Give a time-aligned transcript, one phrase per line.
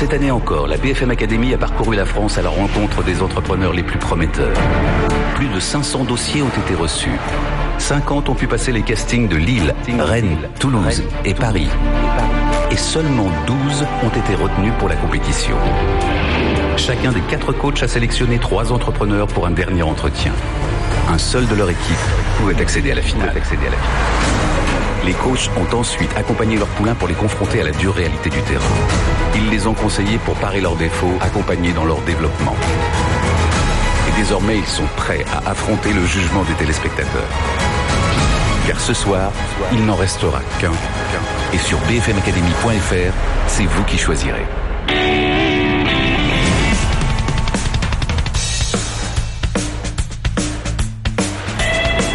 [0.00, 3.74] Cette année encore, la BFM Academy a parcouru la France à la rencontre des entrepreneurs
[3.74, 4.56] les plus prometteurs.
[5.34, 7.18] Plus de 500 dossiers ont été reçus.
[7.76, 11.68] 50 ont pu passer les castings de Lille, Rennes, Toulouse et Paris.
[12.70, 15.56] Et seulement 12 ont été retenus pour la compétition.
[16.78, 20.32] Chacun des quatre coachs a sélectionné trois entrepreneurs pour un dernier entretien.
[21.10, 22.06] Un seul de leur équipe
[22.38, 23.34] pouvait accéder à la finale.
[25.04, 28.40] Les coachs ont ensuite accompagné leurs poulains pour les confronter à la dure réalité du
[28.42, 28.64] terrain.
[29.34, 32.54] Ils les ont conseillés pour parer leurs défauts, accompagnés dans leur développement.
[34.08, 37.28] Et désormais, ils sont prêts à affronter le jugement des téléspectateurs.
[38.66, 39.32] Car ce soir,
[39.72, 40.72] il n'en restera qu'un.
[41.54, 43.14] Et sur bfmacademy.fr,
[43.46, 44.46] c'est vous qui choisirez.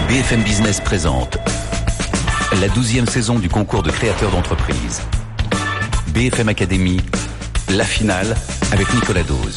[0.08, 1.38] BFM Business présente
[2.62, 5.02] la douzième saison du concours de créateurs d'entreprise.
[6.08, 7.02] BFM Academy,
[7.70, 8.36] la finale
[8.72, 9.56] avec Nicolas Dose.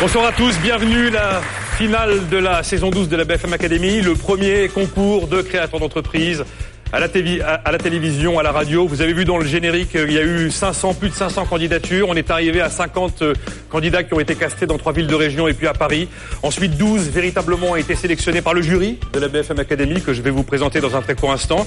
[0.00, 1.42] Bonsoir à tous, bienvenue la
[1.76, 6.44] finale de la saison 12 de la BFM Academy, le premier concours de créateurs d'entreprise
[6.92, 8.86] à la, télévision, à la radio.
[8.86, 12.08] Vous avez vu dans le générique, il y a eu 500, plus de 500 candidatures.
[12.08, 13.34] On est arrivé à 50 euh,
[13.68, 16.08] candidats qui ont été castés dans trois villes de région et puis à Paris.
[16.42, 20.22] Ensuite, 12 véritablement ont été sélectionnés par le jury de la BFM Academy que je
[20.22, 21.66] vais vous présenter dans un très court instant.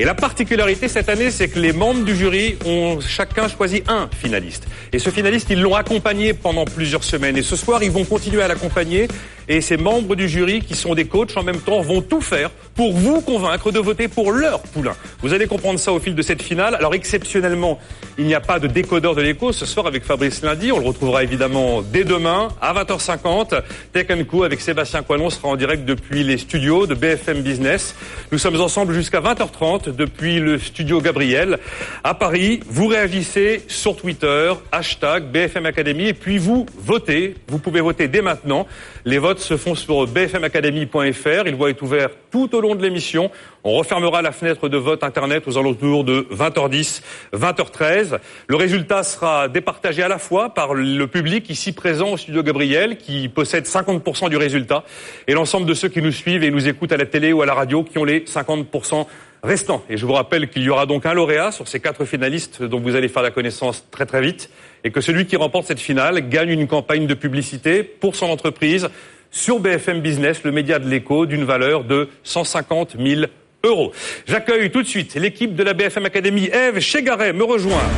[0.00, 4.08] Et la particularité cette année, c'est que les membres du jury ont chacun choisi un
[4.16, 4.68] finaliste.
[4.92, 7.36] Et ce finaliste, ils l'ont accompagné pendant plusieurs semaines.
[7.36, 9.08] Et ce soir, ils vont continuer à l'accompagner.
[9.48, 12.50] Et ces membres du jury, qui sont des coachs en même temps, vont tout faire
[12.76, 14.94] pour vous convaincre de voter pour leur poulain.
[15.20, 16.76] Vous allez comprendre ça au fil de cette finale.
[16.76, 17.80] Alors exceptionnellement,
[18.18, 20.70] il n'y a pas de décodeur de l'écho ce soir avec Fabrice Lundi.
[20.70, 23.62] On le retrouvera évidemment dès demain à 20h50.
[23.92, 27.94] Tech Co avec Sébastien Coinon sera en direct depuis les studios de BFM Business.
[28.30, 31.58] Nous sommes ensemble jusqu'à 20h30 depuis le studio Gabriel
[32.04, 32.60] à Paris.
[32.66, 37.34] Vous réagissez sur Twitter, hashtag BFM Academy, et puis vous votez.
[37.48, 38.66] Vous pouvez voter dès maintenant.
[39.04, 41.46] Les votes se font sur bfmacademy.fr.
[41.46, 43.30] Il va être ouvert tout au long de l'émission.
[43.64, 47.02] On refermera la fenêtre de vote Internet aux alentours de 20h10,
[47.34, 48.18] 20h13.
[48.46, 52.98] Le résultat sera départagé à la fois par le public ici présent au studio Gabriel,
[52.98, 54.84] qui possède 50% du résultat,
[55.26, 57.46] et l'ensemble de ceux qui nous suivent et nous écoutent à la télé ou à
[57.46, 59.06] la radio, qui ont les 50%
[59.42, 59.84] restants.
[59.88, 62.80] Et je vous rappelle qu'il y aura donc un lauréat sur ces quatre finalistes dont
[62.80, 64.50] vous allez faire la connaissance très très vite,
[64.84, 68.88] et que celui qui remporte cette finale gagne une campagne de publicité pour son entreprise
[69.30, 73.22] sur BFM Business, le média de l'écho, d'une valeur de 150 000
[73.64, 73.92] euros.
[74.26, 76.46] J'accueille tout de suite l'équipe de la BFM Academy.
[76.46, 77.88] Eve Chegaret me rejoint.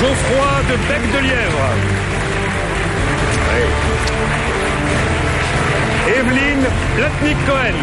[0.00, 1.68] Geoffroy de Bec de Lièvre.
[6.08, 7.74] Evelyne Platnik-Cohen.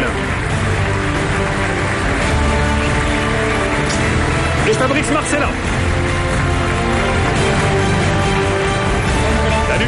[4.68, 5.48] Et Fabrice Marcella.
[9.68, 9.84] Salut.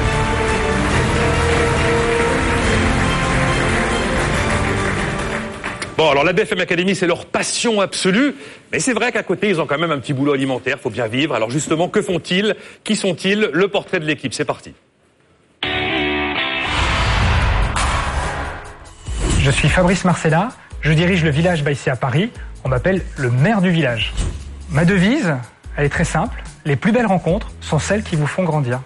[5.96, 8.36] Bon, alors la BFM Academy, c'est leur passion absolue,
[8.70, 11.08] mais c'est vrai qu'à côté, ils ont quand même un petit boulot alimentaire, faut bien
[11.08, 11.34] vivre.
[11.34, 12.54] Alors justement, que font-ils?
[12.84, 13.50] Qui sont-ils?
[13.52, 14.74] Le portrait de l'équipe, c'est parti.
[19.48, 20.50] Je suis Fabrice Marcella,
[20.82, 22.30] je dirige le village Baïsé à Paris.
[22.64, 24.12] On m'appelle le maire du village.
[24.68, 25.36] Ma devise,
[25.74, 26.42] elle est très simple.
[26.66, 28.82] Les plus belles rencontres sont celles qui vous font grandir.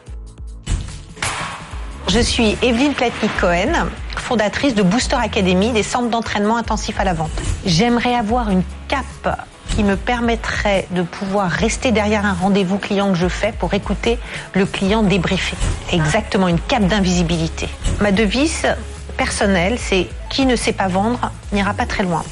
[2.06, 7.42] Je suis Evelyne Platnik-Cohen, fondatrice de Booster Academy, des centres d'entraînement intensif à la vente.
[7.66, 9.40] J'aimerais avoir une cape
[9.70, 14.16] qui me permettrait de pouvoir rester derrière un rendez-vous client que je fais pour écouter
[14.54, 15.56] le client débriefer.
[15.90, 17.68] Exactement, une cape d'invisibilité.
[18.00, 18.68] Ma devise
[19.16, 22.22] personnelle, c'est qui ne sait pas vendre n'ira pas très loin.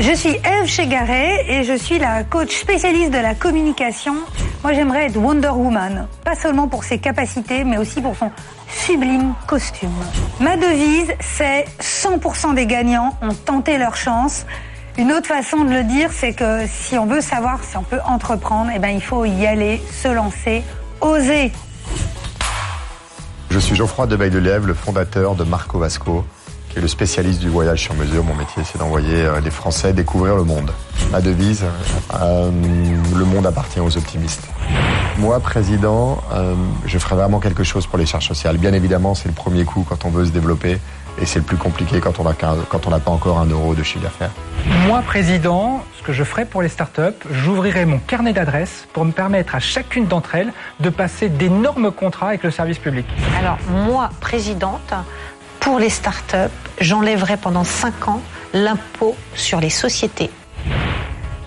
[0.00, 4.14] Je suis Eve Chegaray et je suis la coach spécialiste de la communication.
[4.62, 8.30] Moi, j'aimerais être Wonder Woman, pas seulement pour ses capacités, mais aussi pour son
[8.68, 9.94] sublime costume.
[10.40, 14.46] Ma devise, c'est 100% des gagnants ont tenté leur chance.
[14.98, 18.00] Une autre façon de le dire, c'est que si on veut savoir si on peut
[18.04, 20.62] entreprendre, eh ben, il faut y aller, se lancer,
[21.00, 21.50] oser.
[23.50, 26.24] Je suis Geoffroy de de Lièvre, le fondateur de Marco Vasco
[26.68, 28.22] qui est le spécialiste du voyage sur mesure.
[28.24, 30.70] Mon métier, c'est d'envoyer euh, les Français découvrir le monde.
[31.10, 31.64] Ma devise,
[32.14, 32.50] euh,
[33.16, 34.46] le monde appartient aux optimistes.
[35.18, 36.54] Moi, président, euh,
[36.84, 38.58] je ferai vraiment quelque chose pour les charges sociales.
[38.58, 40.78] Bien évidemment, c'est le premier coup quand on veut se développer.
[41.20, 44.30] Et c'est le plus compliqué quand on n'a pas encore un euro de chiffre d'affaires.
[44.86, 47.00] Moi, président, ce que je ferai pour les startups,
[47.30, 52.28] j'ouvrirai mon carnet d'adresses pour me permettre à chacune d'entre elles de passer d'énormes contrats
[52.28, 53.06] avec le service public.
[53.38, 54.94] Alors, moi, présidente,
[55.60, 58.22] pour les startups, j'enlèverai pendant 5 ans
[58.54, 60.30] l'impôt sur les sociétés.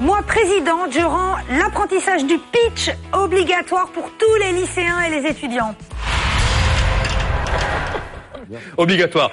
[0.02, 5.76] Moi, présidente, je rends l'apprentissage du pitch obligatoire pour tous les lycéens et les étudiants.
[8.78, 9.32] Obligatoire.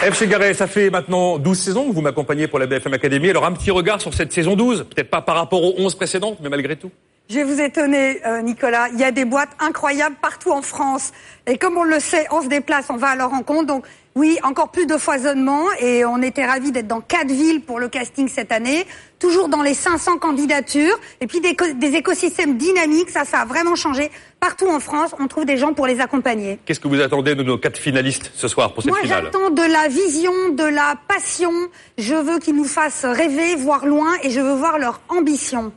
[0.00, 0.14] F.
[0.16, 3.30] Chegaray, ça fait maintenant 12 saisons que vous m'accompagnez pour la BFM Academy.
[3.30, 6.38] Alors un petit regard sur cette saison 12, peut-être pas par rapport aux 11 précédentes,
[6.40, 6.90] mais malgré tout.
[7.28, 8.88] Je vais vous étonner, euh, Nicolas.
[8.92, 11.12] Il y a des boîtes incroyables partout en France.
[11.46, 13.66] Et comme on le sait, on se déplace, on va à leur rencontre.
[13.66, 13.84] Donc
[14.18, 15.62] oui, encore plus de foisonnement.
[15.80, 18.84] Et on était ravis d'être dans quatre villes pour le casting cette année.
[19.20, 20.98] Toujours dans les 500 candidatures.
[21.20, 23.10] Et puis des, des écosystèmes dynamiques.
[23.10, 24.10] Ça, ça a vraiment changé.
[24.40, 26.58] Partout en France, on trouve des gens pour les accompagner.
[26.64, 29.50] Qu'est-ce que vous attendez de nos quatre finalistes ce soir pour cette Moi, finale j'attends
[29.50, 31.52] de la vision, de la passion.
[31.96, 34.16] Je veux qu'ils nous fassent rêver, voir loin.
[34.24, 35.72] Et je veux voir leur ambition.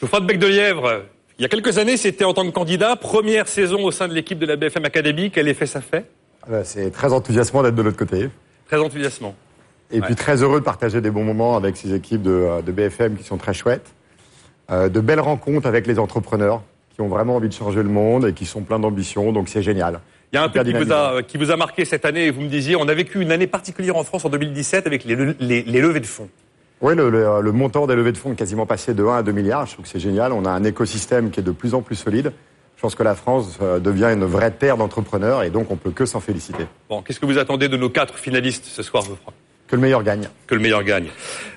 [0.00, 1.04] Geoffroy de Bec de Lièvre,
[1.38, 4.14] il y a quelques années, c'était en tant que candidat, première saison au sein de
[4.14, 5.30] l'équipe de la BFM Academy.
[5.30, 6.06] Quel effet ça fait?
[6.64, 8.28] C'est très enthousiasmant d'être de l'autre côté.
[8.66, 9.34] Très enthousiasmant.
[9.90, 13.16] Et puis très heureux de partager des bons moments avec ces équipes de, de BFM
[13.16, 13.92] qui sont très chouettes.
[14.70, 16.62] Euh, de belles rencontres avec les entrepreneurs
[16.94, 19.62] qui ont vraiment envie de changer le monde et qui sont pleins d'ambition, donc c'est
[19.62, 20.00] génial.
[20.32, 22.30] Il y a un truc qui vous, a, qui vous a marqué cette année, et
[22.30, 25.16] vous me disiez, on a vécu une année particulière en France en 2017 avec les,
[25.38, 26.28] les- les levées de fonds.
[26.80, 29.22] Oui, le, le- le montant des levées de fonds est quasiment passé de 1 à
[29.22, 29.66] 2 milliards.
[29.66, 30.32] Je trouve que c'est génial.
[30.32, 32.32] On a un écosystème qui est de plus en plus solide.
[32.76, 35.90] Je pense que la France euh, devient une vraie terre d'entrepreneurs et donc on peut
[35.90, 36.66] que s'en féliciter.
[36.88, 39.32] Bon, qu'est-ce que vous attendez de nos quatre finalistes ce soir, Geoffroy
[39.68, 40.28] Que le meilleur gagne.
[40.46, 41.08] Que le meilleur gagne.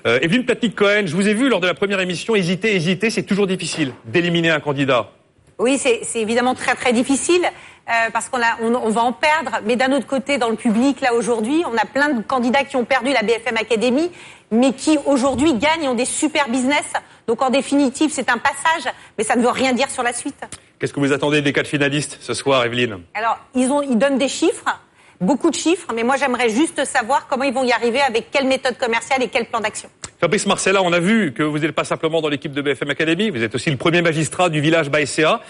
[0.06, 3.24] Euh, Evelyne Platnik-Cohen, je vous ai vu lors de la première émission hésiter, hésiter, c'est
[3.24, 5.10] toujours difficile d'éliminer un candidat.
[5.58, 9.58] Oui, c'est évidemment très très difficile euh, parce qu'on a, on, on va en perdre.
[9.64, 12.76] Mais d'un autre côté, dans le public, là aujourd'hui, on a plein de candidats qui
[12.76, 14.10] ont perdu la BFM Academy,
[14.52, 16.84] mais qui aujourd'hui gagnent et ont des super business.
[17.26, 20.36] Donc en définitive, c'est un passage, mais ça ne veut rien dire sur la suite.
[20.78, 24.18] Qu'est-ce que vous attendez des quatre finalistes ce soir, Evelyne Alors ils ont, ils donnent
[24.18, 24.64] des chiffres,
[25.20, 28.46] beaucoup de chiffres, mais moi j'aimerais juste savoir comment ils vont y arriver, avec quelle
[28.46, 29.88] méthode commerciale et quel plan d'action.
[30.20, 33.30] Fabrice Marcella, on a vu que vous n'êtes pas simplement dans l'équipe de BFM Academy,
[33.30, 35.40] vous êtes aussi le premier magistrat du village Baïséa.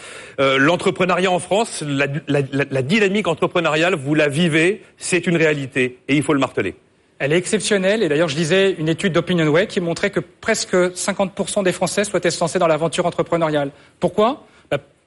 [0.40, 5.36] Euh, L'entrepreneuriat en France, la, la- la- la dynamique entrepreneuriale, vous la vivez, c'est une
[5.36, 6.74] réalité et il faut le marteler.
[7.18, 11.64] Elle est exceptionnelle et d'ailleurs je lisais une étude d'OpinionWay qui montrait que presque 50%
[11.64, 13.70] des Français souhaitaient se lancer dans l'aventure entrepreneuriale.
[14.00, 14.46] Pourquoi?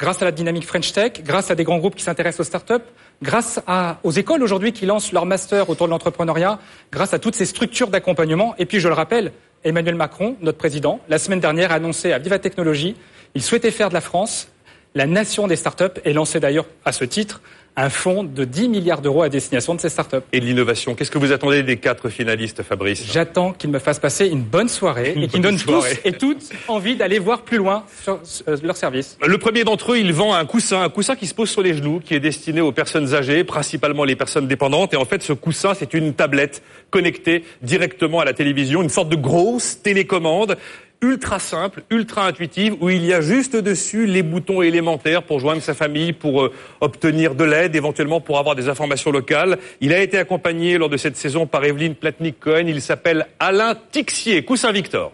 [0.02, 2.84] Grâce à la dynamique French Tech, grâce à des grands groupes qui s'intéressent aux startups,
[3.22, 3.60] grâce
[4.02, 6.58] aux écoles aujourd'hui qui lancent leur master autour de l'entrepreneuriat,
[6.92, 8.56] grâce à toutes ces structures d'accompagnement.
[8.58, 9.32] Et puis je le rappelle,
[9.64, 12.96] Emmanuel Macron, notre président, la semaine dernière a annoncé à Viva Technologie,
[13.36, 14.48] il souhaitait faire de la France
[14.96, 17.40] la nation des startups et lancer d'ailleurs à ce titre
[17.76, 20.18] un fonds de 10 milliards d'euros à destination de ces startups.
[20.34, 23.06] Et de l'innovation, qu'est-ce que vous attendez des quatre finalistes, Fabrice?
[23.12, 25.96] J'attends qu'ils me fassent passer une bonne soirée Une et qu'ils donnent soirée.
[25.96, 29.18] tous et toutes envie d'aller voir plus loin sur euh, leur service.
[29.26, 31.74] Le premier d'entre eux, il vend un coussin, un coussin qui se pose sur les
[31.74, 34.94] genoux, qui est destiné aux personnes âgées, principalement les personnes dépendantes.
[34.94, 39.10] Et en fait, ce coussin, c'est une tablette connectée directement à la télévision, une sorte
[39.10, 40.58] de grosse télécommande
[41.02, 45.62] ultra simple, ultra intuitive, où il y a juste dessus les boutons élémentaires pour joindre
[45.62, 49.58] sa famille, pour euh, obtenir de l'aide, éventuellement pour avoir des informations locales.
[49.82, 52.68] Il a été accompagné lors de cette saison par Evelyne Platnik-Cohen.
[52.68, 55.12] Il s'appelle Alain Tixier, coussin Victor.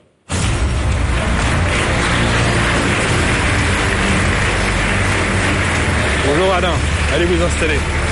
[6.27, 6.73] Bonjour Alain,
[7.15, 8.06] allez vous installer.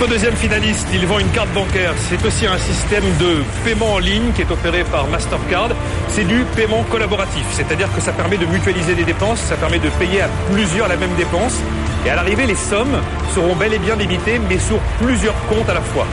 [0.00, 1.92] Notre deuxième finaliste, il vend une carte bancaire.
[2.08, 5.70] C'est aussi un système de paiement en ligne qui est opéré par Mastercard.
[6.08, 9.88] C'est du paiement collaboratif, c'est-à-dire que ça permet de mutualiser des dépenses, ça permet de
[9.98, 11.58] payer à plusieurs la même dépense.
[12.06, 12.96] Et à l'arrivée, les sommes
[13.34, 16.06] seront bel et bien limitées, mais sur plusieurs comptes à la fois.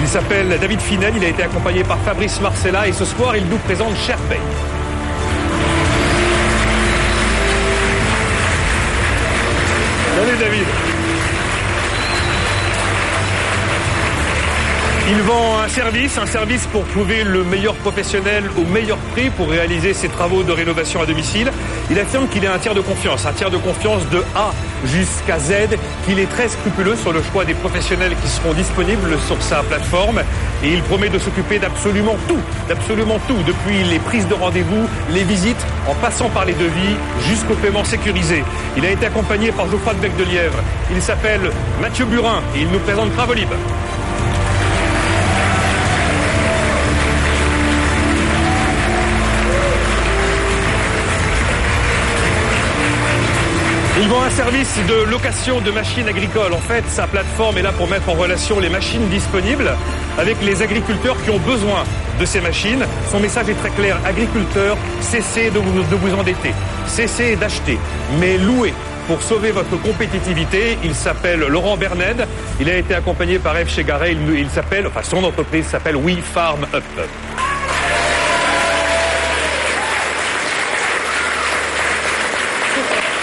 [0.00, 3.46] Il s'appelle David Finel, il a été accompagné par Fabrice Marcella et ce soir, il
[3.46, 4.40] nous présente SharePay.
[10.16, 10.99] Salut David.
[15.12, 19.50] Il vend un service, un service pour trouver le meilleur professionnel au meilleur prix pour
[19.50, 21.50] réaliser ses travaux de rénovation à domicile.
[21.90, 24.52] Il affirme qu'il est un tiers de confiance, un tiers de confiance de A
[24.84, 25.52] jusqu'à Z,
[26.06, 30.22] qu'il est très scrupuleux sur le choix des professionnels qui seront disponibles sur sa plateforme
[30.62, 35.24] et il promet de s'occuper d'absolument tout, d'absolument tout, depuis les prises de rendez-vous, les
[35.24, 36.94] visites, en passant par les devis
[37.28, 38.44] jusqu'au paiement sécurisé.
[38.76, 40.62] Il a été accompagné par Geoffroy de Bec de Lièvre.
[40.92, 41.50] Il s'appelle
[41.80, 43.48] Mathieu Burin et il nous présente Travolib.
[54.02, 56.54] Il vend un service de location de machines agricoles.
[56.54, 59.76] En fait, sa plateforme est là pour mettre en relation les machines disponibles
[60.16, 61.84] avec les agriculteurs qui ont besoin
[62.18, 62.82] de ces machines.
[63.10, 63.98] Son message est très clair.
[64.06, 66.54] Agriculteurs, cessez de vous, de vous endetter.
[66.86, 67.78] Cessez d'acheter.
[68.18, 68.72] Mais louez
[69.06, 70.78] pour sauver votre compétitivité.
[70.82, 72.26] Il s'appelle Laurent Berned.
[72.58, 73.68] Il a été accompagné par F.
[73.68, 74.12] Chegaray.
[74.12, 76.84] Il, il s'appelle, enfin son entreprise s'appelle We Farm Up.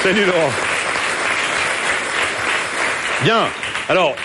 [0.03, 0.66] Salut Laurent.
[3.23, 3.47] Bien.
[3.89, 4.15] Alors,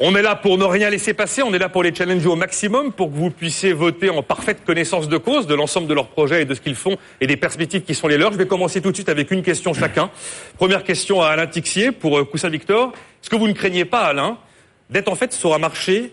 [0.00, 2.34] on est là pour ne rien laisser passer, on est là pour les challenger au
[2.34, 6.08] maximum, pour que vous puissiez voter en parfaite connaissance de cause de l'ensemble de leurs
[6.08, 8.32] projets et de ce qu'ils font et des perspectives qui sont les leurs.
[8.32, 10.10] Je vais commencer tout de suite avec une question chacun.
[10.58, 12.92] Première question à Alain Tixier pour euh, Coussin Victor.
[13.22, 14.36] Est-ce que vous ne craignez pas, Alain,
[14.88, 16.12] d'être en fait sur un marché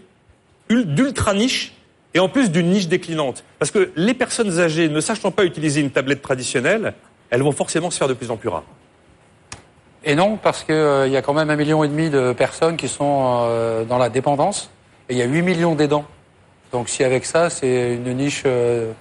[0.70, 1.74] d'ultra niche
[2.14, 3.44] et en plus d'une niche déclinante?
[3.58, 6.94] Parce que les personnes âgées, ne sachant pas utiliser une tablette traditionnelle,
[7.32, 8.64] elles vont forcément se faire de plus en plus rares.
[10.04, 12.78] Et non, parce qu'il euh, y a quand même un million et demi de personnes
[12.78, 14.70] qui sont euh, dans la dépendance,
[15.10, 16.06] et il y a 8 millions d'aidants.
[16.72, 18.92] Donc si avec ça, c'est une niche euh,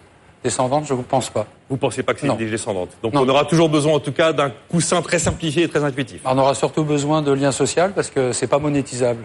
[0.42, 1.46] descendante, je ne pense pas.
[1.68, 4.00] Vous ne pensez pas que c'est une niche descendante Donc on aura toujours besoin en
[4.00, 6.20] tout cas d'un coussin très simplifié et très intuitif.
[6.24, 9.24] On aura surtout besoin de lien social parce que c'est pas monétisable.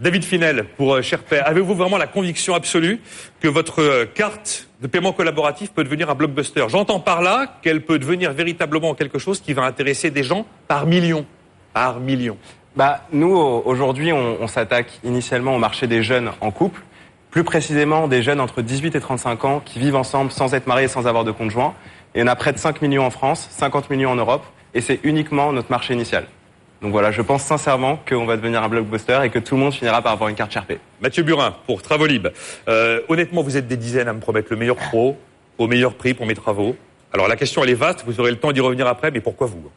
[0.00, 3.00] David Finel, pour Cherpay, avez-vous vraiment la conviction absolue
[3.38, 6.64] que votre carte de paiement collaboratif peut devenir un blockbuster?
[6.68, 10.86] J'entends par là qu'elle peut devenir véritablement quelque chose qui va intéresser des gens par
[10.86, 11.24] millions.
[11.72, 12.36] Par millions.
[12.74, 16.82] Bah, nous, aujourd'hui, on, on s'attaque initialement au marché des jeunes en couple,
[17.30, 20.86] plus précisément des jeunes entre 18 et 35 ans qui vivent ensemble sans être mariés
[20.86, 21.72] et sans avoir de conjoint.
[22.16, 24.98] Et on a près de 5 millions en France, 50 millions en Europe, et c'est
[25.04, 26.26] uniquement notre marché initial.
[26.84, 29.72] Donc voilà, je pense sincèrement qu'on va devenir un blockbuster et que tout le monde
[29.72, 30.78] finira par avoir une carte Sherpay.
[31.00, 32.28] Mathieu Burin, pour Travolib.
[32.68, 35.16] Euh, honnêtement, vous êtes des dizaines à me promettre le meilleur pro,
[35.56, 36.76] au meilleur prix pour mes travaux.
[37.10, 39.46] Alors la question, elle est vaste, vous aurez le temps d'y revenir après, mais pourquoi
[39.46, 39.70] vous?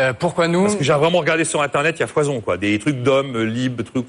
[0.00, 0.62] Euh, Pourquoi nous?
[0.62, 2.56] Parce que j'ai vraiment regardé sur Internet, il y a foison, quoi.
[2.56, 4.06] Des trucs d'hommes, euh, libres, trucs...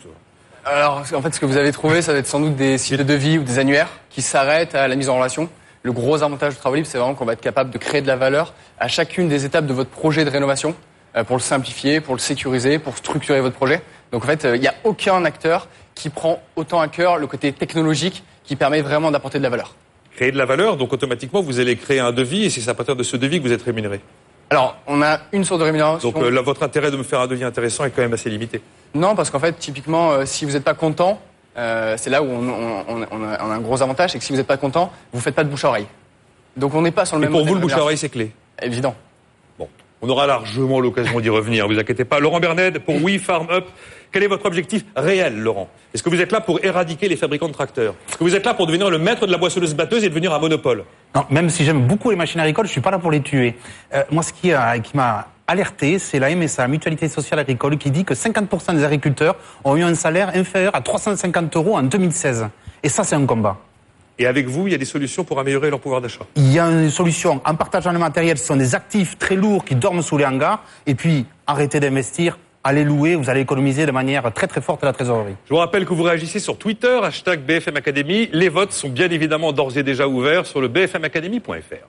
[0.64, 2.98] Alors, en fait, ce que vous avez trouvé, ça va être sans doute des sites
[2.98, 5.50] de devis ou des annuaires qui s'arrêtent à la mise en relation.
[5.84, 8.16] Le gros avantage de Travolib, c'est vraiment qu'on va être capable de créer de la
[8.16, 10.74] valeur à chacune des étapes de votre projet de rénovation.
[11.16, 13.82] Euh, pour le simplifier, pour le sécuriser, pour structurer votre projet.
[14.12, 17.28] Donc en fait, euh, il n'y a aucun acteur qui prend autant à cœur le
[17.28, 19.76] côté technologique qui permet vraiment d'apporter de la valeur.
[20.14, 22.98] Créer de la valeur, donc automatiquement, vous allez créer un devis et c'est à partir
[22.98, 24.02] de ce devis que vous êtes rémunéré.
[24.50, 26.12] Alors, on a une sorte de rémunération.
[26.12, 28.62] Donc euh, votre intérêt de me faire un devis intéressant est quand même assez limité.
[28.94, 31.22] Non, parce qu'en fait, typiquement, si vous n'êtes pas content,
[31.56, 34.92] c'est là où on, a, un gros avantage, c'est que si vous n'êtes pas content,
[35.14, 35.88] vous ne faites pas de bouche à oreille.
[36.58, 37.32] Donc on n'est pas sur le et même.
[37.32, 38.32] Pour vous, le bouche à oreille, c'est clé.
[38.62, 38.96] Évident.
[40.06, 42.20] On aura largement l'occasion d'y revenir, vous inquiétez pas.
[42.20, 43.66] Laurent Bernet, pour We Farm Up,
[44.12, 45.68] quel est votre objectif réel, Laurent?
[45.96, 47.96] Est-ce que vous êtes là pour éradiquer les fabricants de tracteurs?
[48.08, 50.32] Est-ce que vous êtes là pour devenir le maître de la boissonneuse batteuse et devenir
[50.32, 50.84] un monopole?
[51.16, 53.56] Non, même si j'aime beaucoup les machines agricoles, je suis pas là pour les tuer.
[53.96, 54.52] Euh, moi, ce qui,
[54.84, 59.38] qui m'a alerté, c'est la MSA, Mutualité Sociale Agricole, qui dit que 50% des agriculteurs
[59.64, 62.48] ont eu un salaire inférieur à 350 euros en 2016.
[62.84, 63.58] Et ça, c'est un combat.
[64.18, 66.60] Et avec vous, il y a des solutions pour améliorer leur pouvoir d'achat Il y
[66.60, 68.38] a une solution en partageant le matériel.
[68.38, 70.64] Ce sont des actifs très lourds qui dorment sous les hangars.
[70.86, 72.38] Et puis, arrêtez d'investir.
[72.64, 75.36] Allez louer, vous allez économiser de manière très très forte la trésorerie.
[75.46, 78.28] Je vous rappelle que vous réagissez sur Twitter, hashtag BFM Academy.
[78.34, 81.86] Les votes sont bien évidemment d'ores et déjà ouverts sur le bfmacademy.fr.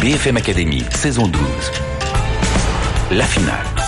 [0.00, 1.40] BFM Academy, saison 12.
[3.12, 3.85] La finale.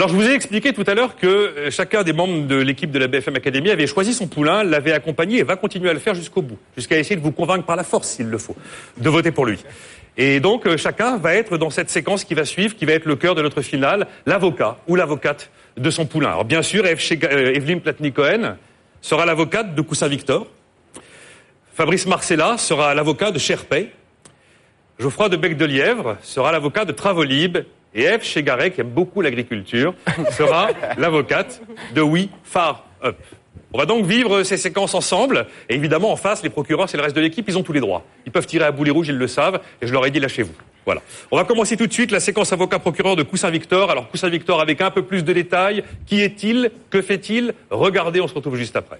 [0.00, 2.90] Alors je vous ai expliqué tout à l'heure que euh, chacun des membres de l'équipe
[2.90, 5.98] de la BFM Academy avait choisi son poulain, l'avait accompagné et va continuer à le
[5.98, 8.56] faire jusqu'au bout, jusqu'à essayer de vous convaincre par la force, s'il le faut,
[8.96, 9.58] de voter pour lui.
[10.16, 13.04] Et donc euh, chacun va être dans cette séquence qui va suivre, qui va être
[13.04, 16.30] le cœur de notre finale, l'avocat ou l'avocate de son poulain.
[16.30, 18.56] Alors bien sûr, euh, Evelyne Platnik-Cohen
[19.02, 20.46] sera l'avocate de Coussin Victor.
[21.74, 23.90] Fabrice Marcella sera l'avocat de Sherpay.
[24.98, 27.58] Geoffroy de Bec de Lièvre sera l'avocat de Travolib
[27.94, 29.94] et Eve Chegaray, qui aime beaucoup l'agriculture,
[30.30, 30.68] sera
[30.98, 31.60] l'avocate
[31.94, 33.16] de We Far Up.
[33.72, 35.46] On va donc vivre ces séquences ensemble.
[35.68, 37.80] Et évidemment, en face, les procureurs, c'est le reste de l'équipe, ils ont tous les
[37.80, 38.04] droits.
[38.26, 39.60] Ils peuvent tirer à boulet rouge, ils le savent.
[39.80, 40.54] Et je leur ai dit, lâchez-vous.
[40.84, 41.02] Voilà.
[41.30, 43.90] On va commencer tout de suite la séquence avocat-procureur de Coussin-Victor.
[43.90, 45.84] Alors, Coussin-Victor avec un peu plus de détails.
[46.06, 47.54] Qui est-il Que fait-il?
[47.70, 48.98] Regardez, on se retrouve juste après.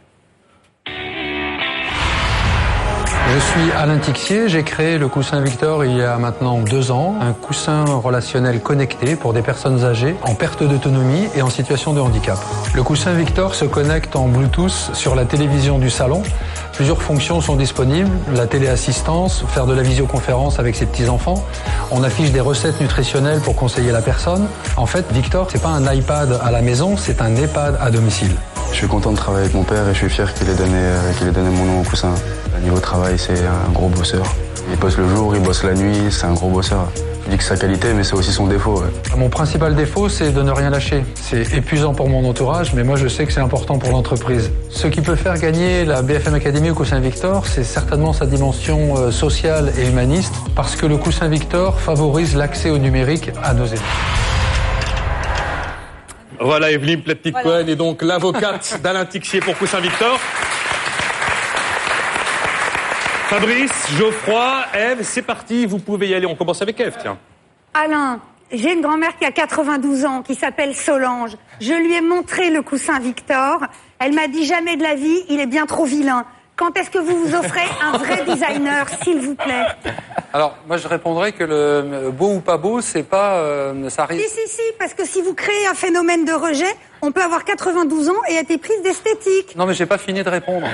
[3.32, 7.14] Je suis Alain Tixier, j'ai créé le coussin Victor il y a maintenant deux ans,
[7.20, 12.00] un coussin relationnel connecté pour des personnes âgées en perte d'autonomie et en situation de
[12.00, 12.38] handicap.
[12.74, 16.24] Le coussin Victor se connecte en Bluetooth sur la télévision du salon.
[16.72, 21.44] Plusieurs fonctions sont disponibles, la téléassistance, faire de la visioconférence avec ses petits-enfants.
[21.92, 24.48] On affiche des recettes nutritionnelles pour conseiller la personne.
[24.76, 28.34] En fait, Victor, c'est pas un iPad à la maison, c'est un EHPAD à domicile.
[28.72, 30.76] Je suis content de travailler avec mon père et je suis fier qu'il ait donné,
[30.76, 32.14] euh, ait donné mon nom au coussin.
[32.56, 34.24] Au niveau travail, c'est un gros bosseur.
[34.70, 36.88] Il bosse le jour, il bosse la nuit, c'est un gros bosseur.
[37.24, 38.80] Je dis que sa qualité, mais c'est aussi son défaut.
[38.80, 39.16] ouais.
[39.16, 41.04] Mon principal défaut, c'est de ne rien lâcher.
[41.14, 44.50] C'est épuisant pour mon entourage, mais moi je sais que c'est important pour l'entreprise.
[44.70, 48.96] Ce qui peut faire gagner la BFM Academy au Coussin Victor, c'est certainement sa dimension
[48.96, 53.66] euh, sociale et humaniste, parce que le Coussin Victor favorise l'accès au numérique à nos
[53.66, 54.29] élèves.
[56.40, 60.18] Voilà, Evelyne Pletnik-Cohen est donc l'avocate d'Alain Tixier pour Coussin Victor.
[63.28, 66.24] Fabrice, Geoffroy, Eve, c'est parti, vous pouvez y aller.
[66.24, 67.18] On commence avec Eve, tiens.
[67.74, 68.20] Alain,
[68.50, 71.36] j'ai une grand-mère qui a 92 ans, qui s'appelle Solange.
[71.60, 73.60] Je lui ai montré le coussin Victor.
[73.98, 76.24] Elle m'a dit jamais de la vie, il est bien trop vilain.
[76.60, 79.64] Quand est-ce que vous vous offrez un vrai designer, s'il vous plaît?
[80.34, 83.36] Alors, moi je répondrais que le euh, beau ou pas beau, c'est pas.
[83.38, 84.20] euh, ça arrive.
[84.20, 87.46] Si, si, si, parce que si vous créez un phénomène de rejet, on peut avoir
[87.46, 89.56] 92 ans et être éprise d'esthétique.
[89.56, 90.66] Non, mais j'ai pas fini de répondre.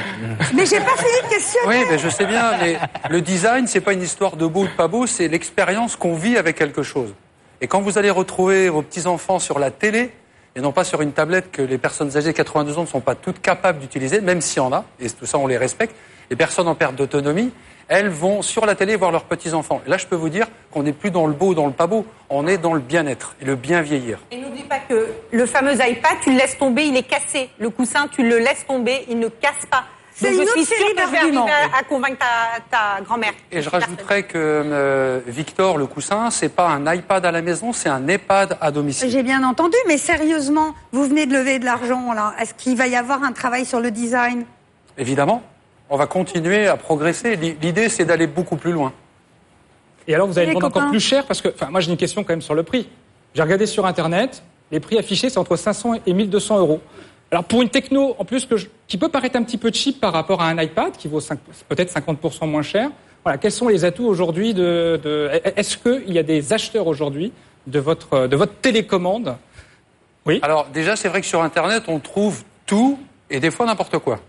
[0.55, 1.69] Mais j'ai pas fini de questionner.
[1.69, 2.59] Oui, mais je sais bien.
[2.61, 2.79] Mais
[3.09, 6.15] le design, c'est pas une histoire de beau ou de pas beau, c'est l'expérience qu'on
[6.15, 7.15] vit avec quelque chose.
[7.61, 10.11] Et quand vous allez retrouver vos petits enfants sur la télé
[10.57, 13.01] et non pas sur une tablette que les personnes âgées de 82 ans ne sont
[13.01, 15.95] pas toutes capables d'utiliser, même s'il y en a, et tout ça on les respecte,
[16.31, 17.53] les personnes en perte d'autonomie,
[17.89, 19.81] elles vont sur la télé voir leurs petits enfants.
[19.87, 21.73] Et là, je peux vous dire qu'on n'est plus dans le beau ou dans le
[21.73, 24.19] pas beau, on est dans le bien-être et le bien vieillir.
[24.33, 27.49] Et n'oublie pas que le fameux iPad, tu le laisses tomber, il est cassé.
[27.59, 29.85] Le coussin, tu le laisses tomber, il ne casse pas.
[30.19, 31.47] C'est une je suis autre série d'arguments.
[31.47, 32.61] à, à convaincre ta,
[32.97, 33.33] ta grand-mère.
[33.53, 37.73] Et je rajouterais que euh, Victor, le coussin, c'est pas un iPad à la maison,
[37.75, 39.11] c'est un EHPAD à domicile.
[39.11, 42.33] J'ai bien entendu, mais sérieusement, vous venez de lever de l'argent là.
[42.41, 44.47] Est-ce qu'il va y avoir un travail sur le design?
[44.97, 45.43] Évidemment,
[45.91, 47.37] on va continuer à progresser.
[47.37, 48.93] L'i- L'idée, c'est d'aller beaucoup plus loin.
[50.09, 52.23] Et alors, vous allez vendre encore plus cher parce que, enfin, moi, j'ai une question
[52.25, 52.89] quand même sur le prix.
[53.35, 56.81] J'ai regardé sur Internet, les prix affichés, c'est entre 500 et 1200 euros.
[57.31, 60.01] Alors, pour une techno, en plus, que je- qui peut paraître un petit peu cheap
[60.01, 61.21] par rapport à un iPad, qui vaut
[61.69, 62.91] peut-être 50% moins cher,
[63.25, 67.33] voilà, quels sont les atouts aujourd'hui de, de est-ce qu'il y a des acheteurs aujourd'hui
[67.67, 69.37] de votre, de votre télécommande?
[70.25, 70.39] Oui.
[70.43, 72.99] Alors déjà, c'est vrai que sur Internet, on trouve tout
[73.29, 74.21] et des fois n'importe quoi.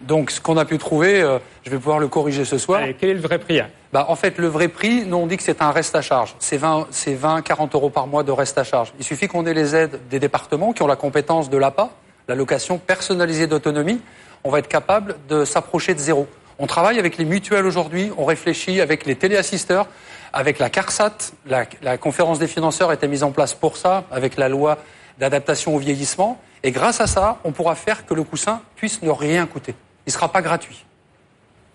[0.00, 2.82] Donc ce qu'on a pu trouver, euh, je vais pouvoir le corriger ce soir.
[2.98, 3.68] Quel est le vrai prix hein?
[3.92, 6.34] Bah, en fait, le vrai prix, nous on dit que c'est un reste à charge.
[6.38, 8.92] C'est 20, c'est 20, 40 euros par mois de reste à charge.
[8.98, 11.90] Il suffit qu'on ait les aides des départements qui ont la compétence de l'APA,
[12.28, 14.00] l'allocation personnalisée d'autonomie.
[14.44, 16.26] On va être capable de s'approcher de zéro.
[16.58, 19.86] On travaille avec les mutuelles aujourd'hui, on réfléchit avec les téléassisteurs,
[20.32, 21.32] avec la CARSAT.
[21.46, 24.78] La, conférence des financeurs été mise en place pour ça, avec la loi
[25.18, 26.40] d'adaptation au vieillissement.
[26.62, 29.74] Et grâce à ça, on pourra faire que le coussin puisse ne rien coûter.
[30.06, 30.84] Il ne sera pas gratuit.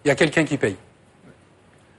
[0.03, 0.75] Il y a quelqu'un qui paye.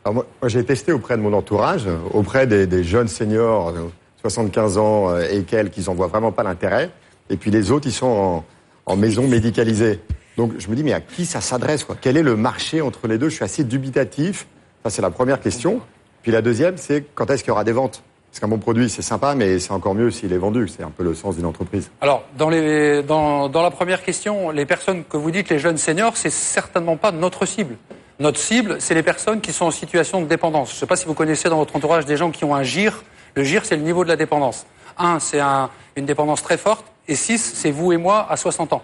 [0.05, 5.29] Moi, j'ai testé auprès de mon entourage, auprès des, jeunes seniors, euh, 75 ans euh,
[5.31, 6.91] et quelques, qui n'en voient vraiment pas l'intérêt.
[7.31, 8.43] Et puis les autres, ils sont
[8.87, 10.01] en, maison médicalisée.
[10.37, 11.97] Donc je me dis, mais à qui ça s'adresse quoi?
[12.01, 13.29] Quel est le marché entre les deux?
[13.29, 14.47] Je suis assez dubitatif.
[14.85, 15.81] Ça, c'est la première question.
[16.23, 18.03] Puis la deuxième, c'est quand est-ce qu'il y aura des ventes?
[18.31, 20.67] Parce qu'un bon produit, c'est sympa, mais c'est encore mieux s'il est vendu.
[20.67, 21.91] C'est un peu le sens d'une entreprise.
[22.01, 26.97] Alors, dans, la première question, les personnes que vous dites, les jeunes seniors, c'est certainement
[26.97, 27.77] pas notre cible.
[28.21, 30.71] Notre cible, c'est les personnes qui sont en situation de dépendance.
[30.71, 32.63] Je ne sais pas si vous connaissez dans votre entourage des gens qui ont un
[32.63, 33.05] GIR.
[33.35, 34.65] Le GIR, c'est le niveau de la dépendance.
[34.97, 36.87] Un, c'est un- une dépendance très forte.
[37.09, 38.83] Et six, c'est vous et moi à 60 ans.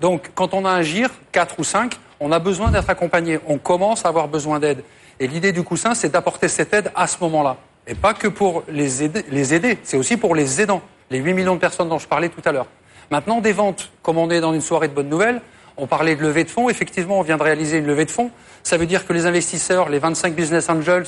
[0.00, 3.40] Donc, quand on a un GIR, 4 ou 5, on a besoin d'être accompagné.
[3.46, 4.82] On commence à avoir besoin d'aide.
[5.18, 7.56] Et l'idée du coussin, c'est d'apporter cette aide à ce moment-là.
[7.86, 11.34] Et pas que pour les aider, les aider, c'est aussi pour les aidants, les 8
[11.34, 12.66] millions de personnes dont je parlais tout à l'heure.
[13.10, 15.40] Maintenant, des ventes, comme on est dans une soirée de bonnes nouvelles,
[15.76, 18.30] on parlait de levée de fonds, effectivement, on vient de réaliser une levée de fonds.
[18.62, 21.06] Ça veut dire que les investisseurs, les 25 business angels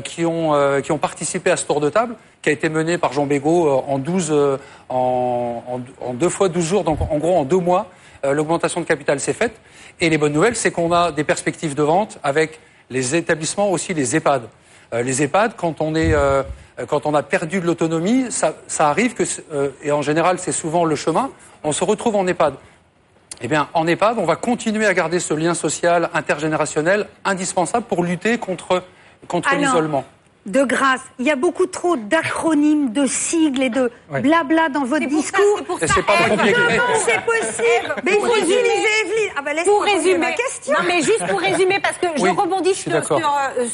[0.00, 2.98] qui, ont, euh, qui ont participé à ce tour de table, qui a été mené
[2.98, 4.56] par Jean Bégaud euh, en, 12, euh,
[4.88, 7.86] en, en- en deux fois 12 jours, donc en gros en deux mois,
[8.24, 9.54] euh, l'augmentation de capital s'est faite.
[10.00, 13.94] Et les bonnes nouvelles, c'est qu'on a des perspectives de vente avec les établissements, aussi
[13.94, 14.42] les EHPAD.
[14.94, 16.42] Euh, les EHPAD, quand on, est, euh,
[16.88, 20.84] quand on a perdu de l'autonomie, ça, arrive que, euh, et en général c'est souvent
[20.84, 21.30] le chemin,
[21.64, 22.54] on se retrouve en EHPAD.
[23.40, 28.04] Eh bien, en EHPAD, on va continuer à garder ce lien social intergénérationnel indispensable pour
[28.04, 28.84] lutter contre,
[29.28, 30.04] contre l'isolement.
[30.44, 34.20] De grâce, il y a beaucoup trop d'acronymes, de sigles et de Ouais.
[34.20, 35.58] blabla dans votre discours.
[35.58, 36.52] c'est pour Et c'est pas compliqué.
[36.54, 39.32] Comment c'est possible Mais il Pour faut résumer- utiliser Evelyne.
[39.36, 40.72] Ah bah laisse Pour résumer, ma question.
[40.72, 43.66] non mais juste pour résumer parce que Oui, je rebondis je sur, euh,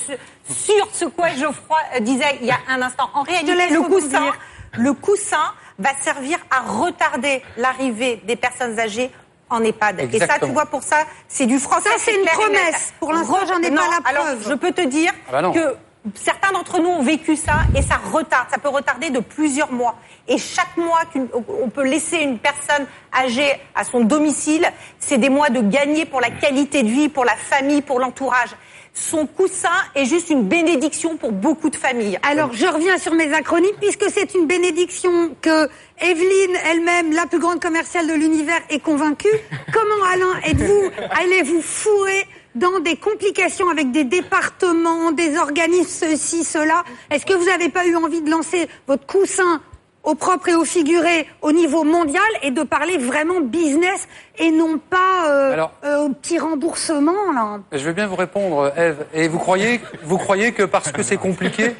[0.51, 3.09] sur- ce quoi Geoffroy euh, disait il y a un instant.
[3.15, 4.31] En réalité, le coussin,
[4.77, 9.11] le coussin va servir à retarder l'arrivée des personnes âgées
[9.51, 10.09] en EHPAD.
[10.13, 11.89] Et ça, tu vois, pour ça, c'est du français.
[11.89, 12.93] Ça, c'est une promesse.
[13.01, 14.49] Pour l'instant, j'en ai pas la Alors, preuve.
[14.49, 15.77] je peux te dire Ah bah que
[16.15, 19.97] Certains d'entre nous ont vécu ça et ça retarde, ça peut retarder de plusieurs mois.
[20.27, 24.67] Et chaque mois qu'on peut laisser une personne âgée à son domicile,
[24.99, 28.51] c'est des mois de gagner pour la qualité de vie, pour la famille, pour l'entourage.
[28.95, 32.19] Son coussin est juste une bénédiction pour beaucoup de familles.
[32.23, 35.69] Alors, je reviens sur mes acronymes, puisque c'est une bénédiction que
[36.01, 39.29] Evelyne elle-même, la plus grande commerciale de l'univers, est convaincue.
[39.73, 46.85] Comment, Alain, êtes-vous, allez-vous fourrer dans des complications avec des départements, des organismes, ceci, cela?
[47.11, 49.61] Est-ce que vous n'avez pas eu envie de lancer votre coussin
[50.09, 54.79] au propre et au figuré au niveau mondial et de parler vraiment business et non
[54.79, 57.61] pas euh, euh, au petit remboursement là.
[57.73, 59.05] Je vais bien vous répondre, Eve.
[59.13, 61.75] Et vous croyez, vous croyez que parce que c'est compliqué,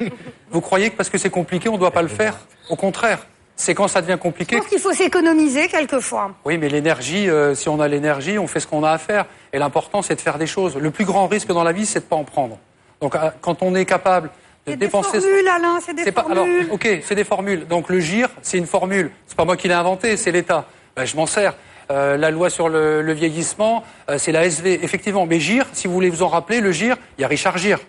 [0.51, 2.37] vous croyez que parce que c'est compliqué, on ne doit pas le faire?
[2.69, 4.57] Au contraire, c'est quand ça devient compliqué.
[4.57, 6.35] Je pense qu'il faut s'économiser quelquefois.
[6.45, 9.25] Oui, mais l'énergie, euh, si on a l'énergie, on fait ce qu'on a à faire.
[9.53, 10.77] Et l'important, c'est de faire des choses.
[10.77, 12.59] Le plus grand risque dans la vie, c'est de pas en prendre.
[13.01, 14.29] Donc, quand on est capable
[14.75, 15.17] de dépenser.
[15.19, 16.21] Des formules, Alain, c'est des Pas...
[16.23, 16.37] formules.
[16.61, 17.67] Alors, ok, c'est des formules.
[17.67, 19.11] Donc le GIR, c'est une formule.
[19.27, 20.65] C'est pas moi qui l'ai inventé, c'est l'État.
[20.95, 21.53] Ben, je m'en sers.
[21.91, 24.79] Euh, la loi sur le, le vieillissement, euh, c'est la SV.
[24.83, 27.57] Effectivement, mais GIR, si vous voulez vous en rappeler, le GIR, il y a Richard
[27.57, 27.79] GIR.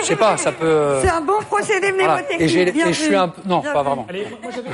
[0.00, 0.66] Je sais pas, ça peut.
[0.66, 2.16] euh, C'est un bon procédé voilà.
[2.22, 2.68] mnémotechnique.
[2.68, 3.40] Et, bien et je suis un peu.
[3.46, 4.06] Non, Bien pas vraiment.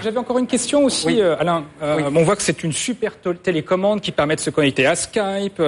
[0.02, 1.20] J'avais- encore une question aussi, Oui.
[1.20, 1.64] euh, Alain.
[1.82, 5.62] Euh, On voit que c'est une super télécommande qui permet de se connecter à Skype,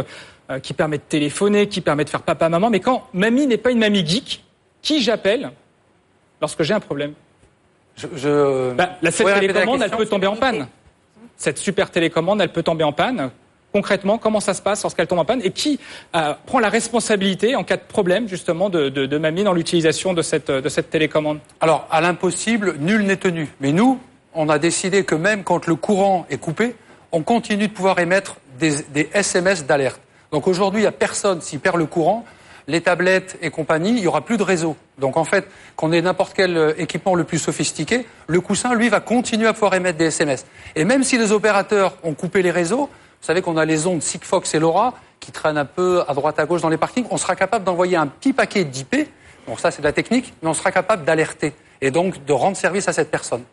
[0.63, 2.69] qui permet de téléphoner, qui permet de faire papa-maman.
[2.69, 4.45] Mais quand mamie n'est pas une mamie geek,
[4.83, 5.53] qui j'appelle
[6.41, 7.15] lorsque j'ai un problème
[7.97, 8.73] Je, je...
[8.75, 10.67] Bah, La cette la télécommande, elle peut tomber en panne.
[11.37, 13.31] Cette super télécommande, elle peut tomber en panne.
[13.73, 15.81] Concrètement, comment ça se passe lorsqu'elle tombe en panne et qui
[16.15, 20.13] euh, prend la responsabilité en cas de problème justement de, de, de mamie dans l'utilisation
[20.13, 21.39] de cette, de cette télécommande?
[21.61, 23.49] Alors, à l'impossible, nul n'est tenu.
[23.61, 23.99] Mais nous,
[24.35, 26.77] on a décidé que même quand le courant est coupé,
[27.13, 30.01] on continue de pouvoir émettre des, des SMS d'alerte.
[30.33, 32.25] Donc aujourd'hui, il n'y a personne, s'il perd le courant,
[32.69, 34.77] les tablettes et compagnie, il n'y aura plus de réseau.
[34.99, 35.47] Donc en fait,
[35.77, 39.53] qu'on ait n'importe quel euh, équipement le plus sophistiqué, le coussin, lui, va continuer à
[39.53, 40.47] pouvoir émettre des SMS.
[40.77, 42.89] Et même si les opérateurs ont coupé les réseaux,
[43.23, 46.39] vous savez qu'on a les ondes Sigfox et LoRa qui traînent un peu à droite
[46.41, 49.09] à gauche dans les parkings, on sera capable d'envoyer un petit paquet d'IP,
[49.47, 52.57] donc ça c'est de la technique, mais on sera capable d'alerter et donc de rendre
[52.57, 53.45] service à cette personne.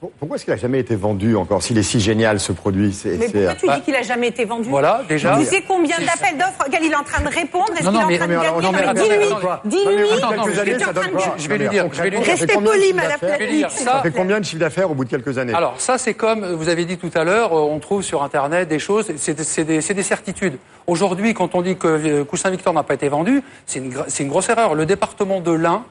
[0.00, 2.92] Pour- Pourquoi est-ce qu'il n'a jamais été vendu encore S'il est si génial ce produit,
[2.92, 3.10] c'est.
[3.18, 5.36] Mais pourquoi tu Bah, dis qu'il a jamais été vendu voilà, déjà.
[5.38, 7.98] Tu sais combien d'appels d'offres auxquels il est en train de répondre Est-ce Non, qu'il
[7.98, 9.26] est non, en mais- train de non, mais gagner dis-lui,
[9.66, 10.08] dis-lui,
[11.38, 13.18] Je vais lui dire, Restez poli, madame
[13.70, 16.14] ça, Ça fait combien de chiffre d'affaires au bout de quelques années Alors ça, c'est
[16.14, 19.64] comme vous avez dit tout à l'heure, euh, on trouve sur Internet des choses, c'est
[19.64, 20.56] des, certitudes.
[20.86, 24.04] Aujourd'hui, quand on dit que euh, Coussin Victor n'a pas été vendu, c'est une, gra-
[24.08, 24.74] c'est une grosse erreur.
[24.74, 25.84] Le département de l'Ain,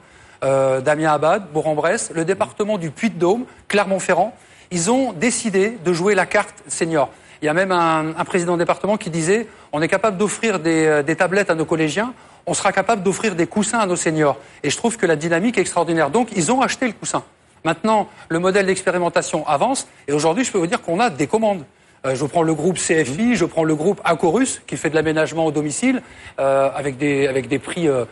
[0.44, 4.34] euh, Damien Abad, Bourg-en-Bresse, le département du Puy-de-Dôme, Clermont-Ferrand,
[4.70, 7.10] ils ont décidé de jouer la carte senior.
[7.42, 10.60] Il y a même un, un président de département qui disait on est capable d'offrir
[10.60, 12.12] des, euh, des tablettes à nos collégiens,
[12.46, 14.38] on sera capable d'offrir des coussins à nos seniors.
[14.62, 16.10] Et je trouve que la dynamique est extraordinaire.
[16.10, 17.22] Donc, ils ont acheté le coussin.
[17.64, 21.64] Maintenant, le modèle d'expérimentation avance et aujourd'hui, je peux vous dire qu'on a des commandes.
[22.06, 25.44] Euh, je prends le groupe CFI, je prends le groupe Acorus qui fait de l'aménagement
[25.44, 26.02] au domicile
[26.38, 28.06] euh, avec des avec des prix euh,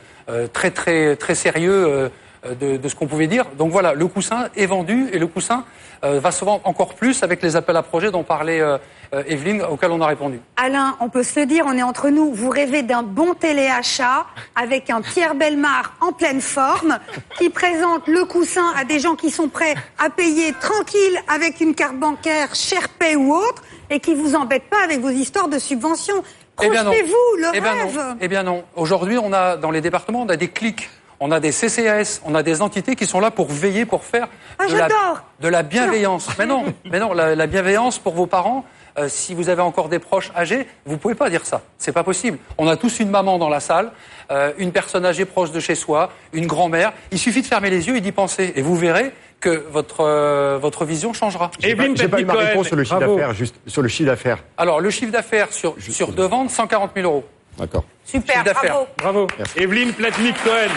[0.52, 2.10] très très très sérieux
[2.46, 3.46] euh, de, ce qu'on pouvait dire.
[3.56, 5.64] Donc voilà, le coussin est vendu et le coussin
[6.04, 8.78] euh, va se vendre encore plus avec les appels à projets dont parlait euh,
[9.12, 10.40] euh, Evelyne auxquels on a répondu.
[10.56, 12.32] Alain, on peut se le dire, on est entre nous.
[12.32, 16.98] Vous rêvez d'un bon téléachat avec un Pierre Belmar en pleine forme
[17.38, 21.74] qui présente le coussin à des gens qui sont prêts à payer tranquille avec une
[21.74, 26.22] carte bancaire, SharePay ou autre, et qui vous embêtent pas avec vos histoires de subventions.
[26.62, 26.90] Eh bien non.
[26.92, 27.94] Le Eh bien rêve.
[27.96, 28.16] non.
[28.20, 28.64] Eh bien non.
[28.76, 30.88] Aujourd'hui, on a dans les départements, on a des clics,
[31.20, 34.28] on a des CCAS, on a des entités qui sont là pour veiller, pour faire
[34.58, 35.22] Ah, de, la, j'adore.
[35.40, 36.28] de la bienveillance.
[36.38, 38.64] Mais non, mais non, la, la bienveillance pour vos parents.
[38.98, 41.62] euh, si vous avez encore des proches âgés, vous pouvez pas dire ça.
[41.78, 42.38] C'est pas possible.
[42.58, 43.92] On a tous une maman dans la salle,
[44.32, 46.92] euh, une personne âgée proche de chez soi, une grand-mère.
[47.12, 50.58] Il suffit de fermer les yeux et d'y penser, et vous verrez que votre euh,
[50.60, 51.50] votre vision changera.
[51.58, 53.16] J'ai pas, j'ai pas eu ma réponse sur le chiffre Bravo.
[53.16, 54.38] d'affaires, juste sur le chiffre d'affaires.
[54.56, 57.24] Alors le chiffre d'affaires sur sur deux ventes, 140 000 euros.
[57.58, 57.84] D'accord.
[58.04, 58.76] Super, Chiffre d'affaires.
[58.98, 59.26] bravo.
[59.26, 59.46] Bravo.
[59.56, 60.70] Evelyne Platnik-Cohen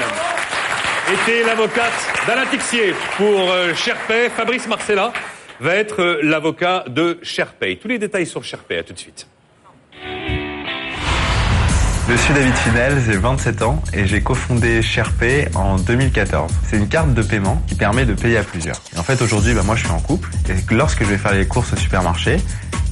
[1.14, 1.92] était l'avocate
[2.28, 4.30] d'Alain Tixier pour euh, Sherpay.
[4.30, 5.12] Fabrice Marcella
[5.60, 7.78] va être euh, l'avocat de Sherpay.
[7.78, 9.28] Tous les détails sur Sherpay, à tout de suite.
[12.10, 16.52] Je suis David Finel, j'ai 27 ans et j'ai cofondé SharePay en 2014.
[16.68, 18.76] C'est une carte de paiement qui permet de payer à plusieurs.
[18.96, 21.34] Et en fait aujourd'hui, bah, moi je suis en couple et lorsque je vais faire
[21.34, 22.38] les courses au supermarché,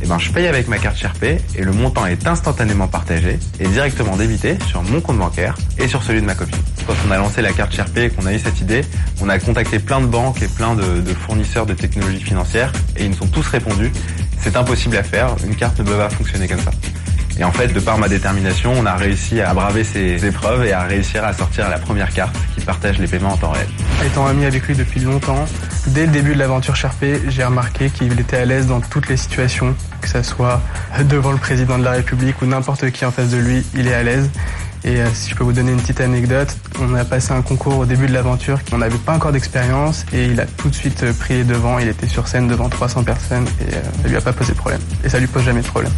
[0.02, 3.68] eh ben, je paye avec ma carte SharePay et le montant est instantanément partagé et
[3.68, 6.60] directement débité sur mon compte bancaire et sur celui de ma copine.
[6.88, 8.82] Quand on a lancé la carte SharePay et qu'on a eu cette idée,
[9.22, 13.10] on a contacté plein de banques et plein de fournisseurs de technologies financières et ils
[13.10, 13.92] nous ont tous répondu
[14.42, 16.72] c'est impossible à faire, une carte ne peut pas fonctionner comme ça.
[17.40, 20.74] Et en fait, de par ma détermination, on a réussi à braver ces épreuves et
[20.74, 23.68] à réussir à sortir la première carte qui partage les paiements en temps réel.
[24.06, 25.46] Étant ami avec lui depuis longtemps,
[25.88, 29.16] dès le début de l'aventure Sherpé, j'ai remarqué qu'il était à l'aise dans toutes les
[29.16, 30.62] situations, que ce soit
[31.06, 33.94] devant le président de la République ou n'importe qui en face de lui, il est
[33.94, 34.30] à l'aise.
[34.84, 37.80] Et euh, si je peux vous donner une petite anecdote, on a passé un concours
[37.80, 41.04] au début de l'aventure, on n'avait pas encore d'expérience et il a tout de suite
[41.04, 44.16] euh, pris les devants, il était sur scène devant 300 personnes et euh, ça lui
[44.16, 44.82] a pas posé de problème.
[45.04, 45.92] Et ça lui pose jamais de problème.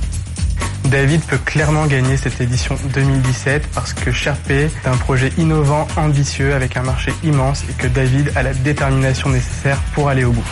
[0.86, 6.54] David peut clairement gagner cette édition 2017 parce que Sherpé est un projet innovant, ambitieux,
[6.54, 10.44] avec un marché immense et que David a la détermination nécessaire pour aller au bout.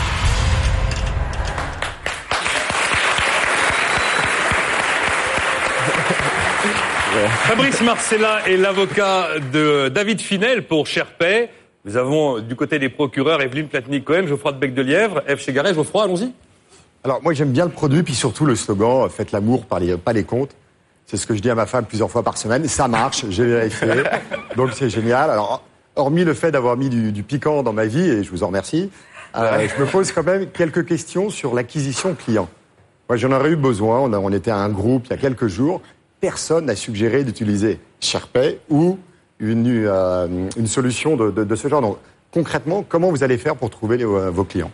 [7.48, 11.50] Fabrice Marcella est l'avocat de David Finel pour Sherpay.
[11.86, 15.42] Nous avons du côté des procureurs Evelyne Platnik-Cohen, Geoffroy de Bec de Lièvre, F.
[15.44, 16.32] Chegaret, Geoffroy, allons-y.
[17.04, 19.96] Alors moi j'aime bien le produit, puis surtout le slogan euh, faites l'amour, pas les,
[19.96, 20.52] pas les comptes.
[21.06, 22.68] C'est ce que je dis à ma femme plusieurs fois par semaine.
[22.68, 24.04] Ça marche, j'ai vérifié.
[24.56, 25.30] Donc c'est génial.
[25.30, 25.64] Alors
[25.96, 28.48] hormis le fait d'avoir mis du, du, piquant dans ma vie, et je vous en
[28.48, 28.90] remercie,
[29.36, 32.50] euh, je me pose quand même quelques questions sur l'acquisition client.
[33.08, 34.00] Moi j'en aurais eu besoin.
[34.00, 35.82] On, a, on était à un groupe il y a quelques jours.
[36.20, 39.00] Personne n'a suggéré d'utiliser SharePay ou
[39.40, 41.82] une, euh, une solution de, de, de, ce genre.
[41.82, 41.98] Donc
[42.32, 44.72] concrètement, comment vous allez faire pour trouver les, euh, vos clients?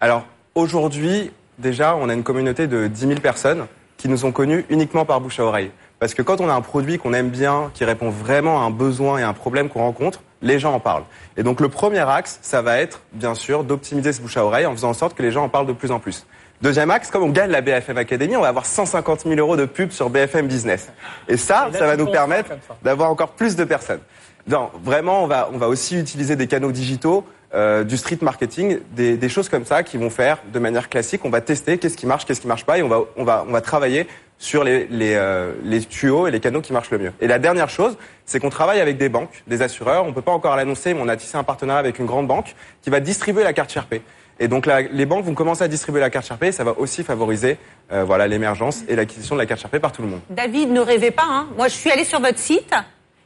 [0.00, 0.24] Alors
[0.54, 3.66] aujourd'hui, déjà, on a une communauté de 10 000 personnes
[3.96, 5.70] qui nous ont connus uniquement par bouche à oreille.
[5.98, 8.70] Parce que quand on a un produit qu'on aime bien, qui répond vraiment à un
[8.70, 11.04] besoin et à un problème qu'on rencontre, les gens en parlent.
[11.38, 14.66] Et donc le premier axe, ça va être, bien sûr, d'optimiser ce bouche à oreille
[14.66, 16.26] en faisant en sorte que les gens en parlent de plus en plus.
[16.62, 19.66] Deuxième axe, comme on gagne la BFM Academy, on va avoir 150 000 euros de
[19.66, 20.90] pub sur BFM Business.
[21.28, 24.00] Et ça, ça va nous permettre d'avoir encore plus de personnes.
[24.48, 28.80] Non, vraiment, on va, on va aussi utiliser des canaux digitaux euh, du street marketing,
[28.92, 31.24] des, des, choses comme ça qui vont faire de manière classique.
[31.24, 33.44] On va tester qu'est-ce qui marche, qu'est-ce qui marche pas, et on va, on va,
[33.46, 34.06] on va travailler
[34.38, 37.12] sur les, les, euh, les tuyaux et les canaux qui marchent le mieux.
[37.20, 40.04] Et la dernière chose, c'est qu'on travaille avec des banques, des assureurs.
[40.04, 42.54] On peut pas encore l'annoncer, mais on a tissé un partenariat avec une grande banque
[42.82, 44.02] qui va distribuer la carte Sherpay.
[44.38, 46.52] Et donc les banques vont commencer à distribuer la carte Sherpay.
[46.52, 47.56] Ça va aussi favoriser
[47.90, 50.20] euh, voilà l'émergence et l'acquisition de la carte Sherpay par tout le monde.
[50.28, 51.26] David, ne rêvez pas.
[51.26, 51.48] Hein.
[51.56, 52.74] Moi, je suis allée sur votre site.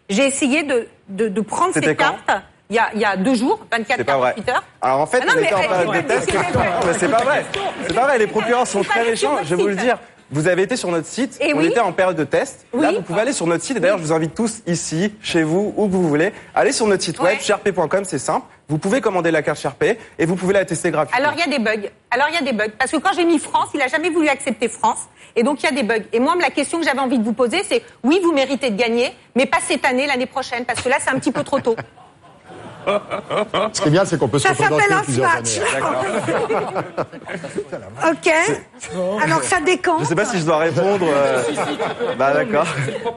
[0.09, 2.31] J'ai essayé de, de, de prendre ces cartes.
[2.71, 4.65] Il y, a, il y a deux jours, 24 48 heures.
[4.81, 6.33] Alors en fait, Ah non, on était en période de test.
[6.33, 7.45] Non, mais c'est pas vrai.
[7.87, 8.19] C'est pas vrai.
[8.19, 9.39] Les procureurs sont très méchants.
[9.43, 9.99] Je vais vous le dire.
[10.33, 11.37] Vous avez été sur notre site.
[11.41, 11.67] Et on oui.
[11.67, 12.65] était en période de test.
[12.73, 13.79] Là, vous pouvez aller sur notre site.
[13.79, 16.33] Et d'ailleurs, je vous invite tous ici, chez vous, où que vous voulez.
[16.55, 18.47] Allez sur notre site web, sharpay.com, c'est simple.
[18.69, 21.19] Vous pouvez commander la carte Sharpay et vous pouvez la tester gratuitement.
[21.27, 21.89] Alors il y a des bugs.
[22.13, 24.11] Alors il y a des bugs parce que quand j'ai mis France, il a jamais
[24.11, 26.05] voulu accepter France et donc il y a des bugs.
[26.13, 28.77] Et moi la question que j'avais envie de vous poser c'est oui, vous méritez de
[28.77, 31.59] gagner, mais pas cette année, l'année prochaine parce que là c'est un petit peu trop
[31.59, 31.75] tôt.
[33.73, 35.61] Ce qui est bien, c'est qu'on peut se Ça retrouver dans s'appelle un années.
[38.11, 38.33] Ok.
[39.23, 40.01] Alors ça décampe.
[40.01, 41.07] Je sais pas si je dois répondre.
[41.07, 41.43] euh,
[42.19, 42.67] Bah d'accord.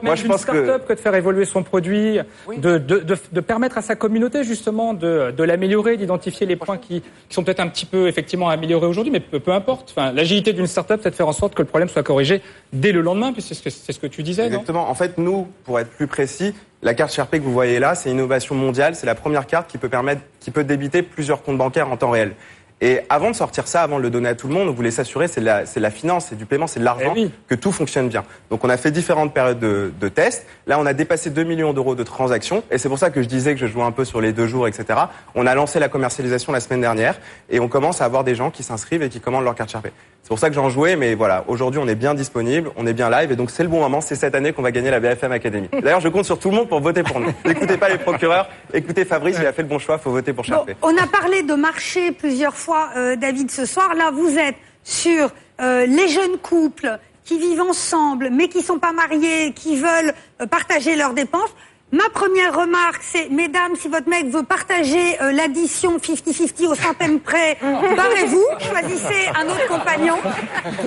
[0.02, 2.18] Moi, je pense que start-up que de faire évoluer son produit,
[2.56, 6.78] de, de, de, de permettre à sa communauté justement de, de l'améliorer, d'identifier les points
[6.78, 9.92] qui, qui sont peut-être un petit peu effectivement améliorés aujourd'hui, mais peu, peu importe.
[9.96, 12.92] Enfin, l'agilité d'une start-up, c'est de faire en sorte que le problème soit corrigé dès
[12.92, 14.48] le lendemain, puisque c'est ce que, tu disais, non?
[14.48, 14.88] Exactement.
[14.90, 18.10] En fait, nous, pour être plus précis, la carte Sharpay que vous voyez là, c'est
[18.10, 18.94] innovation mondiale.
[18.94, 22.10] C'est la première carte qui peut permettre, qui peut débiter plusieurs comptes bancaires en temps
[22.10, 22.34] réel.
[22.82, 24.90] Et avant de sortir ça, avant de le donner à tout le monde, on voulait
[24.90, 27.14] s'assurer, c'est la, c'est la finance, c'est du paiement, c'est de l'argent,
[27.48, 28.24] que tout fonctionne bien.
[28.50, 30.44] Donc on a fait différentes périodes de, de tests.
[30.66, 32.62] Là, on a dépassé 2 millions d'euros de transactions.
[32.70, 34.46] Et c'est pour ça que je disais que je jouais un peu sur les deux
[34.46, 34.98] jours, etc.
[35.34, 37.18] On a lancé la commercialisation la semaine dernière.
[37.48, 39.92] Et on commence à avoir des gens qui s'inscrivent et qui commandent leur carte Sharpay.
[40.24, 42.94] C'est pour ça que j'en jouais, mais voilà, aujourd'hui on est bien disponible, on est
[42.94, 44.98] bien live, et donc c'est le bon moment, c'est cette année qu'on va gagner la
[44.98, 45.68] BFM Academy.
[45.82, 47.30] D'ailleurs, je compte sur tout le monde pour voter pour nous.
[47.44, 50.46] N'écoutez pas les procureurs, écoutez Fabrice, il a fait le bon choix, faut voter pour
[50.46, 50.76] Sharpay.
[50.80, 53.94] On a parlé de marché plusieurs fois, euh, David, ce soir.
[53.94, 58.92] Là, vous êtes sur euh, les jeunes couples qui vivent ensemble, mais qui sont pas
[58.92, 61.54] mariés, qui veulent euh, partager leurs dépenses.
[61.94, 67.20] Ma première remarque, c'est, mesdames, si votre mec veut partager euh, l'addition 50-50 au centime
[67.20, 70.16] près, barrez-vous, choisissez un autre compagnon.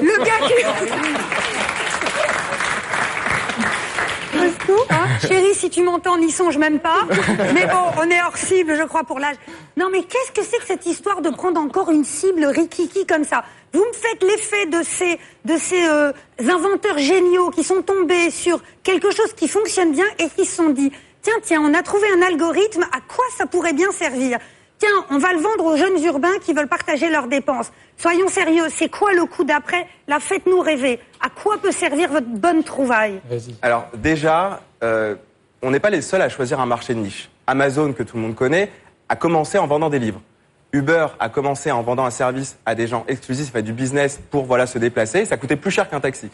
[0.02, 0.54] Le gars qui...
[4.90, 7.02] Hein Chérie, si tu m'entends, n'y songe même pas.
[7.54, 9.36] Mais bon, on est hors cible, je crois, pour l'âge.
[9.76, 13.24] Non, mais qu'est-ce que c'est que cette histoire de prendre encore une cible rikiki comme
[13.24, 13.44] ça?
[13.74, 18.62] Vous me faites l'effet de ces, de ces euh, inventeurs géniaux qui sont tombés sur
[18.84, 22.08] quelque chose qui fonctionne bien et qui se sont dit, tiens, tiens, on a trouvé
[22.16, 24.40] un algorithme, à quoi ça pourrait bien servir?
[24.80, 27.72] Tiens, on va le vendre aux jeunes urbains qui veulent partager leurs dépenses.
[27.98, 29.88] Soyons sérieux, c'est quoi le coup d'après?
[30.08, 31.00] La faites-nous rêver.
[31.20, 33.20] À quoi peut servir votre bonne trouvaille?
[33.64, 35.16] Alors déjà, euh,
[35.64, 37.30] on n'est pas les seuls à choisir un marché de niche.
[37.48, 38.72] Amazon, que tout le monde connaît,
[39.10, 40.22] a commencé en vendant des livres.
[40.74, 44.46] Uber a commencé en vendant un service à des gens exclusifs, à du business pour
[44.46, 45.26] voilà se déplacer.
[45.26, 46.30] Ça coûtait plus cher qu'un taxi.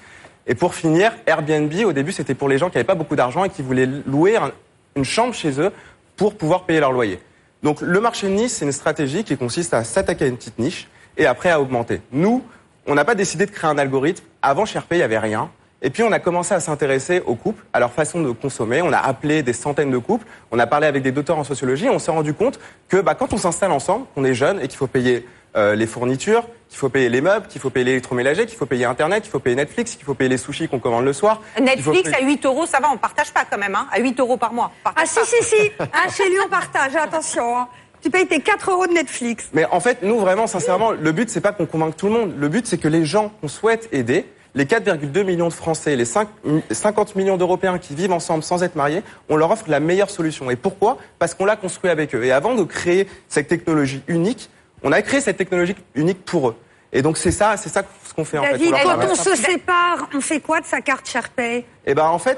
[0.48, 3.46] Et pour finir, Airbnb, au début, c'était pour les gens qui n'avaient pas beaucoup d'argent
[3.46, 4.52] et qui voulaient louer un-
[4.98, 5.72] une chambre chez eux
[6.18, 7.20] pour pouvoir payer leur loyer.
[7.64, 10.60] Donc le marché de niche, c'est une stratégie qui consiste à s'attaquer à une petite
[10.60, 12.02] niche et après à augmenter.
[12.12, 12.44] Nous,
[12.86, 14.26] on n'a pas décidé de créer un algorithme.
[14.42, 15.50] Avant chez RP, il n'y avait rien.
[15.82, 18.82] Et puis on a commencé à s'intéresser aux couples, à leur façon de consommer.
[18.82, 21.90] On a appelé des centaines de couples, on a parlé avec des docteurs en sociologie
[21.90, 24.78] on s'est rendu compte que bah, quand on s'installe ensemble, qu'on est jeune et qu'il
[24.78, 28.58] faut payer euh, les fournitures, qu'il faut payer les meubles, qu'il faut payer l'électroménager, qu'il
[28.58, 31.14] faut payer Internet, qu'il faut payer Netflix, qu'il faut payer les sushis qu'on commande le
[31.14, 31.42] soir.
[31.62, 34.20] Netflix payer- à 8 euros, ça va, on partage pas quand même, hein, à 8
[34.20, 34.72] euros par mois.
[34.86, 35.72] Ah si, si, si.
[35.80, 36.96] Ah, chez lui, on partage.
[36.96, 37.58] Attention.
[37.58, 37.68] hein.
[38.02, 39.50] Tu payes tes 4 euros de Netflix.
[39.54, 42.34] Mais en fait, nous vraiment, sincèrement, le but c'est pas qu'on convainque tout le monde.
[42.38, 46.04] Le but c'est que les gens qu'on souhaite aider, les 4,2 millions de Français, les
[46.06, 46.28] 5
[46.70, 50.52] 50 millions d'Européens qui vivent ensemble sans être mariés, on leur offre la meilleure solution.
[50.52, 50.98] Et pourquoi?
[51.20, 52.24] Parce qu'on l'a construit avec eux.
[52.24, 54.50] Et avant de créer cette technologie unique,
[54.84, 56.56] on a créé cette technologie unique pour eux.
[56.92, 58.58] Et donc c'est ça, c'est ça ce qu'on fait en fait.
[58.68, 62.20] On quand on se sépare, on fait quoi de sa carte SharePay Eh ben en
[62.20, 62.38] fait,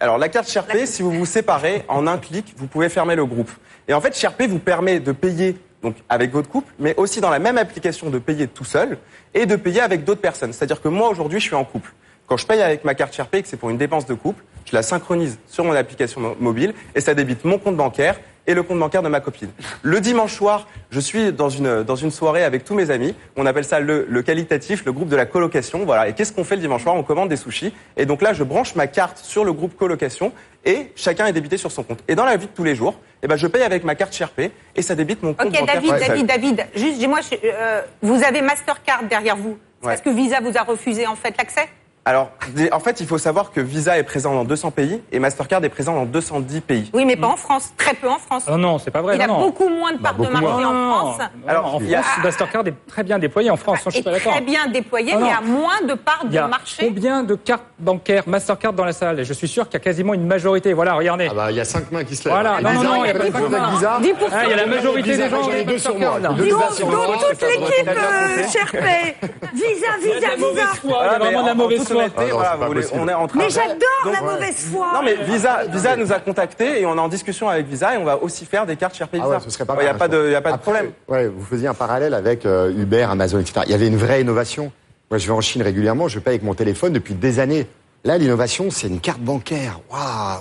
[0.00, 3.24] alors la carte Sherpay, si vous vous séparez, en un clic, vous pouvez fermer le
[3.26, 3.50] groupe.
[3.88, 7.28] Et en fait, Sherpay vous permet de payer donc avec votre couple, mais aussi dans
[7.30, 8.96] la même application de payer tout seul
[9.34, 10.52] et de payer avec d'autres personnes.
[10.54, 11.92] C'est-à-dire que moi aujourd'hui, je suis en couple.
[12.26, 14.74] Quand je paye avec ma carte Sherpay, que c'est pour une dépense de couple, je
[14.74, 18.62] la synchronise sur mon application mo- mobile et ça débite mon compte bancaire et le
[18.62, 19.50] compte bancaire de ma copine.
[19.82, 23.14] Le dimanche soir, je suis dans une, dans une soirée avec tous mes amis.
[23.36, 25.84] On appelle ça le, le qualitatif, le groupe de la colocation.
[25.84, 26.08] Voilà.
[26.08, 26.94] Et qu'est-ce qu'on fait le dimanche soir?
[26.94, 27.72] On commande des sushis.
[27.96, 30.32] Et donc là, je branche ma carte sur le groupe colocation
[30.64, 32.00] et chacun est débité sur son compte.
[32.08, 34.14] Et dans la vie de tous les jours, eh ben, je paye avec ma carte
[34.14, 35.74] Sherpay et ça débite mon compte Ok, bancaire.
[35.74, 39.58] David, Ouais, David, David, juste, dis-moi, euh, vous avez Mastercard derrière vous.
[39.82, 39.94] Ouais.
[39.94, 41.68] Est-ce que Visa vous a refusé en fait l'accès?
[42.06, 42.30] Alors,
[42.72, 45.70] en fait, il faut savoir que Visa est présent dans 200 pays et Mastercard est
[45.70, 46.90] présent dans 210 pays.
[46.92, 48.46] Oui, mais pas en France, très peu en France.
[48.46, 49.16] Non, non, c'est pas vrai.
[49.16, 49.46] Il a non, non.
[49.46, 51.18] beaucoup moins de parts de marché en non, France.
[51.48, 53.78] Alors, en il y a- France, Mastercard est très bien déployé en France.
[53.80, 54.32] hein, je suis pas d'accord.
[54.32, 55.38] très bien déployé, Non, mais non.
[55.38, 56.86] a moins de parts Il de y a marché.
[56.86, 59.84] combien de cartes bancaires Mastercard dans la salle Et je suis sûr qu'il y a
[59.84, 60.74] quasiment une majorité.
[60.74, 61.28] Voilà, regardez.
[61.30, 62.34] Ah bah, il y a cinq mains qui se lèvent.
[62.34, 63.70] Voilà, non, non, non, il y a pas de Visa, cinq mains.
[63.70, 63.98] Visa.
[64.02, 64.14] 10%.
[64.30, 66.18] Ah, il y a la majorité Visa, des gens deux sur moi.
[66.20, 69.16] Donc, toute l'équipe euh, SharePay.
[69.54, 70.62] Visa, Il y a visa, visa.
[70.84, 71.93] il y a vraiment de la mauvaise.
[71.96, 73.00] Honnêteté, Ah non, voilà, c'est pas vous voulez- possible.
[73.02, 74.86] on est en train Mais j'adore la mauvaise foi.
[74.94, 77.98] Non mais Visa, Visa nous a contactés et on est en discussion avec Visa et
[77.98, 79.36] on va aussi faire des cartes Sherpay Ah Visa.
[79.36, 80.72] ouais, ce serait pas Il n'y a mal, pas de, y a pas de Après,
[80.72, 80.92] problème.
[81.08, 83.60] Ouais, vous faisiez un parallèle avec euh, Uber, Amazon, etc.
[83.66, 84.72] Il y avait une vraie innovation.
[85.10, 87.66] Moi, je vais en Chine régulièrement, je paye avec mon téléphone depuis des années.
[88.04, 89.80] Là, l'innovation, c'est une carte bancaire.
[89.90, 90.40] Waouh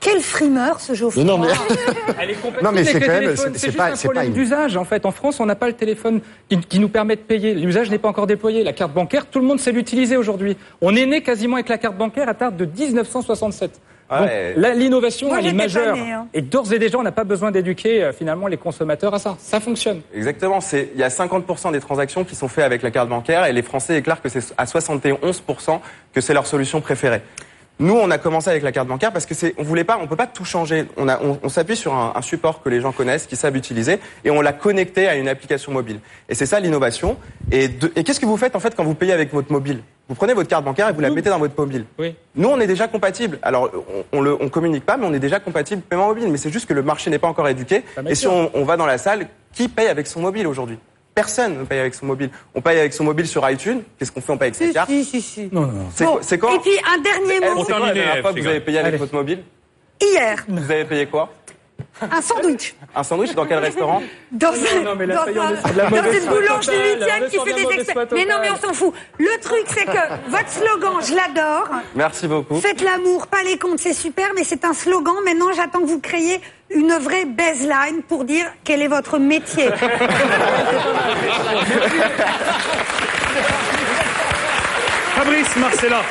[0.00, 1.24] Quel frimeur ce Geoffroy.
[1.24, 1.48] Non, mais
[2.20, 4.26] Elle est compatible Non, mais c'est quand même- c'est- juste pas- un c'est pas problème
[4.28, 4.76] une- d'usage.
[4.76, 7.52] En fait, en France, on n'a pas le téléphone qui, qui nous permet de payer.
[7.54, 8.64] L'usage n'est pas encore déployé.
[8.64, 10.56] La carte bancaire, tout le monde sait l'utiliser aujourd'hui.
[10.80, 13.72] On est né quasiment avec la carte bancaire à date de 1967.
[14.10, 14.54] Donc, Ouais.
[14.56, 15.94] là, l'innovation, elle est pas majeure.
[15.94, 16.26] née, hein.
[16.32, 19.36] Et d'ores et déjà, on n'a pas besoin d'éduquer euh, finalement les consommateurs à ça.
[19.38, 20.00] Ça fonctionne.
[20.14, 20.62] Exactement.
[20.62, 23.52] C'est il y a 50% des transactions qui sont faites avec la carte bancaire et
[23.52, 25.82] les Français déclarent que c'est à 71%
[26.14, 27.20] que c'est leur solution préférée.
[27.80, 30.06] Nous, on a commencé avec la carte bancaire parce que c'est, on voulait pas, on
[30.08, 30.86] peut pas tout changer.
[30.96, 33.56] On a, on, on s'appuie sur un, un support que les gens connaissent, qui savent
[33.56, 36.00] utiliser, et on l'a connecté à une application mobile.
[36.28, 37.16] Et c'est ça l'innovation.
[37.52, 39.82] Et, de- et qu'est-ce que vous faites en fait quand vous payez avec votre mobile?
[40.08, 41.84] Vous prenez votre carte bancaire et vous la mettez dans votre mobile.
[41.98, 42.14] Oui.
[42.34, 43.38] Nous, on est déjà compatible.
[43.42, 43.70] Alors,
[44.12, 46.28] on, on le, on communique pas, mais on est déjà compatible paiement mobile.
[46.30, 47.84] Mais c'est juste que le marché n'est pas encore éduqué.
[48.08, 50.78] Et si on, on va dans la salle, qui paye avec son mobile aujourd'hui?
[51.18, 52.30] Personne ne paye avec son mobile.
[52.54, 53.80] On paye avec son mobile sur iTunes.
[53.98, 54.88] Qu'est-ce qu'on fait On paye avec sa carte.
[54.88, 55.48] si, si, si.
[55.50, 55.88] Non, non, non.
[55.90, 57.64] C'est Bon, quand Et puis un dernier mot.
[57.66, 58.98] c'est quand la dernière fois que vous avez payé avec Allez.
[58.98, 59.42] votre mobile
[60.00, 61.32] Hier, Vous avez payé quoi
[62.00, 62.74] un sandwich.
[62.94, 67.84] Un sandwich dans quel restaurant Dans, un- non, un- une boulangerie totale, qui fait des
[67.92, 68.92] foi Mais non, mais on s'en fout.
[69.18, 71.68] Le truc, c'est que votre slogan, je l'adore.
[71.94, 72.60] Merci beaucoup.
[72.60, 75.14] Faites l'amour, pas les comptes, c'est super, mais c'est un slogan.
[75.24, 79.68] Maintenant, j'attends que vous créiez une vraie baseline pour dire quel est votre métier.
[85.14, 86.02] Fabrice Marcella.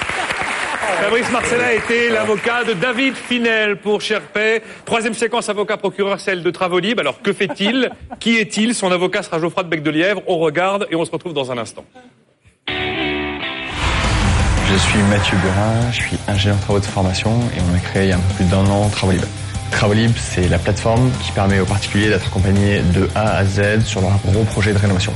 [1.01, 4.61] Fabrice Marcella a été l'avocat de David Finel pour Sherpay.
[4.85, 6.99] Troisième séquence, avocat procureur, celle de Travolib.
[6.99, 7.89] Alors que fait-il?
[8.19, 8.73] Qui est-il?
[8.73, 10.21] Son avocat sera Geoffroy de Bec de Lièvre.
[10.27, 11.85] On regarde et on se retrouve dans un instant.
[14.69, 18.09] Je suis Mathieu Burin, je suis ingénieur travaux de formation et on a créé il
[18.09, 19.23] y a un peu plus d'un an Travolib.
[19.71, 24.01] Travolib, c'est la plateforme qui permet aux particuliers d'être accompagnés de A à Z sur
[24.01, 25.13] leur gros projet de rénovation.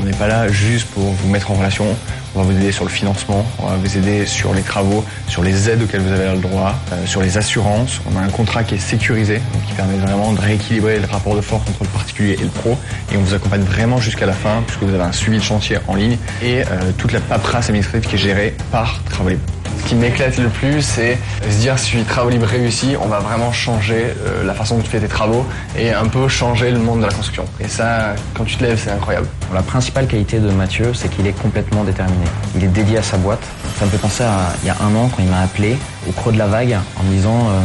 [0.00, 1.86] On n'est pas là juste pour vous mettre en relation,
[2.34, 5.42] on va vous aider sur le financement, on va vous aider sur les travaux, sur
[5.42, 8.00] les aides auxquelles vous avez le droit, euh, sur les assurances.
[8.12, 11.36] On a un contrat qui est sécurisé, donc qui permet vraiment de rééquilibrer le rapport
[11.36, 12.76] de force entre le particulier et le pro.
[13.12, 15.78] Et on vous accompagne vraiment jusqu'à la fin, puisque vous avez un suivi de chantier
[15.86, 16.64] en ligne et euh,
[16.98, 19.38] toute la paperasse administrative qui est gérée par Travolib.
[19.84, 24.14] Ce qui m'éclate le plus, c'est se dire si Travolib réussit, on va vraiment changer
[24.26, 25.44] euh, la façon dont tu fais tes travaux
[25.76, 27.44] et un peu changer le monde de la construction.
[27.60, 29.26] Et ça, quand tu te lèves, c'est incroyable.
[29.52, 32.23] La principale qualité de Mathieu, c'est qu'il est complètement déterminé.
[32.56, 33.42] Il est dédié à sa boîte
[33.78, 35.76] Ça me fait penser à il y a un an quand il m'a appelé
[36.08, 37.60] au creux de la vague en me disant euh,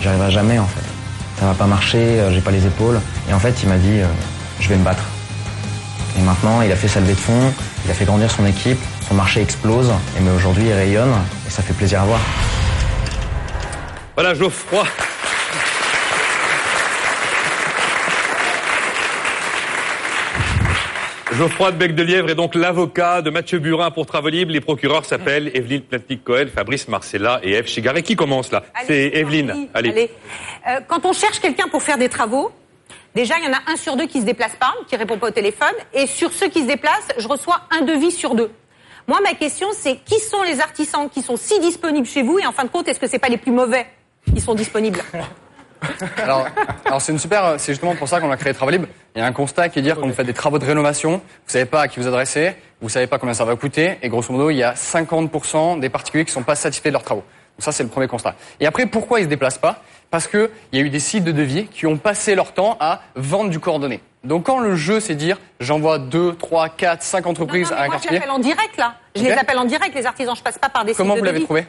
[0.00, 0.84] j'arriverai jamais en fait.
[1.40, 3.00] Ça va pas marcher, euh, j'ai pas les épaules.
[3.28, 4.06] Et en fait il m'a dit euh,
[4.60, 5.04] je vais me battre.
[6.18, 7.52] Et maintenant il a fait sa levée de fonds,
[7.84, 11.12] il a fait grandir son équipe, son marché explose, et mais aujourd'hui il rayonne
[11.46, 12.20] et ça fait plaisir à voir.
[14.14, 14.84] Voilà, Geoffroy.
[21.38, 24.50] Geoffroy de Bec de Lièvre est donc l'avocat de Mathieu Burin pour Travelib.
[24.50, 28.02] Les procureurs s'appellent Evelyne Platnik-Cohen, Fabrice Marcella et Eve Chigaré.
[28.02, 29.68] Qui commence là C'est Evelyne.
[29.72, 29.90] Allez.
[29.90, 30.10] Allez.
[30.66, 32.50] Euh, quand on cherche quelqu'un pour faire des travaux,
[33.14, 35.28] déjà, il y en a un sur deux qui se déplace pas, qui répond pas
[35.28, 35.74] au téléphone.
[35.94, 38.50] Et sur ceux qui se déplacent, je reçois un devis sur deux.
[39.06, 42.40] Moi, ma question, c'est qui sont les artisans qui sont si disponibles chez vous?
[42.40, 43.86] Et en fin de compte, est-ce que c'est pas les plus mauvais
[44.34, 44.98] qui sont disponibles?
[46.16, 46.48] Alors,
[46.84, 48.86] alors c'est une super, c'est justement pour ça qu'on a créé Travelib.
[49.18, 50.64] Il y a un constat qui est de dire quand vous faites des travaux de
[50.64, 51.20] rénovation, vous
[51.52, 54.32] savez pas à qui vous adresser, vous savez pas combien ça va coûter, et grosso
[54.32, 57.24] modo, il y a 50% des particuliers qui sont pas satisfaits de leurs travaux.
[57.56, 58.36] Donc ça, c'est le premier constat.
[58.60, 59.82] Et après, pourquoi ils se déplacent pas?
[60.12, 62.76] Parce que il y a eu des sites de devis qui ont passé leur temps
[62.78, 64.02] à vendre du coordonné.
[64.22, 67.86] Donc quand le jeu, c'est dire, j'envoie 2, 3, 4, 5 entreprises Non, à mais
[67.86, 68.18] un Moi, je quartier.
[68.20, 68.94] l'appelle en direct, là.
[69.16, 70.36] Je les appelle en direct, les artisans.
[70.36, 71.66] Je passe pas par des Comment sites vous de l'avez trouvé?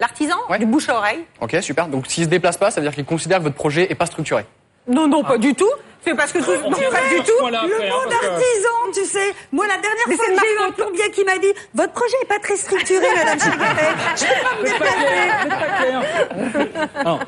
[0.00, 1.20] L'artisan Du bouche à oreille.
[1.40, 1.86] Ok, super.
[1.86, 4.06] Donc s'ils se déplacent pas, ça veut dire qu'ils considèrent que votre projet est pas
[4.06, 4.44] structuré.
[4.88, 5.70] Non, non, pas du tout.
[6.02, 6.70] C'est parce que tout.
[6.70, 7.32] Non, pas du tout.
[7.40, 9.34] Le mot d'artisan, tu sais.
[9.52, 12.16] Moi, la dernière Mais fois que j'ai eu un plombier qui m'a dit Votre projet
[12.22, 13.94] est pas très structuré, madame Chigaret.
[14.16, 17.04] Je peux pas me déplacer.
[17.04, 17.18] Non.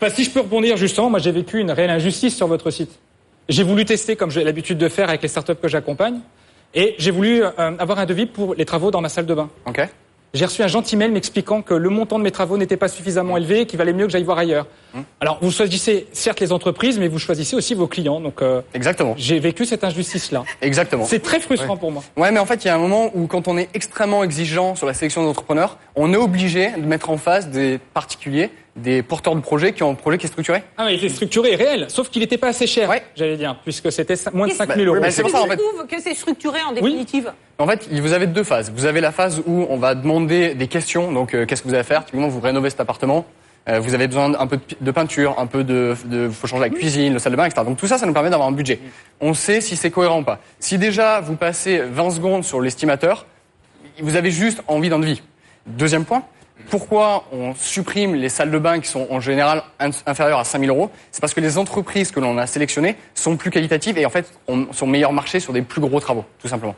[0.00, 2.98] Enfin, si je peux rebondir justement, moi j'ai vécu une réelle injustice sur votre site.
[3.48, 6.20] J'ai voulu tester, comme j'ai l'habitude de faire avec les startups que j'accompagne,
[6.74, 9.50] et j'ai voulu euh, avoir un devis pour les travaux dans ma salle de bain.
[9.66, 9.80] Ok.
[10.32, 13.36] J'ai reçu un gentil mail m'expliquant que le montant de mes travaux n'était pas suffisamment
[13.36, 14.68] élevé et qu'il valait mieux que j'aille voir ailleurs.
[15.20, 18.20] Alors, vous choisissez certes les entreprises, mais vous choisissez aussi vos clients.
[18.20, 19.14] Donc, euh, Exactement.
[19.16, 20.44] j'ai vécu cette injustice-là.
[20.62, 21.04] Exactement.
[21.04, 21.80] C'est très frustrant Ouais.
[21.80, 22.04] pour moi.
[22.16, 24.76] Ouais, mais en fait, il y a un moment où, quand on est extrêmement exigeant
[24.76, 29.02] sur la sélection des entrepreneurs, on est obligé de mettre en face des particuliers, des
[29.02, 30.62] porteurs de projets qui ont un projet qui est structuré.
[30.76, 33.56] Ah, mais il était structuré et réel, sauf qu'il n'était pas assez cher, j'allais dire,
[33.64, 35.00] puisque c'était moins de 5 000 euros.
[35.00, 35.56] Bah, c'est pour ça, en fait.
[35.56, 37.32] trouve que c'est structuré en définitive?
[37.58, 38.72] En fait, vous avez deux phases.
[38.74, 41.12] Vous avez la phase où on va demander des questions.
[41.12, 42.04] Donc, euh, qu'est-ce que vous allez faire?
[42.04, 43.26] Typiquement, vous rénovez cet appartement.
[43.68, 46.70] euh, vous avez besoin d'un peu de peinture, un peu de, de, faut changer la
[46.70, 47.62] cuisine, le salle de bain, etc.
[47.66, 48.80] Donc tout ça, ça nous permet d'avoir un budget.
[49.20, 50.38] On sait si c'est cohérent ou pas.
[50.58, 53.26] Si déjà vous passez 20 secondes sur l'estimateur,
[54.00, 55.22] vous avez juste envie d'un devis.
[55.66, 56.22] Deuxième point.
[56.68, 60.68] Pourquoi on supprime les salles de bain qui sont en général in- inférieures à 5000
[60.70, 60.90] euros?
[61.10, 64.32] C'est parce que les entreprises que l'on a sélectionnées sont plus qualitatives et en fait
[64.48, 66.74] ont, sont meilleurs marchés sur des plus gros travaux, tout simplement.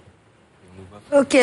[1.16, 1.36] Ok.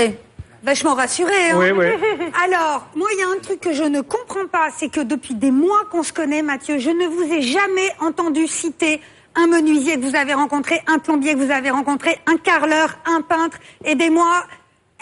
[0.63, 1.51] Vachement rassuré.
[1.51, 1.57] Hein?
[1.57, 1.85] Oui, oui.
[2.43, 5.33] Alors, moi, il y a un truc que je ne comprends pas, c'est que depuis
[5.35, 8.99] des mois qu'on se connaît, Mathieu, je ne vous ai jamais entendu citer
[9.35, 13.21] un menuisier que vous avez rencontré, un plombier que vous avez rencontré, un carreleur, un
[13.21, 14.43] peintre, aidez-moi,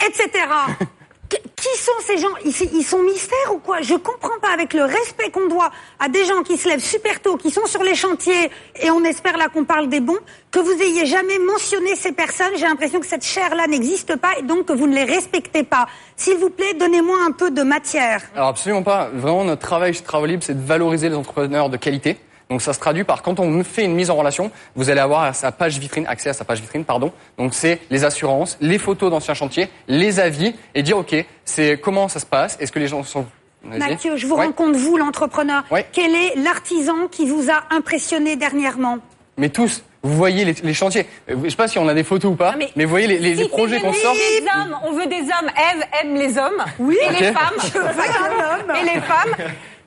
[0.06, 0.30] etc.
[1.28, 2.28] Qu- Qui sont ces gens?
[2.44, 3.82] Ils, sont mystères ou quoi?
[3.82, 7.20] Je comprends pas avec le respect qu'on doit à des gens qui se lèvent super
[7.20, 8.50] tôt, qui sont sur les chantiers,
[8.80, 10.18] et on espère là qu'on parle des bons,
[10.50, 12.52] que vous ayez jamais mentionné ces personnes.
[12.56, 15.86] J'ai l'impression que cette chair-là n'existe pas et donc que vous ne les respectez pas.
[16.16, 18.22] S'il vous plaît, donnez-moi un peu de matière.
[18.34, 19.10] Alors absolument pas.
[19.12, 22.18] Vraiment, notre travail chez Travelib, c'est de valoriser les entrepreneurs de qualité.
[22.50, 25.22] Donc ça se traduit par quand on fait une mise en relation, vous allez avoir
[25.24, 27.12] à sa page vitrine, accès à sa page vitrine, pardon.
[27.36, 32.08] Donc c'est les assurances, les photos d'anciens chantiers, les avis et dire ok, c'est comment
[32.08, 33.26] ça se passe, est-ce que les gens sont.
[33.64, 34.46] Mathieu, je vous Ouais.
[34.46, 35.64] rencontre, vous, l'entrepreneur.
[35.70, 35.84] Ouais.
[35.92, 38.98] Quel est l'artisan qui vous a impressionné dernièrement
[39.36, 41.06] Mais tous, vous voyez les, les chantiers.
[41.28, 43.18] Euh, Je sais pas si on a des photos ou pas, mais, vous voyez les,
[43.18, 44.14] les- les projets qu'on des sort.
[44.56, 45.50] hommes, on veut des hommes.
[45.74, 46.96] Eve aime les hommes Oui.
[47.02, 47.34] et les Ok.
[47.34, 47.54] femmes.
[47.74, 48.76] Je veux un homme.
[48.80, 49.34] Et les femmes.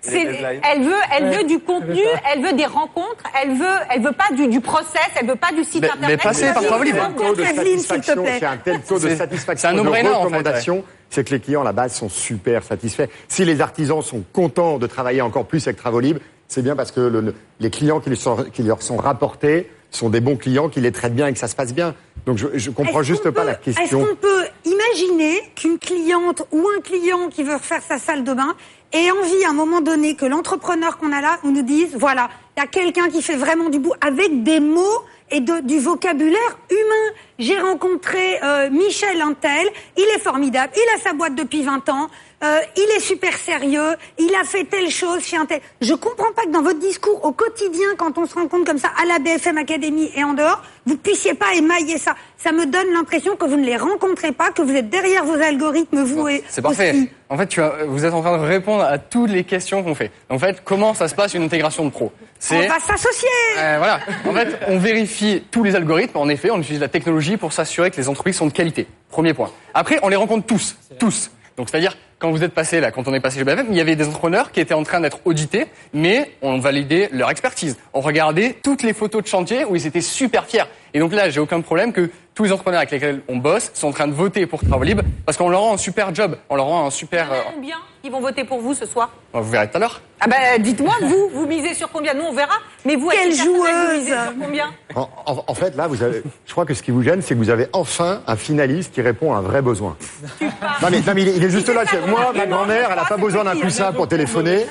[0.08, 1.38] Elle veut, elle Ouais.
[1.38, 2.02] veut du contenu,
[2.34, 5.52] elle veut des rencontres, elle veut, elle veut pas du, du process, elle veut pas
[5.56, 6.10] du site Mais- internet.
[6.10, 9.84] mais passez elle par satisfaction, c'est un tel taux de C'est- satisfaction c'est un de
[9.84, 13.08] no-brainer, en fait, recommandation, c'est que les clients à la base sont super satisfaits.
[13.28, 17.02] Si les artisans sont contents de travailler encore plus avec Travolib, c'est bien parce que
[17.02, 20.70] le- le- les clients qui, lui sont- qui leur sont rapportés sont des bons clients,
[20.70, 21.96] qui les traitent bien et que ça se passe bien.
[22.26, 24.00] Donc je, je comprends Est-ce juste pas peut- la Est-ce question.
[24.06, 28.56] qu'on peut imaginer qu'une cliente ou un client qui veut refaire sa salle de bain
[28.94, 32.60] ait envie à un moment donné que l'entrepreneur qu'on a là nous dise voilà, il
[32.60, 37.16] y a quelqu'un qui fait vraiment du bout avec des mots et du vocabulaire humain.
[37.40, 39.68] J'ai rencontré euh, Michel Intel,
[39.98, 42.10] il est formidable, il a sa boîte depuis 20 ans,
[42.44, 45.62] euh, il est super sérieux, il a fait telle chose chez Intel.
[45.82, 48.90] Je comprends pas que dans votre discours au quotidien, quand on se rencontre comme ça
[49.02, 52.16] à la BFM Academy et en dehors, vous puissiez pas émailler ça.
[52.38, 55.40] Ça me donne l'impression que vous ne les rencontrez pas, que vous êtes derrière vos
[55.40, 56.90] algorithmes, vous et C'est parfait.
[56.92, 57.10] aussi.
[57.30, 59.94] En fait, tu as- vous êtes en train de répondre à toutes les questions qu'on
[59.96, 60.12] fait.
[60.30, 62.12] En fait, comment ça se passe une intégration de pro?
[62.52, 63.30] On va s'associer.
[63.58, 64.00] Euh, voilà.
[64.28, 66.18] En fait, on vérifie tous les algorithmes.
[66.18, 68.88] En effet, on utilise la technologie pour s'assurer que les entreprises sont de qualité.
[69.10, 69.52] Premier point.
[69.76, 71.30] Après, on les rencontre tous, tous.
[71.56, 73.82] Donc, c'est-à-dire quand vous êtes passé là, quand on est passé chez BFM, il y
[73.82, 77.78] avait des entrepreneurs qui étaient en train d'être audités, mais on validait leur expertise.
[77.94, 80.66] On regardait toutes les photos de chantier où ils étaient super fiers.
[80.94, 83.88] Et donc là, j'ai aucun problème que tous les entrepreneurs avec lesquels on bosse sont
[83.90, 86.56] en train de voter pour Travaux Libre parce qu'on leur rend un super job, on
[86.56, 87.32] leur rend un super.
[87.32, 89.12] euh, Combien ils vont voter pour vous ce soir?
[89.34, 90.02] Vous verrez tout à l'heure.
[90.20, 92.14] Ah bah dites-moi, vous, vous misez sur combien?
[92.16, 92.54] Nous on verra.
[92.86, 94.66] Mais vous, Quelle vous joueuse misez sur combien?
[94.96, 97.34] En, en- en fait, là, vous avez, je crois que ce qui vous gêne, c'est
[97.36, 99.96] que vous avez enfin un finaliste qui répond à un vrai besoin.
[100.42, 100.48] Non
[100.92, 101.84] mais, non, mais il, est, il est juste là.
[102.08, 104.66] Moi, ma grand-mère, elle n'a pas besoin d'un coussin pour téléphoner.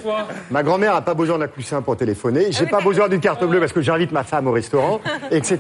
[0.51, 2.51] Ma grand-mère n'a pas besoin d'un coussin pour téléphoner.
[2.51, 5.01] J'ai pas besoin d'une carte bleue parce que j'invite ma femme au restaurant,
[5.31, 5.59] etc.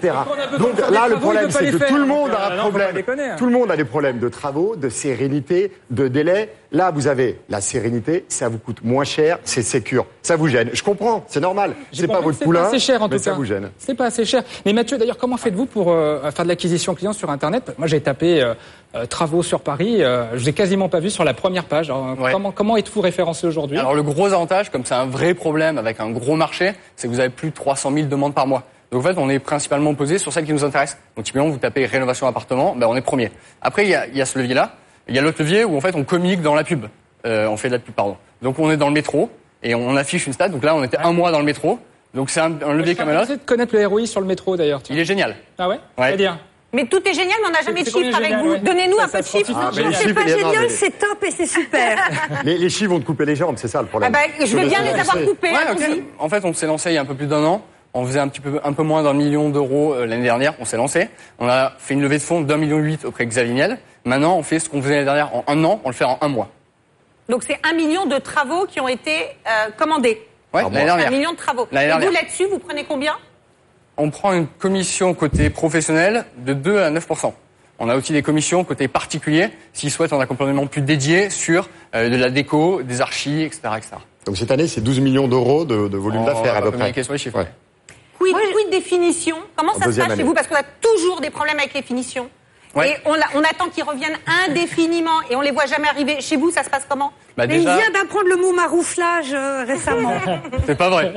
[0.58, 3.04] Donc là, le problème, c'est que tout le monde a un problème.
[3.38, 6.50] Tout le monde a des problèmes de travaux, de sérénité, de délai.
[6.72, 10.06] Là, vous avez la sérénité, ça vous coûte moins cher, c'est sécure.
[10.22, 10.70] Ça vous gêne.
[10.72, 11.74] Je comprends, c'est normal.
[11.92, 13.36] C'est pas votre poulain, C'est cher en mais tout ça cas.
[13.36, 13.70] vous gêne.
[13.78, 14.42] C'est pas assez cher.
[14.64, 17.74] Mais Mathieu, d'ailleurs, comment faites-vous pour euh, faire de l'acquisition client sur Internet?
[17.76, 18.54] Moi, j'ai tapé euh,
[18.94, 20.02] euh, travaux sur Paris.
[20.02, 21.90] euh, je l'ai quasiment pas vu sur la première page.
[21.90, 22.30] Alors, Ouais.
[22.32, 23.78] Comment, comment êtes-vous référencé aujourd'hui?
[23.78, 27.12] Alors le gros avantage, comme c'est un vrai problème avec un gros marché, c'est que
[27.12, 28.62] vous avez plus de 300 000 demandes par mois.
[28.90, 30.98] Donc en fait, on est principalement posé sur celles qui nous intéressent.
[31.16, 33.30] Donc typiquement, vous tapez rénovation appartement, ben on est premier.
[33.62, 34.74] Après, il y a, il y a ce levier-là.
[35.08, 36.86] Il y a l'autre levier où en fait on communique dans la pub.
[37.26, 38.16] Euh, on fait de la pub, pardon.
[38.42, 39.30] Donc on est dans le métro
[39.62, 40.48] et on affiche une stat.
[40.48, 41.78] Donc là, on était un mois dans le métro.
[42.14, 43.32] Donc c'est un, un levier comme un autre.
[43.32, 44.80] de connaître le ROI sur le métro d'ailleurs.
[44.90, 45.36] Il est génial.
[45.58, 46.06] Ah ouais, Ouais.
[46.08, 46.38] C'est-à-dire
[46.72, 48.50] Mais tout est génial, mais on n'a jamais de chiffres avec génial, vous.
[48.52, 48.58] ouais.
[48.60, 49.52] Donnez-nous un peu de chiffres.
[49.54, 51.98] Ah, C'est chiffres, pas génial, mais- c'est top et c'est super.
[52.44, 54.12] Les, les chiffres vont te couper les jambes, c'est ça le Ah problème.
[54.12, 55.50] bah, je veux bien les avoir coupés.
[55.52, 56.02] Ouais.
[56.18, 57.62] En fait, on s'est lancé il y a un peu plus d'un an.
[57.92, 60.54] On faisait un petit peu, un peu moins d'un million d'euros euh, l'année dernière.
[60.60, 61.08] On s'est lancé.
[61.38, 63.78] On a fait une levée de fonds d'un million huit auprès de Xavier Niel.
[64.04, 65.80] Maintenant, on fait ce qu'on faisait l'année dernière en un an.
[65.84, 66.50] On le fait en un mois.
[67.28, 69.12] Donc c'est un million de travaux qui ont été
[69.46, 70.20] euh, commandés.
[70.54, 71.08] Ouais, l'année dernière.
[71.08, 71.66] Un million de travaux.
[71.72, 73.14] Et vous là-dessus, vous prenez combien?
[73.96, 77.32] On prend une commission côté professionnel de 2 à 9%
[77.80, 82.08] On a aussi des commissions côté particulier s'ils souhaitent un accompagnement plus dédié sur euh,
[82.08, 83.60] de la déco, des archis, etc.
[83.76, 83.90] etc.
[84.26, 86.78] Donc cette année, c'est 12 millions d'euros de, de volume d'affaires à peu près.
[86.78, 87.38] communiquer sur les chiffres.
[87.38, 87.48] Ouais.
[88.20, 89.38] Quid, quid des finitions?
[89.56, 90.34] Comment En ça se passe chez vous?
[90.34, 92.28] Parce qu'on a toujours des problèmes avec les finitions.
[92.76, 92.90] Ouais.
[92.90, 94.16] Et on, on attend qu'ils reviennent
[94.46, 96.20] indéfiniment et on les voit jamais arriver.
[96.20, 97.12] Chez vous, ça se passe comment?
[97.36, 100.12] Bah, Mais déjà- il vient d'apprendre le mot marouflage euh, récemment.
[100.66, 101.12] C'est pas vrai.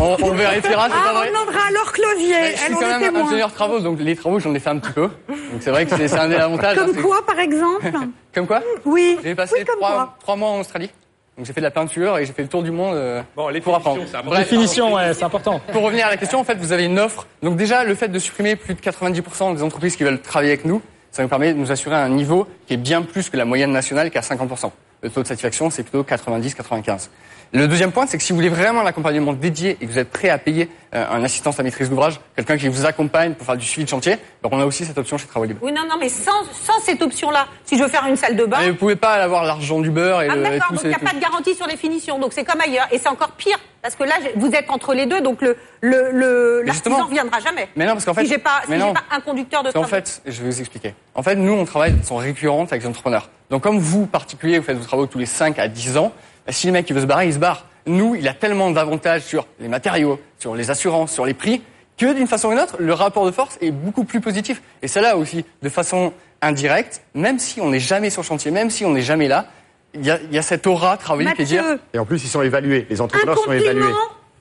[0.00, 1.28] on, on vérifiera, c'est Ah, pas on vrai.
[1.28, 2.34] demandera à Laure Clovier.
[2.52, 4.78] Je suis Elle en quand même ingénieur travaux, donc les travaux, j'en ai fait un
[4.78, 5.02] petit peu.
[5.28, 6.76] Donc c'est vrai que c'est un des avantages.
[6.76, 7.92] hein, Comme c'est- quoi, par exemple
[8.34, 8.60] Comme quoi?
[8.84, 9.16] Oui.
[9.22, 10.90] J'ai passé Oui, trois mois en Australie.
[11.36, 13.48] Donc j'ai fait de la peinture et j'ai fait le tour du monde euh, Bon,
[13.48, 14.02] les pour apprendre.
[14.06, 15.60] c'est finitions, ouais, c'est important.
[15.72, 17.26] Pour revenir à la question, en fait, vous avez une offre.
[17.42, 20.64] Donc déjà, le fait de supprimer plus de 90% des entreprises qui veulent travailler avec
[20.64, 20.80] nous,
[21.10, 23.72] ça nous permet de nous assurer un niveau qui est bien plus que la moyenne
[23.72, 24.70] nationale, qui est à 50%.
[25.02, 27.08] Le taux de satisfaction, c'est plutôt 90-95.
[27.56, 29.98] Le deuxième point, c'est que si vous voulez vraiment un accompagnement dédié et que vous
[30.00, 33.46] êtes prêt à payer euh, un assistant à maîtrise d'ouvrage, quelqu'un qui vous accompagne pour
[33.46, 35.60] faire du suivi de chantier, donc on a aussi cette option chez Travaux Libre.
[35.62, 38.44] Oui, non, non, mais sans, sans cette option-là, si je veux faire une salle de
[38.44, 38.56] bain.
[38.58, 40.74] Mais vous pouvez pas avoir l'argent du beurre et, Ah, le, d'accord, tout.
[40.74, 42.88] donc il n'y a pas de garantie sur les finitions, donc c'est comme ailleurs.
[42.90, 46.10] Et c'est encore pire, parce que là, vous êtes entre les deux, donc le, le,
[46.10, 47.68] le, l'artisan ne reviendra jamais.
[47.76, 48.94] Mais non, parce qu'en fait- Si j'ai pas, si mais j'ai non.
[48.94, 49.86] pas un conducteur de travaux.
[49.86, 50.94] fait, je vais vous expliquer.
[51.14, 53.28] En fait, nous, on travaille de façon récurrente avec les entrepreneurs.
[53.50, 56.12] Donc, comme vous, particulier, vous faites vos travaux tous les 5 à 10 ans,
[56.50, 57.66] si le mec il veut se barrer, il se barre.
[57.86, 61.62] Nous, il a tellement d'avantages sur les matériaux, sur les assurances, sur les prix,
[61.98, 64.62] que d'une façon ou d'une autre, le rapport de force est beaucoup plus positif.
[64.82, 68.50] Et c'est là aussi, de façon indirecte, même si on n'est jamais sur le chantier,
[68.50, 69.46] même si on n'est jamais là,
[69.94, 71.62] il y a, il y a cette aura travailler qui est dire...
[71.92, 72.86] Et en plus, ils sont évalués.
[72.90, 73.80] Les un entrepreneurs sont évalués.
[73.82, 73.98] compliment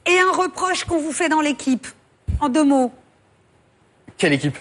[0.08, 1.88] et un reproche qu'on vous fait dans l'équipe.
[2.40, 2.92] En deux mots.
[4.18, 4.58] Quelle équipe?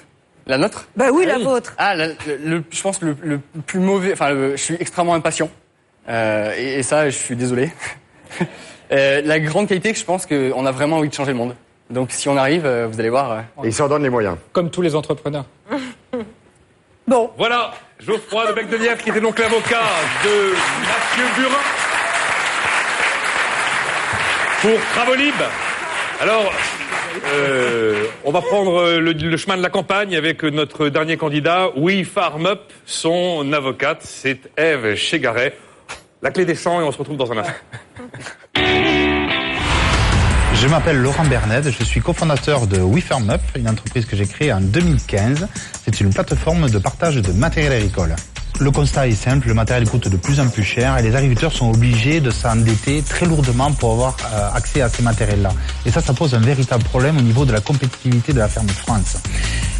[0.46, 0.88] La nôtre?
[0.96, 1.72] Bah oui, la vôtre.
[1.78, 2.14] Ah, la- le,
[2.44, 4.12] le- je pense le, le plus mauvais.
[4.12, 5.48] Enfin, le- je suis extrêmement impatient.
[6.08, 7.70] Euh, et, et ça, je suis désolé.
[8.90, 11.56] Euh, la grande qualité, je pense qu'on a vraiment envie de changer le monde.
[11.88, 13.30] Donc, si on arrive, euh, vous allez voir.
[13.32, 14.36] euh, Et ils s'en donnent les moyens.
[14.52, 15.46] Comme tous les entrepreneurs.
[17.08, 19.80] Bon, Voilà, Geoffroy de Bec de Lièvre, qui était donc l'avocat
[20.24, 21.58] de Mathieu Burin
[24.60, 25.34] pour Travolib.
[26.20, 26.52] Alors,
[27.32, 32.04] euh, on va prendre le, le chemin de la campagne avec notre dernier candidat, Oui
[32.04, 35.54] Farm Up, son avocate, c'est Eve Chegaret.
[36.24, 37.42] La clé des champs et on se retrouve dans un.
[40.54, 44.60] Je m'appelle Laurent Bernet, je suis cofondateur de WeFarmUp, une entreprise que j'ai créée en
[44.60, 45.48] 2015.
[45.84, 48.14] C'est une plateforme de partage de matériel agricole.
[48.62, 51.52] Le constat est simple, le matériel coûte de plus en plus cher et les agriculteurs
[51.52, 55.50] sont obligés de s'endetter très lourdement pour avoir euh, accès à ces matériels-là.
[55.84, 58.68] Et ça, ça pose un véritable problème au niveau de la compétitivité de la ferme
[58.68, 59.16] France.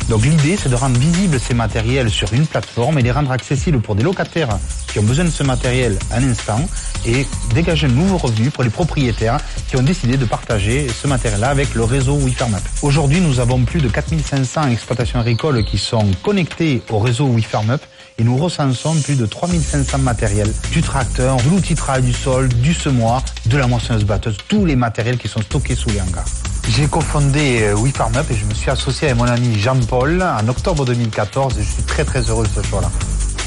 [0.09, 3.81] Donc l'idée, c'est de rendre visibles ces matériels sur une plateforme et les rendre accessibles
[3.81, 4.59] pour des locataires
[4.89, 6.61] qui ont besoin de ce matériel à un instant
[7.07, 7.25] et
[7.55, 11.75] dégager un nouveau revenu pour les propriétaires qui ont décidé de partager ce matériel-là avec
[11.77, 12.63] le réseau WeFarmUp.
[12.83, 17.81] Aujourd'hui, nous avons plus de 4500 exploitations agricoles qui sont connectées au réseau WeFarmUp
[18.19, 22.49] et nous recensons plus de 3500 matériels, du tracteur, de l'outil de travail du sol,
[22.49, 26.25] du semoir, de la moissonneuse batteuse, tous les matériels qui sont stockés sous les hangars.
[26.69, 30.85] J'ai cofondé euh, WeFarmUp et je me suis associé avec mon ami Jean-Paul en octobre
[30.85, 32.91] 2014 et je suis très très heureux de ce choix-là.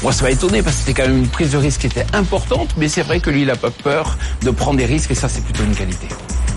[0.02, 2.06] Moi, ça m'a étonné parce que c'était quand même une prise de risque qui était
[2.12, 5.14] importante, mais c'est vrai que lui, il n'a pas peur de prendre des risques et
[5.14, 6.08] ça, c'est plutôt une qualité.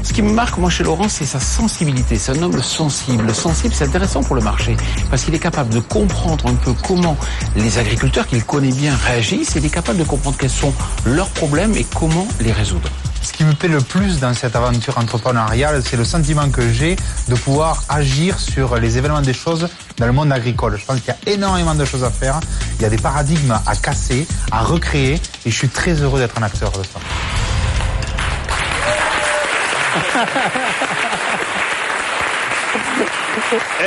[0.10, 2.18] Ce qui me marque, moi, chez Laurent, c'est sa sensibilité.
[2.18, 3.32] C'est un homme sensible.
[3.36, 4.76] Sensible, c'est intéressant pour le marché
[5.12, 7.16] parce qu'il est capable de comprendre un peu comment
[7.55, 10.74] les agriculteurs qu'il connaît bien réagissent il est capable de comprendre quels sont
[11.05, 12.89] leurs problèmes et comment les résoudre.
[13.22, 16.95] Ce qui me plaît le plus dans cette aventure entrepreneuriale, c'est le sentiment que j'ai
[17.28, 20.76] de pouvoir agir sur les événements des choses dans le monde agricole.
[20.80, 22.39] Je pense qu'il y a énormément de choses à faire.
[22.80, 26.39] Il y a des paradigmes à casser, à recréer, et je suis très heureux d'être
[26.39, 26.99] un acteur de ça.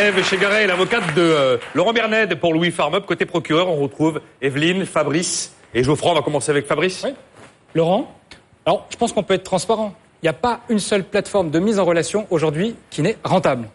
[0.01, 3.07] Eve Chegaray, l'avocate de euh, Laurent Bernet pour Louis Farmup.
[3.07, 6.13] Côté procureur, on retrouve Evelyne, Fabrice et Geoffroy.
[6.13, 7.07] On va commencer avec Fabrice.
[7.75, 8.13] Laurent
[8.67, 9.95] Alors, je pense qu'on peut être transparent.
[10.23, 13.69] Il n'y a pas une seule plateforme de mise en relation aujourd'hui qui n'est rentable.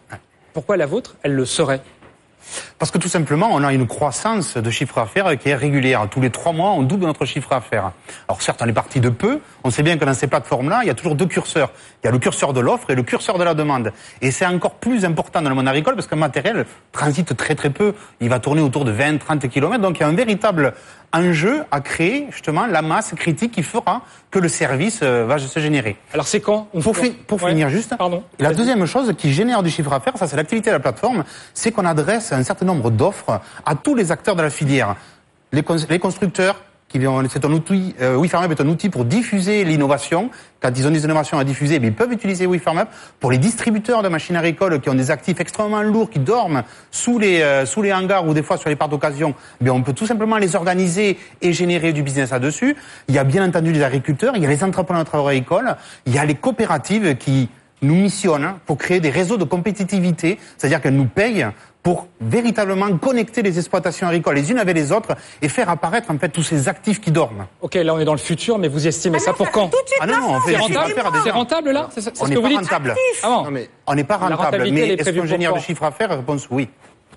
[0.52, 1.80] Pourquoi la vôtre, elle le serait?
[2.78, 6.06] Parce que tout simplement, on a une croissance de chiffre d'affaires qui est régulière.
[6.10, 7.92] Tous les trois mois, on double notre chiffre d'affaires.
[8.28, 9.40] Alors certes, on est parti de peu.
[9.64, 11.70] On sait bien que dans ces plateformes-là, il y a toujours deux curseurs.
[12.02, 13.92] Il y a le curseur de l'offre et le curseur de la demande.
[14.20, 17.70] Et c'est encore plus important dans le monde agricole parce qu'un matériel transite très très
[17.70, 17.94] peu.
[18.20, 19.82] Il va tourner autour de 20-30 km.
[19.82, 20.74] Donc il y a un véritable
[21.12, 25.58] enjeu à créer justement la masse critique qui fera que le service euh, va se
[25.60, 25.96] générer.
[26.12, 27.50] Alors c'est quand Pour, fi- pour Ouais.
[27.50, 28.22] finir juste, Pardon.
[28.38, 31.72] la deuxième chose qui génère du chiffre d'affaires, ça c'est l'activité de la plateforme, c'est
[31.72, 34.96] qu'on adresse un certain nombre d'offres à tous les acteurs de la filière.
[35.52, 36.56] Les, cons- les constructeurs,
[36.90, 40.30] c'est un outil, euh, WeFarmUp est un outil pour diffuser l'innovation.
[40.60, 42.88] Quand ils ont des innovations à diffuser, mais ils peuvent utiliser WeFarmUp.
[43.20, 47.18] Pour les distributeurs de machines agricoles qui ont des actifs extrêmement lourds, qui dorment sous
[47.18, 50.38] les, euh, hangars ou des fois sur les parts d'occasion, bien on peut tout simplement
[50.38, 52.74] les organiser et générer du business là-dessus.
[53.08, 55.76] Il y a bien entendu les agriculteurs, il y a les entrepreneurs de travaux agricoles,
[56.06, 57.50] il y a les coopératives qui
[57.82, 61.46] nous missionnent pour créer des réseaux de compétitivité, c'est-à-dire qu'elles nous payent
[61.88, 66.18] pour véritablement connecter les exploitations agricoles les unes avec les autres et faire apparaître en
[66.18, 67.46] fait tous ces actifs qui dorment.
[67.62, 70.20] Ok, là on est dans le futur, mais vous estimez ça pour quand Ah non,
[70.20, 70.94] non, C'est rentable.
[71.24, 72.94] C'est rentable là C'est ce n'est que pas vous dites rentable.
[73.22, 75.10] Ah bon Non, mais On n'est pas La rentable, mais est est-ce
[75.48, 76.68] quand du chiffre d'affaires Réponse oui.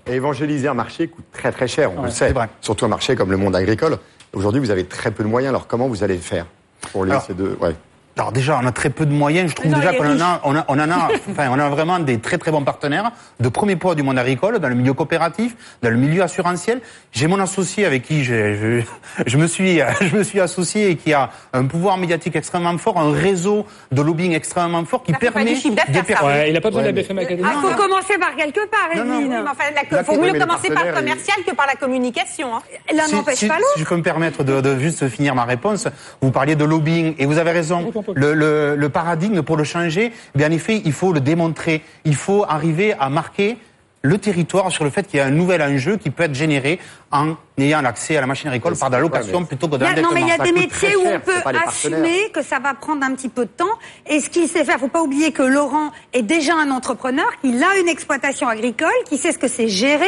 [0.08, 2.32] Et évangéliser un marché coûte très très cher, on Ouais, le sait.
[2.32, 2.48] vrai.
[2.62, 3.98] Surtout un marché comme le monde agricole.
[4.32, 5.50] Aujourd'hui, vous avez très peu de moyens.
[5.50, 6.46] Alors comment vous allez faire
[6.94, 7.76] pour les Alors, ces deux ouais.
[8.18, 9.50] Alors déjà, on a très peu de moyens.
[9.50, 11.70] Je trouve Non, déjà qu'on en a, on a, on en a, enfin, on a
[11.70, 14.94] vraiment des très très bons partenaires de premier poids du monde agricole, dans le milieu
[14.94, 16.82] coopératif, dans le milieu assurantiel.
[17.14, 18.82] J'ai mon associé avec qui je, je,
[19.26, 23.00] je me suis, je me suis associé et qui a un pouvoir médiatique extrêmement fort,
[23.00, 25.98] un réseau de lobbying extrêmement fort qui Ça fait pas permet du chiffre d'affaires, de
[26.00, 26.04] ça.
[26.04, 26.26] percer.
[26.26, 27.42] Ouais, il n'a pas besoin de la Ouais, BFM Academy.
[27.44, 30.86] Il faut commencer par quelque part, Non, non, enfin, la- La- faut mieux commencer par
[30.86, 32.56] le commercial que par la communication.
[32.56, 32.62] hein.
[32.94, 33.74] L'un Si- n'empêche si, pas si l'autre.
[33.78, 35.88] je peux me permettre de, de juste finir ma réponse,
[36.22, 37.92] vous parliez de lobbying et vous avez raison.
[38.16, 41.82] Le, le, le paradigme pour le changer, bien en effet, il faut le démontrer.
[42.06, 43.58] Il faut arriver à marquer
[44.04, 46.80] le territoire sur le fait qu'il y a un nouvel enjeu qui peut être généré
[47.12, 49.94] en ayant l'accès à la machine agricole par de la location ouais, plutôt que d'un
[50.02, 52.58] non, mais il y a ça des métiers où cher, on peut assumer que ça
[52.58, 53.78] va prendre un petit peu de temps.
[54.08, 57.62] Et ce qu'il sait faire, faut pas oublier que Laurent est déjà un entrepreneur, qu'il
[57.64, 60.06] a une exploitation agricole, qui sait ce que c'est gérer.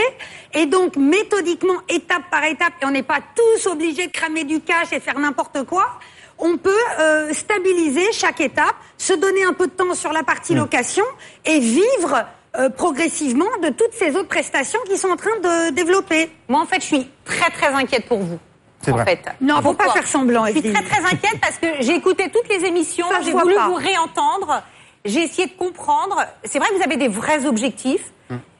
[0.55, 4.61] Et donc, méthodiquement, étape par étape, et on n'est pas tous obligés de cramer du
[4.61, 5.99] cash et de faire n'importe quoi,
[6.39, 10.25] on peut euh, stabiliser chaque étape, se donner un peu de temps sur la Mm.
[10.25, 11.05] partie location
[11.45, 12.25] et vivre
[12.57, 16.31] euh, progressivement de toutes ces autres prestations qui sont en train de développer.
[16.47, 18.39] Moi, en fait, je suis très très inquiète pour vous.
[18.87, 19.05] En vrai.
[19.05, 19.25] fait.
[19.41, 22.49] Non, faut pas faire semblant, Je suis très très inquiète parce que j'ai écouté toutes
[22.49, 23.67] les émissions, j'ai voulu pas.
[23.67, 24.61] vous réentendre,
[25.05, 26.17] j'ai essayé de comprendre.
[26.43, 28.11] C'est vrai que vous avez des vrais objectifs.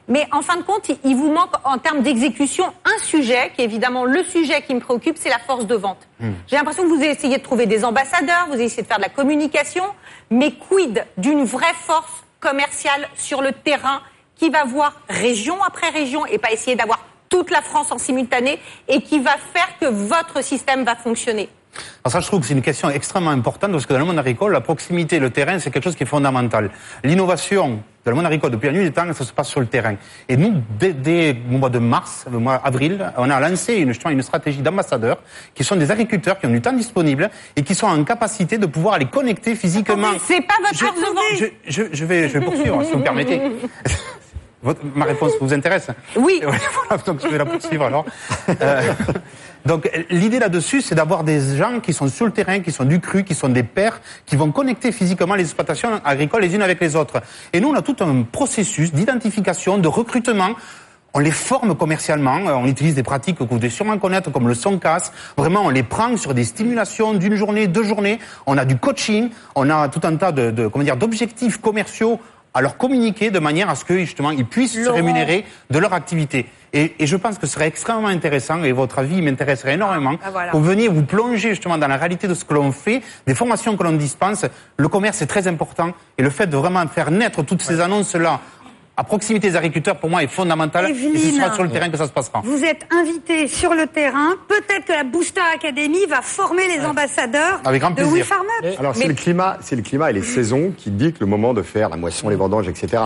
[0.08, 3.64] Mais en fin de compte, il- vous manque en termes d'exécution un sujet qui est
[3.64, 6.06] évidemment le sujet qui me préoccupe, c'est la force de vente.
[6.22, 6.34] Hum.
[6.46, 9.08] J'ai l'impression que vous essayez de trouver des ambassadeurs, vous essayez de faire de la
[9.08, 9.84] communication,
[10.30, 14.00] mais quid d'une vraie force commerciale sur le terrain
[14.36, 18.60] qui va voir région après région et pas essayer d'avoir toute la France en simultané
[18.88, 21.48] et qui va faire que votre système va fonctionner?
[22.04, 24.18] Alors ça, je trouve que c'est une question extrêmement importante parce que dans le monde
[24.18, 26.70] agricole, la proximité, le terrain, c'est quelque chose qui est fondamental.
[27.02, 29.66] L'innovation dans le monde agricole, depuis la nuit des temps, ça se passe sur le
[29.66, 29.94] terrain.
[30.28, 33.94] Et nous, dès, dès le mois de mars, le mois avril, on a lancé une,
[34.10, 35.18] une stratégie d'ambassadeurs
[35.54, 38.66] qui sont des agriculteurs qui ont du temps disponible et qui sont en capacité de
[38.66, 40.08] pouvoir les connecter physiquement.
[40.22, 40.74] C'est pas votre
[41.34, 41.38] Je-.
[41.38, 43.40] Je, je, je vais, je vais poursuivre, si vous me permettez.
[44.62, 45.88] Votre- ma réponse vous intéresse?
[46.16, 46.40] Oui.
[46.88, 48.04] Voilà, donc je vais la poursuivre alors.
[48.48, 48.82] Euh,
[49.64, 53.00] donc l'idée là-dessus, c'est d'avoir des gens qui sont sur le terrain, qui sont du
[53.00, 56.80] cru, qui sont des pairs, qui vont connecter physiquement les exploitations agricoles les unes avec
[56.80, 57.22] les autres.
[57.52, 60.50] Et nous, on a tout un processus d'identification, de recrutement.
[61.16, 64.48] on les forme commercialement, euh, on utilise des pratiques que vous devez sûrement connaître comme
[64.48, 65.12] le son casse.
[65.36, 68.18] Vraiment, on les prend sur des stimulations d'une journée, deux journées.
[68.46, 72.20] On a du coaching, on a tout un tas de, de comment dire d'objectifs commerciaux
[72.54, 75.92] à leur communiquer de manière à ce que justement ils puissent se rémunérer de leur
[75.92, 76.46] activité.
[76.72, 80.30] Et, et je pense que ce serait extrêmement intéressant, et votre avis m'intéresserait énormément, Ah,
[80.30, 80.52] voilà.
[80.52, 83.34] que vous veniez vous plonger justement dans la réalité de ce que l'on fait, des
[83.34, 84.44] formations que l'on dispense.
[84.76, 88.40] Le commerce est très important, et le fait de vraiment faire naître toutes ces annonces-là
[88.96, 90.88] à proximité des agriculteurs, pour moi, est fondamental.
[90.88, 91.40] et ce Evelyne.
[91.40, 92.42] sera sur le terrain que ça se passera.
[92.44, 94.34] Vous êtes invité sur le terrain.
[94.48, 98.12] Peut-être que la Booster Academy va former les ambassadeurs Avec grand de plaisir.
[98.12, 98.74] We Farm Up.
[98.78, 101.62] Alors c'est le climat, c'est le climat et les saisons qui dictent le moment de
[101.62, 103.02] faire la moisson, les vendanges, etc.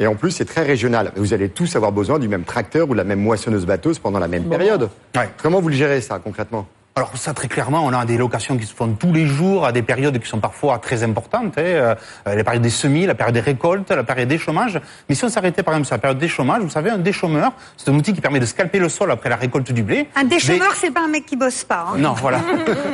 [0.00, 1.12] Et en plus, c'est très régional.
[1.16, 4.18] Vous allez tous avoir besoin du même tracteur ou de la même moissonneuse batteuse pendant
[4.20, 4.90] la même période.
[5.42, 6.66] Comment vous le gérez ça concrètement?
[6.98, 9.70] Alors ça, très clairement, on a des locations qui se font tous les jours à
[9.70, 11.56] des périodes qui sont parfois très importantes.
[11.56, 11.94] hein, euh,
[12.26, 14.80] la période des semis, la période des récoltes, la période des chômages.
[15.08, 17.52] Mais si on s'arrêtait par exemple sur la période des chômages, vous savez, un déchômeur,
[17.76, 20.08] c'est un outil qui permet de scalper le sol après la récolte du blé.
[20.16, 21.86] Un déchômeur, Mais- c'est pas un mec qui bosse pas.
[21.92, 21.98] hein.
[21.98, 22.40] Non, voilà.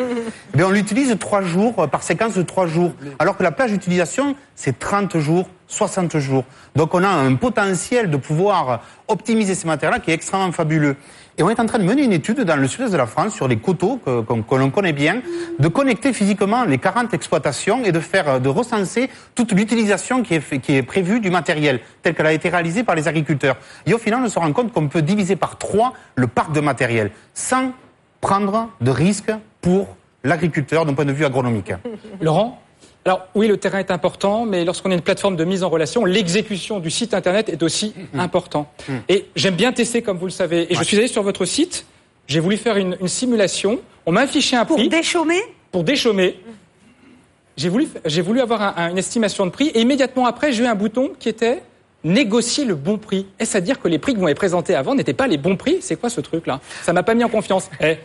[0.54, 2.92] Mais on l'utilise trois jours, euh, par séquence de trois jours.
[3.18, 6.44] Alors que la plage d'utilisation, c'est 30 jours, 60 jours.
[6.76, 10.96] Donc on a un potentiel de pouvoir optimiser ces matériaux-là qui est extrêmement fabuleux.
[11.36, 13.34] Et on est en train de mener une étude dans le sud-est de la France
[13.34, 15.20] sur les coteaux que, que l'on connaît bien,
[15.58, 20.82] de connecter physiquement les 40 exploitations et de faire, de recenser toute l'utilisation qui est,
[20.82, 23.56] prévue du matériel, tel qu'elle a été réalisée par les agriculteurs.
[23.84, 26.60] Et au final, on se rend compte qu'on peut diviser par trois le parc de
[26.60, 27.72] matériel, sans
[28.20, 31.72] prendre de risques pour l'agriculteur d'un point de vue agronomique.
[32.20, 32.63] Laurent?
[33.04, 36.04] Alors oui, le terrain est important, mais lorsqu'on est une plateforme de mise en relation,
[36.04, 38.66] l'exécution du site internet est aussi important.
[39.08, 40.72] Et j'aime bien tester, comme vous le savez.
[40.72, 41.84] Et je suis allé sur votre site,
[42.26, 43.78] j'ai voulu faire une, une simulation.
[44.06, 44.82] On m'a affiché un prix.
[44.82, 45.40] Pour déchômer
[45.70, 46.38] Pour déchômer.
[47.56, 50.64] J'ai voulu, j'ai voulu avoir un- un- une estimation de prix et immédiatement après, j'ai
[50.64, 51.62] eu un bouton qui était
[52.02, 53.26] négocier le bon prix.
[53.38, 55.56] Est-ce à dire que les prix que vous m'avez présentés avant n'étaient pas les bons
[55.56, 55.78] prix?
[55.80, 56.60] C'est quoi ce truc-là?
[56.82, 57.70] Ça m'a pas mis en confiance.
[57.80, 57.96] Eh,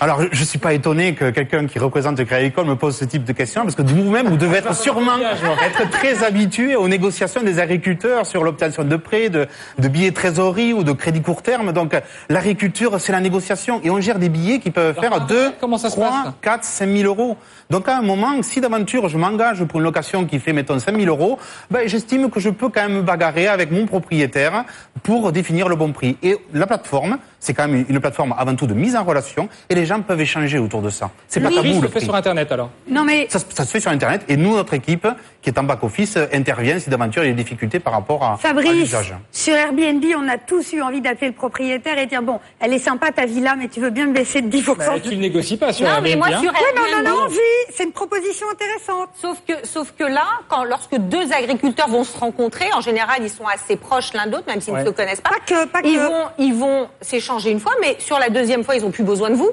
[0.00, 2.96] Alors, je ne suis pas étonné que quelqu'un qui représente le Crédit Agricole me pose
[2.96, 6.88] ce type de questions, parce que vous-même, vous devez être sûrement être très habitué aux
[6.88, 9.46] négociations des agriculteurs sur l'obtention de prêts, de,
[9.78, 11.72] de billets de trésorerie ou de crédits court terme.
[11.72, 11.96] Donc,
[12.28, 13.80] l'agriculture, c'est la négociation.
[13.84, 17.36] Et on gère des billets qui peuvent faire 2, 3, 4, 5 000 euros.
[17.70, 20.96] Donc, à un moment, si d'aventure, je m'engage pour une location qui fait, mettons, 5
[20.96, 21.38] 000 euros,
[21.70, 24.64] ben, j'estime que je peux quand même me bagarrer avec mon propriétaire
[25.02, 26.16] pour définir le bon prix.
[26.22, 29.74] Et la plateforme, c'est quand même une plateforme avant tout de mise en relation et
[29.74, 31.10] les gens peuvent échanger autour de ça.
[31.28, 32.04] C'est pas tabou se le fait prix.
[32.06, 32.70] sur Internet alors.
[32.88, 35.06] Non mais Ça, se- ça se fait sur Internet et nous, notre équipe,
[35.42, 38.34] qui est en back-office, intervient si d'aventure il y a des difficultés par rapport à,
[38.34, 39.14] à Fabrice, l'usage.
[39.30, 42.78] sur Airbnb, on a tous eu envie d'appeler le propriétaire et dire bon, elle est
[42.78, 44.76] sympa ta villa, mais tu veux bien me baisser de 10%.
[44.78, 46.40] Bah, tu ne négocies pas sur Non, mais Airbnb, moi, hein.
[46.40, 47.38] sur Ouais, mais on en Airbnb- a envie.
[47.74, 49.10] C'est une proposition intéressante.
[49.20, 53.28] Sauf que, sauf que là, quand, lorsque deux agriculteurs vont se rencontrer, en général, ils
[53.30, 54.80] sont assez proches l'un d'autre, même s'ils Ouais.
[54.80, 55.30] ne se connaissent pas.
[55.30, 56.06] Pas que, pas Ils que.
[56.06, 59.30] vont, ils vont s'échanger une fois, mais sur la deuxième fois, ils ont plus besoin
[59.30, 59.50] de vous.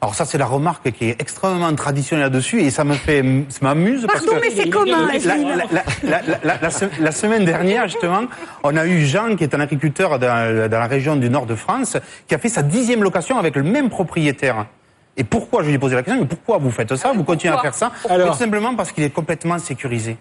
[0.00, 3.58] Alors ça, c'est la remarque qui est extrêmement traditionnelle là-dessus et ça me fait, ça
[3.62, 5.56] m'amuse parce Pardon, que mais c'est commun, la, la- la-
[6.02, 8.22] la- la- la- la se- la semaine dernière, justement,
[8.64, 11.54] on a eu Jean, qui est un agriculteur dans, dans la région du nord de
[11.54, 11.96] France,
[12.26, 14.66] qui a fait sa dixième location avec le même propriétaire.
[15.16, 17.54] Et pourquoi, je lui ai posé la question, mais pourquoi vous faites ça, vous continuez
[17.54, 17.92] à faire ça?
[18.10, 20.16] Alors Tout simplement parce qu'il est complètement sécurisé.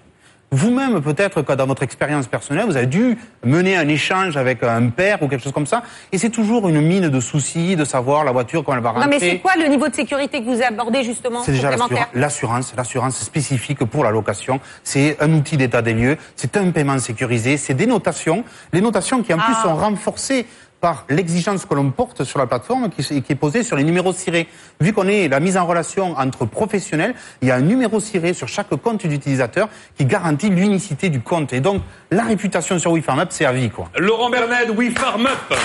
[0.52, 4.88] Vous-même, peut-être que dans votre expérience personnelle, vous avez dû mener un échange avec un
[4.88, 5.84] père ou quelque chose comme ça,
[6.14, 9.06] et c'est toujours une mine de soucis de savoir la voiture, comment elle va rentrer.
[9.06, 11.72] Non, mais c'est quoi le niveau de sécurité que vous abordez, justement, C'est déjà
[12.14, 14.62] l'assurance, l'assurance spécifique pour la location.
[14.86, 18.45] C'est un outil d'état des lieux, c'est un paiement sécurisé, c'est des notations.
[18.72, 19.64] Les notations qui en plus Ah.
[19.64, 20.45] sont renforcées
[20.80, 24.14] par l'exigence que l'on porte sur la plateforme qui, qui est posée sur les numéros
[24.14, 24.48] cirés.
[24.80, 28.34] Vu qu'on est la mise en relation entre professionnels, il y a un numéro ciré
[28.34, 31.54] sur chaque compte d'utilisateur qui garantit l'unicité du compte.
[31.54, 33.90] Et donc, la réputation sur WeFarmUp, c'est à vie, quoi.
[33.98, 35.58] Laurent Bernet, We Farm Up.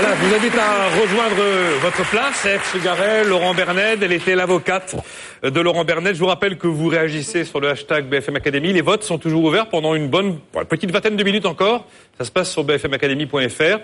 [0.00, 1.42] Voilà, je vous invite à rejoindre
[1.82, 2.72] votre place, F.
[2.72, 4.94] Chegaret, Laurent Bernet, elle était l'avocate
[5.42, 6.14] de Laurent Bernet.
[6.14, 8.72] Je vous rappelle que vous réagissez sur le hashtag BFM Academy.
[8.72, 11.84] Les votes sont toujours ouverts pendant une bonne, bon, une petite vingtaine de minutes encore.
[12.16, 13.80] Ça se passe sur bfmacademy.fr.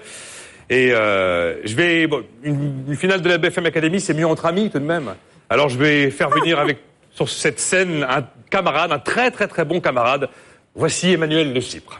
[0.70, 4.46] Et euh, je vais, bon, une, une finale de la BFM Academy, c'est mieux entre
[4.46, 5.16] amis tout de même.
[5.50, 6.78] Alors je vais faire venir avec
[7.10, 10.28] sur cette scène un camarade, un très très très bon camarade.
[10.76, 11.98] Voici Emmanuel de Chypre.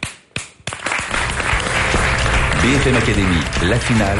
[2.65, 3.37] BFM Academy,
[3.69, 4.17] la finale.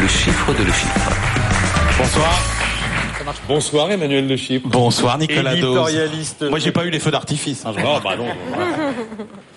[0.00, 1.10] Le chiffre de le chiffre.
[1.98, 2.40] Bonsoir.
[3.48, 4.68] Bonsoir Emmanuel de Chypre.
[4.68, 5.88] Bonsoir Nicolas Dose.
[5.90, 6.42] Éditorialiste.
[6.48, 7.66] Moi j'ai pas eu les feux d'artifice.
[7.66, 8.28] Hein, Oh, bah non.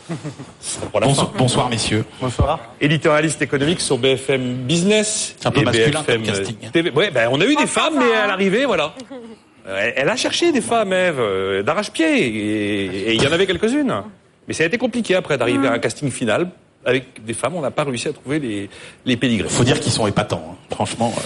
[0.99, 2.05] Bonsoir, bonsoir messieurs.
[2.19, 2.59] Bonsoir.
[2.81, 5.35] Éditorialiste économique sur BFM Business.
[5.37, 6.55] C'est un peu et masculin BFM comme casting.
[6.71, 6.89] TV.
[6.89, 8.95] Ouais, ben, on a eu des femmes, mais à l'arrivée, voilà.
[9.95, 13.93] Elle, a cherché des femmes, Eve, euh, d'arrache-pied, et, et il y en avait quelques-unes.
[14.47, 16.49] Mais ça a été compliqué après d'arriver à un casting final.
[16.87, 18.69] Avec des femmes, on n'a pas réussi à trouver les,
[19.05, 19.49] les pédigrés.
[19.49, 20.73] Faut dire qu'ils sont épatants, hein.
[20.73, 21.13] franchement.
[21.15, 21.21] euh.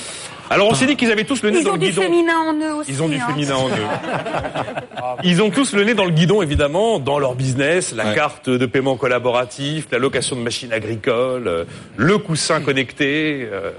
[0.50, 2.02] Alors on s'est dit qu'ils avaient tous le nez Ils dans ont le du guidon.
[2.02, 2.92] féminin en eux aussi.
[2.92, 3.28] Ils ont du hein.
[3.30, 3.72] féminin en eux.
[5.24, 8.66] Ils ont tous le nez dans le guidon, évidemment, dans leur business, la carte de
[8.66, 11.64] paiement collaboratif, la location de machines agricoles, euh,
[11.96, 13.72] le coussin connecté, euh,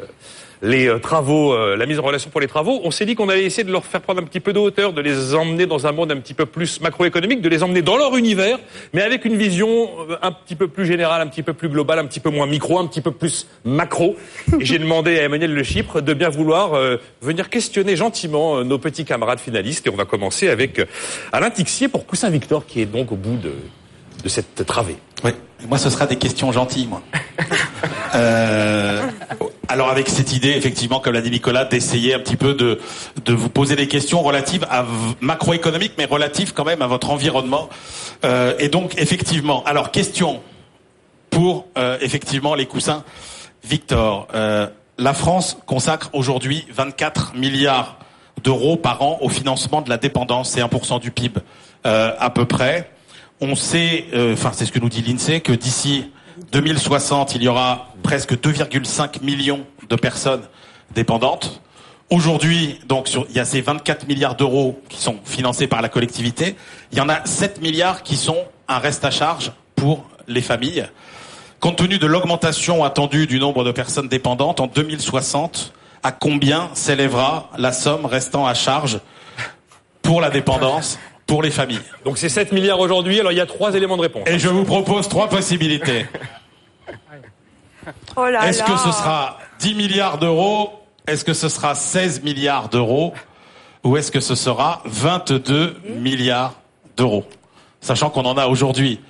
[0.62, 2.80] les euh, travaux, euh, la mise en relation pour les travaux.
[2.84, 4.92] On s'est dit qu'on allait essayer de leur faire prendre un petit peu de hauteur,
[4.92, 7.96] de les emmener dans un monde un petit peu plus macroéconomique, de les emmener dans
[7.96, 8.58] leur univers,
[8.92, 11.98] mais avec une vision euh, un petit peu plus générale, un petit peu plus globale,
[11.98, 14.16] un petit peu moins micro, un petit peu plus macro.
[14.60, 18.64] Et j'ai demandé à Emmanuel Le Chypre de bien vouloir euh, venir questionner gentiment euh,
[18.64, 19.86] nos petits camarades finalistes.
[19.86, 20.84] Et on va commencer avec euh,
[21.32, 23.52] Alain Tixier pour Coussin Victor, qui est donc au bout de,
[24.22, 24.96] de cette travée.
[25.24, 25.34] Ouais.
[25.68, 27.02] Moi, ce sera des questions gentilles, moi.
[28.14, 29.00] Euh,
[29.72, 32.78] alors, avec cette idée, effectivement, comme l'a dit Nicolas, d'essayer un petit peu de,
[33.26, 34.84] vous poser des questions relatives à
[35.22, 37.70] macroéconomiques, mais relatives quand même à votre environnement.
[38.22, 40.42] Euh, et donc, effectivement, alors, question
[41.30, 43.02] pour, euh, effectivement, les coussins.
[43.64, 44.66] Victor, euh,
[44.98, 47.96] la France consacre aujourd'hui 24 milliards
[48.44, 51.40] d'euros par an au financement de la dépendance, c'est 1% du PIB
[51.84, 52.90] à peu près.
[53.40, 56.10] On sait, enfin c'est ce que nous dit l'INSEE, que d'ici
[56.50, 60.42] 2060, il y aura presque 2,5 millions de personnes
[60.94, 61.62] dépendantes.
[62.10, 62.78] Aujourd'hui,
[63.30, 66.56] il y a ces 24 milliards d'euros qui sont financés par la collectivité.
[66.90, 70.86] Il y en a 7 milliards qui sont un reste à charge pour les familles.
[71.60, 75.72] Compte tenu de l'augmentation attendue du nombre de personnes dépendantes en 2060,
[76.02, 79.00] à combien s'élèvera la somme restant à charge
[80.02, 80.98] pour la dépendance
[81.32, 84.02] pour les familles Donc c'est 7 milliards aujourd'hui, alors il y a trois éléments de
[84.02, 84.24] réponse.
[84.26, 86.06] Et je vous propose trois possibilités.
[88.16, 88.66] Oh là Est-ce là.
[88.66, 90.70] que ce sera 10 milliards d'euros
[91.06, 93.12] Est-ce que ce sera 16 milliards d'euros
[93.82, 96.54] Ou est-ce que ce sera 22 milliards
[96.96, 97.24] d'euros?
[97.80, 99.00] Sachant qu'on en a aujourd'hui.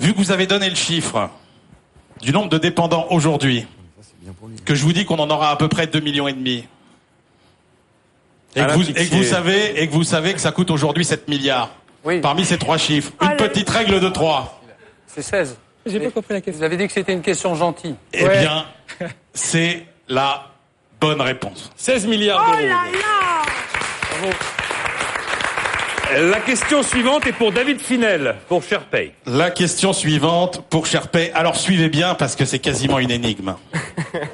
[0.00, 1.28] Vu que vous avez donné le chiffre
[2.22, 3.66] du nombre de dépendants aujourd'hui,
[4.64, 6.64] que je vous dis qu'on en aura à peu près 2 millions et demi.
[8.54, 9.02] Et que, vous, Tixier.
[9.04, 11.70] et que vous savez, et que vous savez que ça coûte aujourd'hui 7 milliards.
[12.20, 14.60] Parmi ces trois chiffres, une petite règle de 3.
[15.06, 15.56] C'est 16.
[15.86, 16.58] J'ai pas compris la question.
[16.60, 17.94] Vous avez dit que c'était une question gentille.
[18.12, 18.66] Eh bien,
[19.34, 20.46] c'est la
[21.00, 21.70] bonne réponse.
[21.76, 22.66] 16 milliards Oh d'euros.
[22.66, 22.84] là
[26.12, 29.12] là La question suivante est pour David Finel, pour SharePay.
[29.26, 31.30] La question suivante pour Sherpay.
[31.34, 33.54] Alors suivez bien parce que c'est quasiment une énigme.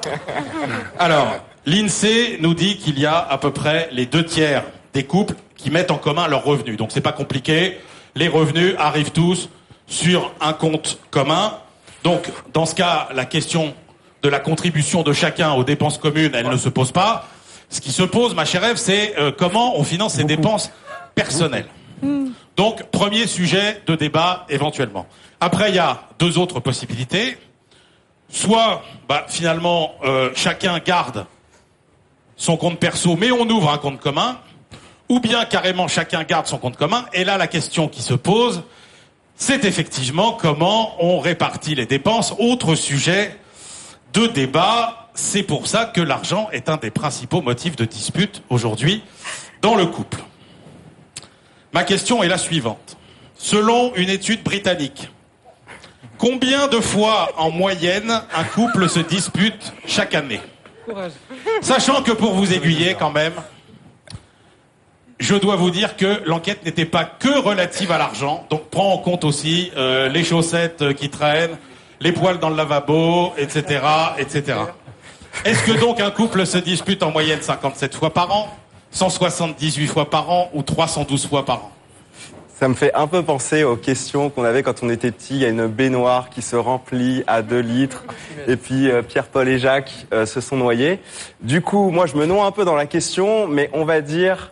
[0.99, 1.37] Alors,
[1.69, 4.65] l'INSEE nous dit qu'il y a à peu près les deux tiers
[4.95, 6.79] des couples qui mettent en commun leurs revenus.
[6.79, 7.79] Donc c'est pas compliqué.
[8.15, 9.51] Les revenus arrivent tous
[9.87, 11.59] sur un compte commun.
[12.05, 13.75] Donc dans ce cas, la question
[14.23, 17.29] de la contribution de chacun aux dépenses communes, elle ne se pose pas.
[17.69, 20.73] Ce qui se pose, ma chère Ève, c'est euh, comment on finance ces dépenses
[21.15, 21.67] personnelles.
[22.57, 25.07] Donc, premier sujet de débat éventuellement.
[25.39, 27.37] Après, il y a deux autres possibilités.
[28.31, 31.27] Soit, bah, finalement, euh, chacun garde
[32.39, 34.39] son compte perso, mais on ouvre un compte commun.
[35.11, 37.05] Ou bien, carrément, chacun garde son compte commun.
[37.13, 38.63] Et là, la question qui se pose,
[39.37, 42.35] c'est effectivement comment on répartit les dépenses.
[42.39, 43.37] Autre sujet
[44.15, 45.09] de débat.
[45.15, 49.03] C'est pour ça que l'argent est un des principaux motifs de dispute aujourd'hui
[49.61, 50.19] dans le couple.
[51.73, 52.97] Ma question est la suivante.
[53.35, 55.11] Selon une étude britannique,
[56.19, 60.41] combien de fois en moyenne un couple se dispute chaque année?
[61.61, 63.35] Sachant que pour vous aiguiller quand même,
[65.19, 68.99] je dois vous dire que l'enquête n'était pas que relative à l'argent, donc prend en
[68.99, 71.57] compte aussi euh, les chaussettes euh, qui traînent,
[72.01, 73.81] les poils dans le lavabo, etc.,
[74.19, 74.59] etc.
[75.45, 78.57] Est-ce que donc un couple se dispute en moyenne 57 fois par an,
[78.93, 81.73] 178 fois par an ou 312 fois par an?
[82.59, 85.35] Ça me fait un peu penser aux questions qu'on avait quand on était petit.
[85.35, 88.03] Il y a une baignoire qui se remplit à 2 litres.
[88.49, 91.01] Et puis euh, Pierre-Paul et Jacques euh, se sont noyés.
[91.41, 94.51] Du coup, moi, je me noie un peu dans la question, mais on va dire,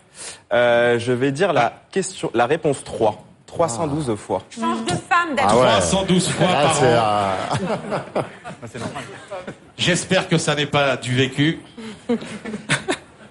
[0.53, 3.25] euh, je vais dire la question, la réponse 3.
[3.45, 4.41] 312 fois.
[4.57, 5.51] Change de femme, David.
[5.51, 5.67] Ah ouais.
[5.67, 6.75] 312 fois Là, par
[8.71, 8.85] c'est, an.
[9.77, 11.59] J'espère que ça n'est pas du vécu.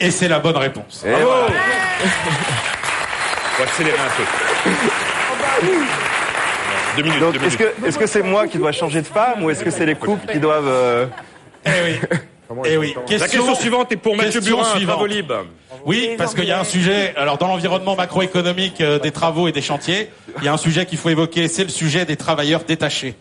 [0.00, 1.02] Et c'est la bonne réponse.
[1.06, 1.46] Et voilà.
[3.58, 5.66] Va accélérer un peu.
[6.96, 7.74] Deux minutes, Donc, deux est-ce minutes.
[7.82, 9.94] que, est-ce que c'est moi qui dois changer de femme ou est-ce que c'est les
[9.94, 10.66] couples qui doivent...
[10.68, 11.06] euh,
[11.66, 12.18] Eh oui.
[12.64, 12.94] Eh oui.
[13.10, 15.08] La question suivante est pour Mathieu question Burin, suivante.
[15.84, 19.52] Oui, parce qu'il y a un sujet, alors dans l'environnement macroéconomique euh, des travaux et
[19.52, 22.64] des chantiers, il y a un sujet qu'il faut évoquer, c'est le sujet des travailleurs
[22.64, 23.14] détachés.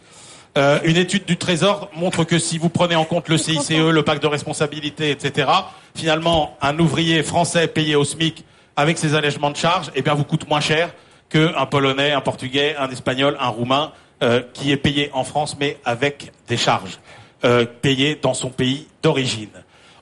[0.57, 4.01] Euh, une étude du Trésor montre que si vous prenez en compte le CICE, le
[4.03, 5.49] pacte de responsabilité, etc.,
[5.95, 8.45] finalement, un ouvrier français payé au SMIC
[8.76, 10.93] avec ces allègements de charges, eh bien, vous coûte moins cher
[11.30, 13.91] qu'un Polonais, un Portugais, un Espagnol, un Roumain,
[14.23, 16.99] euh, qui est payé en France, mais avec des charges
[17.43, 19.49] euh, payées dans son pays d'origine.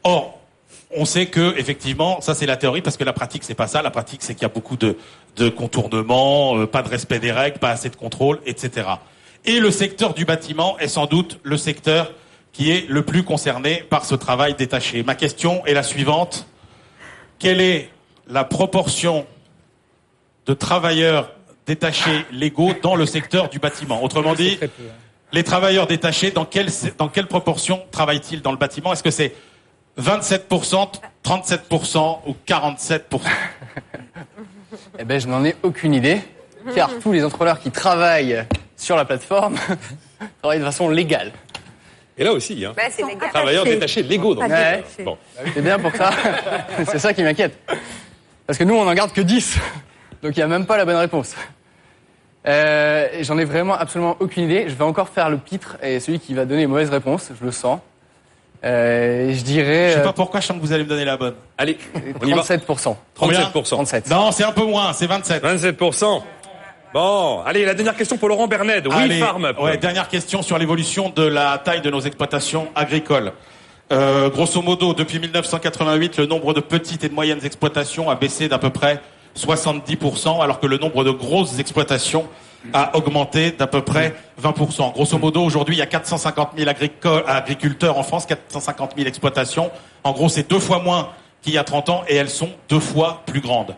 [0.04, 0.40] Or,
[0.96, 3.82] on sait que effectivement, ça c'est la théorie, parce que la pratique c'est pas ça.
[3.82, 4.98] La pratique c'est qu'il y a beaucoup de,
[5.38, 8.88] de contournements, euh, pas de respect des règles, pas assez de contrôle, etc.
[9.46, 12.12] Et le secteur du bâtiment est sans doute le secteur
[12.52, 15.02] qui est le plus concerné par ce travail détaché.
[15.02, 16.46] Ma question est la suivante
[17.40, 17.90] quelle est
[18.28, 19.26] la proportion
[20.46, 21.32] de travailleurs
[21.66, 24.60] détachés légaux dans le secteur du bâtiment Autrement dit,
[25.32, 26.68] les travailleurs détachés, dans quelle,
[26.98, 28.94] dans quelle proportion travaillent-ils dans le bâtiment?
[28.94, 29.34] Est-ce que c'est
[30.00, 30.92] 27%,
[31.24, 33.02] 37% ou 47%
[35.00, 36.20] Eh ben, je n'en ai aucune idée,
[36.76, 38.46] car tous les entrepreneurs qui travaillent
[38.76, 39.56] sur la plateforme
[40.42, 41.32] travaillent de façon légale.
[42.18, 42.74] Et là aussi, hein.
[42.76, 43.30] Bah, c'est légal.
[43.32, 44.36] Travailleurs détachés légaux.
[44.36, 44.48] Donc.
[44.48, 44.84] Ouais.
[45.00, 45.18] Bon.
[45.54, 46.12] C'est bien pour ça.
[46.86, 47.58] C'est ça qui m'inquiète.
[48.54, 49.58] Parce que nous, on n'en garde que 10.
[50.22, 51.34] Donc il n'y a même pas la bonne réponse.
[52.46, 54.66] Euh, J'en ai vraiment absolument aucune idée.
[54.68, 57.44] Je vais encore faire le pitre et celui qui va donner les mauvaises réponses, je
[57.44, 57.80] le sens.
[58.64, 59.88] Euh, je dirais.
[59.88, 61.34] Je sais euh, pas pourquoi je sens que vous allez me donner la bonne.
[61.58, 61.80] Allez,
[62.22, 62.42] on y va.
[62.42, 62.96] 37%.
[63.18, 63.70] Combien 37%.
[63.70, 64.12] 37.
[64.12, 65.44] Non, c'est un peu moins, c'est 27.
[65.44, 66.22] 27%.
[66.94, 68.84] Bon, allez, la dernière question pour Laurent Bernet.
[68.86, 69.60] Oui, Allez, Farm Up.
[69.60, 73.34] ouais, dernière question sur l'évolution de la taille de nos exploitations agricoles.
[73.94, 78.48] Euh, grosso modo, depuis 1988, le nombre de petites et de moyennes exploitations a baissé
[78.50, 79.00] d'à peu près
[79.38, 82.28] 70%, alors que le nombre de grosses exploitations
[82.74, 84.94] a augmenté d'à peu près 20%.
[84.94, 89.70] Grosso modo, aujourd'hui, il y a 450 000 agrico- agriculteurs en France, 450 000 exploitations.
[90.04, 91.10] En gros, c'est deux fois moins
[91.42, 93.76] qu'il y a 30 ans et elles sont deux fois plus grandes.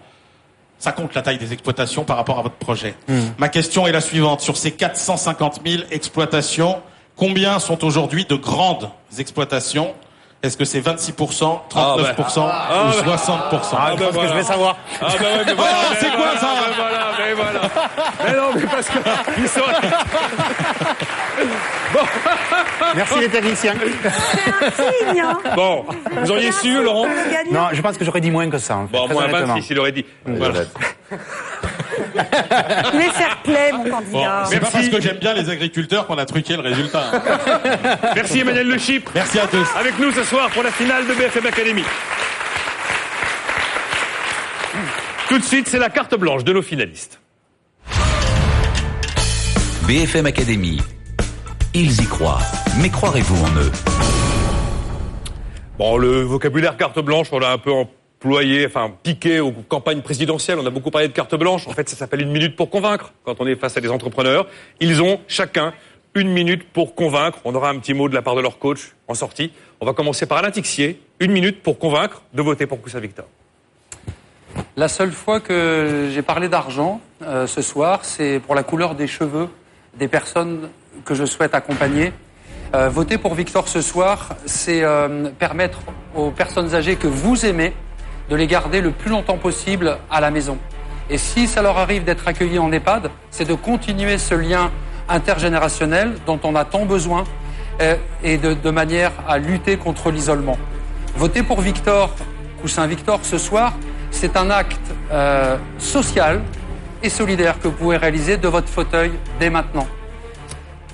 [0.78, 2.96] Ça compte la taille des exploitations par rapport à votre projet.
[3.40, 4.42] Ma question est la suivante.
[4.42, 6.78] Sur ces 450 000 exploitations,
[7.16, 9.94] combien sont aujourd'hui de grandes exploitations
[10.46, 12.14] Est-ce que c'est 26%, 39% Ah, bah.
[12.70, 13.16] Ah, ou bah.
[13.16, 14.30] 60% Ah, bah, voilà.
[14.30, 14.78] je vais savoir.
[15.02, 17.62] Ah, bah ouais, mais Oh, voilà, mais c'est quoi voilà, ça mais voilà, mais voilà.
[18.26, 19.00] Mais non, mais parce que.
[19.40, 19.62] Ils sont...
[22.96, 23.74] Merci les techniciens.
[23.74, 25.38] Signe, hein.
[25.56, 25.86] Bon,
[26.22, 27.06] vous auriez su, Laurent.
[27.52, 28.78] Non, je pense que j'aurais dit moins que ça.
[28.78, 29.56] en fait, Bon, moins honnêtement.
[29.56, 30.06] 26, il aurait dit.
[30.26, 30.62] Voilà.
[32.16, 34.44] Est fair play, mon Bon, candidat.
[34.50, 37.04] c'est pas parce que j'aime bien les agriculteurs qu'on a truqué le résultat.
[37.14, 37.22] hein.
[38.16, 39.10] Merci Emmanuel Le Chip.
[39.14, 39.68] Merci à tous.
[39.80, 41.84] Avec nous ce soir pour la finale de BFM Academy.
[45.30, 47.20] Tout de suite, c'est la carte blanche de nos finalistes.
[49.88, 50.82] BFM Academy.
[51.74, 52.40] Ils y croient.
[52.80, 53.72] Mais croirez-vous en eux?
[55.78, 57.72] Bon, le vocabulaire carte blanche, on l'a un peu
[58.26, 60.58] employé, enfin piqué aux campagnes présidentielles.
[60.60, 61.68] On a beaucoup parlé de carte blanche.
[61.68, 63.14] En fait, ça s'appelle une minute pour convaincre.
[63.24, 64.48] Quand on est face à des entrepreneurs,
[64.80, 65.74] ils ont chacun
[66.16, 67.38] une minute pour convaincre.
[67.46, 69.52] On aura un petit mot de la part de leur coach en sortie.
[69.80, 71.00] On va commencer par Alain Tixier.
[71.20, 73.26] Une minute pour convaincre de voter pour Coussin Victor.
[74.76, 79.08] La seule fois que j'ai parlé d'argent euh, ce soir, c'est pour la couleur des
[79.08, 79.50] cheveux
[80.00, 80.70] des personnes
[81.06, 82.12] que je souhaite accompagner.
[82.74, 85.80] Euh, voter pour Victor ce soir, c'est euh, permettre
[86.16, 87.74] aux personnes âgées que vous aimez
[88.30, 90.58] de les garder le plus longtemps possible à la maison.
[91.10, 94.72] Et si ça leur arrive d'être accueillis en EHPAD, c'est de continuer ce lien
[95.08, 97.26] intergénérationnel dont on a tant besoin
[97.82, 100.58] euh, et de, de manière à lutter contre l'isolement.
[101.16, 102.10] Voter pour Victor,
[102.62, 103.74] Coussin Victor, ce soir,
[104.10, 104.80] c'est un acte
[105.12, 106.42] euh, social
[107.04, 109.88] et solidaire que vous pouvez réaliser de votre fauteuil dès maintenant.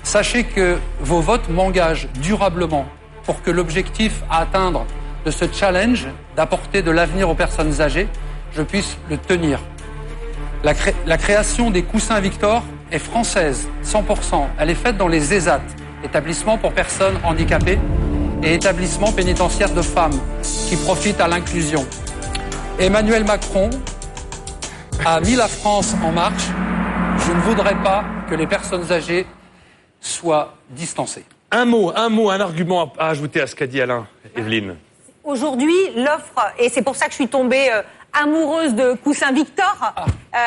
[0.02, 2.86] Sachez que vos votes m'engagent durablement
[3.24, 4.84] pour que l'objectif à atteindre
[5.24, 6.06] de ce challenge
[6.36, 8.08] d'apporter de l'avenir aux personnes âgées,
[8.54, 9.60] je puisse le tenir.
[10.64, 14.46] La, cré- la création des coussins Victor est française, 100%.
[14.58, 15.60] Elle est faite dans les ESAT,
[16.04, 17.78] établissements pour personnes handicapées,
[18.42, 20.18] et établissements pénitentiaires de femmes
[20.68, 21.86] qui profitent à l'inclusion.
[22.78, 23.70] Emmanuel Macron
[25.04, 26.48] a mis la France en marche.
[27.18, 29.26] Je ne voudrais pas que les personnes âgées
[30.00, 31.24] soient distancées.
[31.52, 34.06] Un mot, un mot, un argument à à ajouter à ce qu'a dit Alain,
[34.36, 34.74] Evelyne.
[35.24, 39.94] Aujourd'hui, l'offre, et c'est pour ça que je suis tombée euh, amoureuse de coussin Victor,
[40.34, 40.38] euh,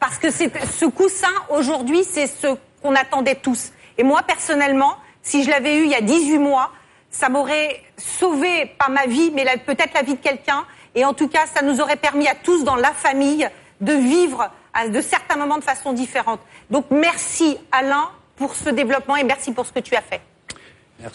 [0.00, 2.48] parce que c'est ce coussin, aujourd'hui, c'est ce
[2.82, 3.72] qu'on attendait tous.
[3.96, 6.70] Et moi, personnellement, si je l'avais eu il y a 18 mois,
[7.10, 10.64] ça m'aurait sauvé, pas ma vie, mais la- peut-être la vie de quelqu'un.
[10.94, 13.48] Et en tout cas, ça nous aurait permis à tous, dans la famille,
[13.80, 16.40] de vivre à de certains moments de façon différente.
[16.70, 20.20] Donc, merci Alain pour ce développement et merci pour ce que tu as fait.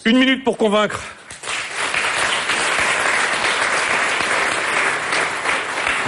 [0.04, 1.00] Une minute pour convaincre.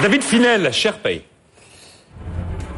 [0.03, 1.23] David Finel, Sherpay.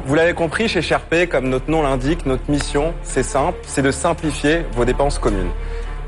[0.06, 3.90] Vous l'avez compris, chez Sherpay, comme notre nom l'indique, notre mission, c'est simple, c'est de
[3.90, 5.50] simplifier vos dépenses communes.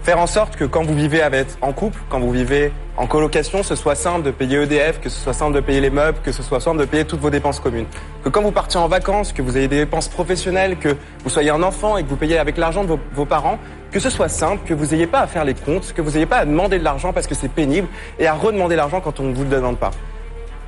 [0.05, 1.21] Faire en sorte que quand vous vivez
[1.63, 5.21] en couple, quand vous vivez en colocation, ce soit simple de payer EDF, que ce
[5.21, 7.59] soit simple de payer les meubles, que ce soit simple de payer toutes vos dépenses
[7.59, 7.87] communes.
[8.23, 11.51] Que quand vous partiez en vacances, que vous ayez des dépenses professionnelles, que vous soyez
[11.51, 13.59] un enfant et que vous payez avec l'argent de vos, vos parents,
[13.91, 16.27] que ce soit simple, que vous n'ayez pas à faire les comptes, que vous n'ayez
[16.27, 17.89] pas à demander de l'argent parce que c'est pénible
[18.21, 19.91] et à redemander l'argent quand on ne vous le demande pas.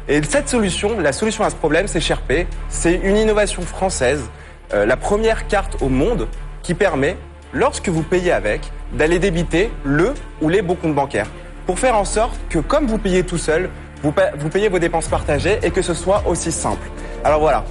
[0.09, 2.47] Et cette solution, la solution à ce problème, c'est Sherpay.
[2.69, 4.29] C'est une innovation française,
[4.75, 6.29] euh, la première carte au monde
[6.63, 7.17] qui permet,
[7.53, 8.61] lorsque vous payez avec,
[8.93, 11.29] d'aller débiter le ou les beaux comptes bancaires.
[11.67, 13.71] Pour faire en sorte que, comme vous payez tout seul,
[14.03, 16.89] vous, pa- vous payez vos dépenses partagées et que ce soit aussi simple.
[17.25, 17.65] Alors voilà,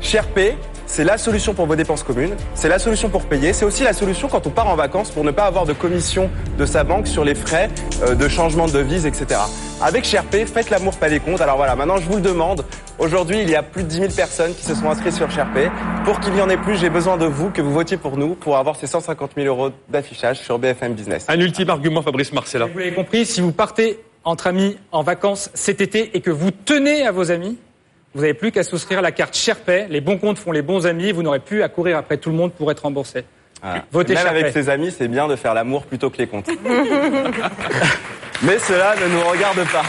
[0.00, 0.56] Sherpay,
[0.88, 3.92] c'est la solution pour vos dépenses communes, c'est la solution pour payer, c'est aussi la
[3.92, 7.06] solution quand on part en vacances pour ne pas avoir de commission de sa banque
[7.06, 7.68] sur les frais
[8.02, 9.40] euh, de changement de devise, etc.
[9.80, 11.40] Avec Sherpay, faites l'amour, pas les comptes.
[11.40, 12.64] Alors voilà, maintenant je vous le demande.
[12.98, 15.70] Aujourd'hui, il y a plus de 10 000 personnes qui se sont inscrites sur Sherpay.
[16.04, 18.34] Pour qu'il y en ait plus, j'ai besoin de vous, que vous votiez pour nous,
[18.34, 21.26] pour avoir ces 150 000 euros d'affichage sur BFM Business.
[21.28, 22.66] Un ultime argument, Fabrice Marcella.
[22.66, 26.50] Vous l'avez compris, si vous partez entre amis en vacances cet été et que vous
[26.50, 27.58] tenez à vos amis,
[28.14, 29.86] vous n'avez plus qu'à souscrire à la carte Sherpay.
[29.90, 31.12] Les bons comptes font les bons amis.
[31.12, 33.24] Vous n'aurez plus à courir après tout le monde pour être remboursé.
[33.62, 33.84] Voilà.
[33.92, 34.40] Votez Même Sherpay.
[34.40, 36.48] avec ses amis, c'est bien de faire l'amour plutôt que les comptes.
[38.42, 39.82] Mais cela ne nous regarde pas.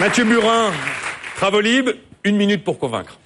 [0.00, 0.72] Mathieu Burin,
[1.36, 1.90] Travolib,
[2.24, 3.18] une minute pour convaincre.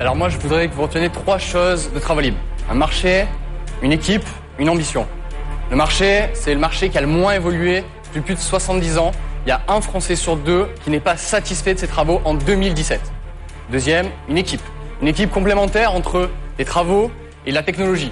[0.00, 2.34] Alors moi, je voudrais que vous reteniez trois choses de Travolib.
[2.68, 3.26] Un marché,
[3.82, 4.24] une équipe,
[4.58, 5.06] une ambition.
[5.70, 9.12] Le marché, c'est le marché qui a le moins évolué depuis plus de 70 ans.
[9.46, 12.34] Il y a un Français sur deux qui n'est pas satisfait de ses travaux en
[12.34, 13.00] 2017.
[13.70, 14.60] Deuxième, une équipe.
[15.00, 17.10] Une équipe complémentaire entre les travaux
[17.46, 18.10] et la technologie.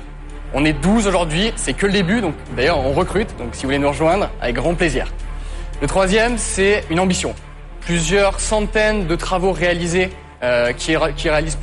[0.52, 3.68] On est 12 aujourd'hui, c'est que le début, donc d'ailleurs on recrute, donc si vous
[3.68, 5.12] voulez nous rejoindre, avec grand plaisir.
[5.82, 7.34] Le troisième, c'est une ambition.
[7.80, 10.10] Plusieurs centaines de travaux réalisés
[10.44, 11.58] euh, qui, ré- qui réalisent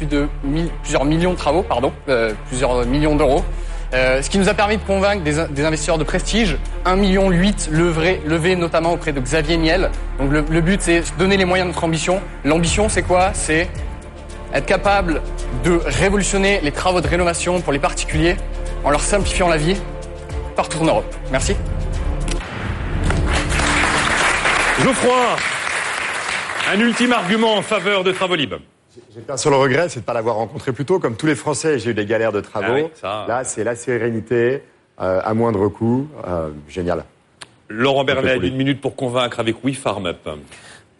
[0.83, 3.45] plusieurs millions de travaux, pardon, euh, plusieurs millions d'euros.
[3.93, 6.95] Euh, ce qui nous a permis de convaincre des, in- des investisseurs de prestige, 1,8
[6.95, 9.89] million levé, notamment auprès de Xavier Niel.
[10.17, 12.21] Donc le, le but c'est donner les moyens de notre ambition.
[12.45, 13.31] L'ambition c'est quoi?
[13.33, 13.67] C'est
[14.53, 15.21] être capable
[15.65, 18.37] de révolutionner les travaux de rénovation pour les particuliers
[18.85, 19.75] en leur simplifiant la vie
[20.55, 21.15] partout en Europe.
[21.31, 21.55] Merci.
[24.83, 25.35] Geoffroy,
[26.73, 28.53] un ultime argument en faveur de Travolib.
[29.15, 30.99] J'ai qu'un seul regret, c'est de ne pas l'avoir rencontré plus tôt.
[30.99, 32.65] Comme tous les Français, j'ai eu des galères de travaux.
[32.69, 34.63] Ah oui, ça- Là, c'est la sérénité,
[34.99, 36.07] euh, à moindre coût.
[36.27, 37.05] euh, génial.
[37.69, 40.27] Laurent Bernet, une minute pour convaincre avec We Farm Up.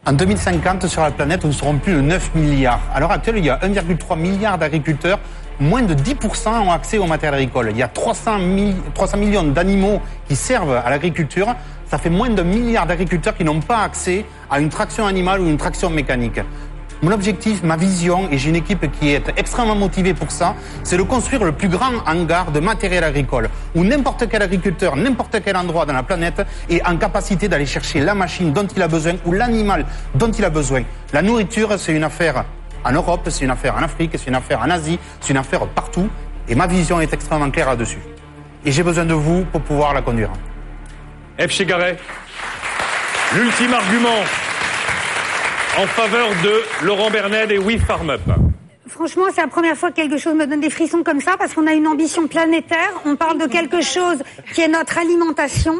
[0.06, 2.80] En 2050, sur la planète, nous serons plus de 9 milliards.
[2.94, 5.20] À l'heure actuelle, il y a 1,3 milliard d'agriculteurs.
[5.60, 7.68] Moins de 10% ont accès au matériel agricole.
[7.72, 11.48] Il y a 300, mi- 300 millions d'animaux qui servent à l'agriculture.
[11.86, 15.46] Ça fait moins d'un milliard d'agriculteurs qui n'ont pas accès à une traction animale ou
[15.48, 16.40] une traction mécanique.
[17.04, 20.98] Mon objectif, ma vision, et j'ai une équipe qui est extrêmement motivée pour ça, c'est
[20.98, 25.58] de construire le plus grand hangar de matériel agricole, où n'importe quel agriculteur, n'importe quel
[25.58, 29.14] endroit dans la planète est en capacité d'aller chercher la machine dont il a besoin
[29.26, 30.84] ou l'animal dont il a besoin.
[31.12, 32.46] La nourriture, c'est une affaire
[32.86, 35.66] en Europe, c'est une affaire en Afrique, c'est une affaire en Asie, c'est une affaire
[35.68, 36.08] partout,
[36.48, 38.00] et ma vision est extrêmement claire là-dessus.
[38.64, 40.30] Et j'ai besoin de vous pour pouvoir la conduire.
[41.40, 41.50] F.
[41.50, 41.98] Chegaray,
[43.34, 44.22] l'ultime argument
[45.78, 48.51] en faveur de Laurent Bernet et We Farm Up.
[48.88, 51.54] Franchement, c'est la première fois que quelque chose me donne des frissons comme ça parce
[51.54, 52.92] qu'on a une ambition planétaire.
[53.06, 54.18] On parle de quelque chose
[54.54, 55.76] qui est notre alimentation.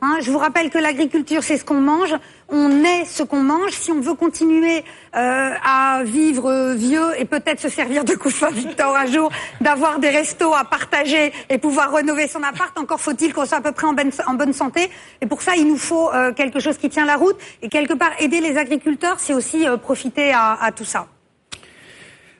[0.00, 2.14] Hein, je vous rappelle que l'agriculture, c'est ce qu'on mange.
[2.48, 3.72] On est ce qu'on mange.
[3.72, 4.84] Si on veut continuer
[5.16, 9.30] euh, à vivre euh, vieux et peut-être se servir de couffin Victor un jour,
[9.60, 13.62] d'avoir des restos à partager et pouvoir rénover son appart, encore faut-il qu'on soit à
[13.62, 14.90] peu près en bonne, en bonne santé.
[15.22, 17.36] Et pour ça, il nous faut euh, quelque chose qui tient la route.
[17.62, 21.06] Et quelque part, aider les agriculteurs, c'est aussi profiter à- à tout ça.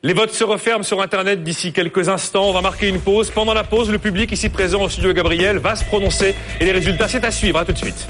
[0.05, 2.51] Les votes se referment sur Internet d'ici quelques instants.
[2.51, 3.31] On va marquer une pause.
[3.31, 6.73] Pendant la pause, le public ici présent au studio Gabriel va se prononcer et les
[6.73, 7.59] résultats, c'est à suivre.
[7.59, 8.07] À tout de suite.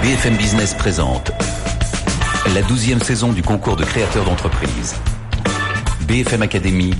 [0.00, 1.32] BFM Business présente
[2.54, 4.94] la douzième saison du concours de créateurs d'entreprise.
[6.06, 6.94] BFM Academy,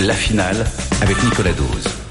[0.00, 0.66] la finale
[1.00, 2.09] avec Nicolas Dose.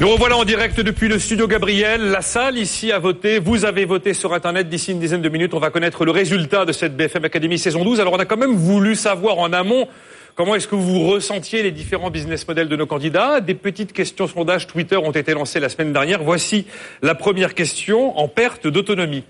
[0.00, 2.00] Nous revoilà en direct depuis le studio Gabriel.
[2.00, 3.38] La salle ici a voté.
[3.38, 4.70] Vous avez voté sur Internet.
[4.70, 7.84] D'ici une dizaine de minutes, on va connaître le résultat de cette BFM Academy saison
[7.84, 8.00] 12.
[8.00, 9.88] Alors on a quand même voulu savoir en amont
[10.36, 13.42] comment est-ce que vous ressentiez les différents business models de nos candidats.
[13.42, 16.22] Des petites questions sondage Twitter ont été lancées la semaine dernière.
[16.22, 16.64] Voici
[17.02, 19.24] la première question en perte d'autonomie.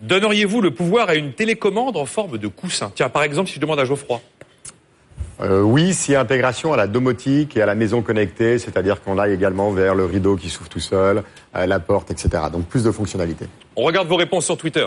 [0.00, 2.92] Donneriez-vous le pouvoir à une télécommande en forme de coussin?
[2.94, 4.20] Tiens, par exemple, si je demande à Geoffroy.
[5.40, 9.02] Euh, oui, s'il y a intégration à la domotique et à la maison connectée, c'est-à-dire
[9.02, 11.22] qu'on aille également vers le rideau qui s'ouvre tout seul,
[11.56, 12.44] euh, la porte, etc.
[12.52, 13.46] Donc plus de fonctionnalités.
[13.76, 14.86] On regarde vos réponses sur Twitter.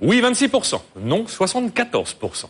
[0.00, 0.80] Oui, 26%.
[1.00, 2.46] Non, 74%.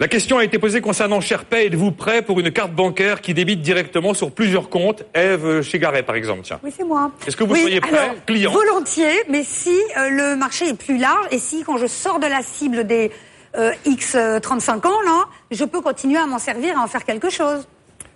[0.00, 1.66] La question a été posée concernant SharePay.
[1.66, 5.02] Êtes-vous prêt pour une carte bancaire qui débite directement sur plusieurs comptes?
[5.12, 6.60] Eve Chegaray, par exemple, tiens.
[6.62, 7.10] Oui, c'est moi.
[7.26, 10.78] Est-ce que vous Oui, seriez prêt, alors, client Volontiers, mais si euh, le marché est
[10.78, 13.10] plus large et si quand je sors de la cible des
[13.56, 17.04] euh, X euh, 35 ans, là, je peux continuer à m'en servir, à en faire
[17.04, 17.66] quelque chose.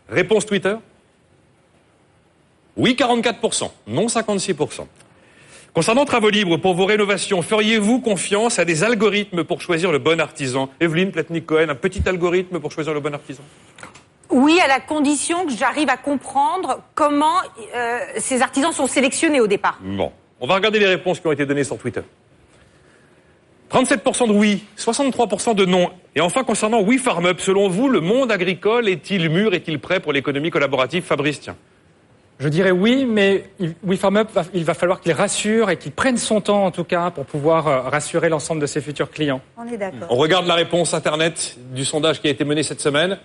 [0.09, 0.75] Réponse Twitter
[2.77, 3.71] Oui, 44%.
[3.87, 4.87] Non, 56%.
[5.75, 10.21] Concernant Travaux Libres, pour vos rénovations, feriez-vous confiance à des algorithmes pour choisir le bon
[10.21, 10.69] artisan?
[10.81, 13.43] Evelyne Platnik-Cohen, un petit algorithme pour choisir le bon artisan?
[14.29, 17.37] Oui, à la condition que j'arrive à comprendre comment
[17.75, 19.79] euh, ces artisans sont sélectionnés au départ.
[19.83, 20.13] Bon.
[20.41, 22.03] On va regarder les réponses qui ont été données sur Twitter.
[23.73, 25.91] 37% de oui, 63% de non.
[26.15, 29.99] Et enfin, concernant Oui Farm Up, selon vous, le monde agricole est-il mûr, est-il prêt
[29.99, 31.03] pour l'économie collaborative?
[31.03, 31.57] Fabrice, tiens.
[32.39, 33.45] Je dirais oui, mais
[33.83, 36.85] oui, Farm Up, il va falloir qu'il rassure et qu'il prenne son temps, en tout
[36.85, 39.41] cas, pour pouvoir euh, rassurer l'ensemble de ses futurs clients.
[39.57, 40.09] On est d'accord.
[40.11, 43.19] On regarde la réponse Internet du sondage qui a été mené cette semaine.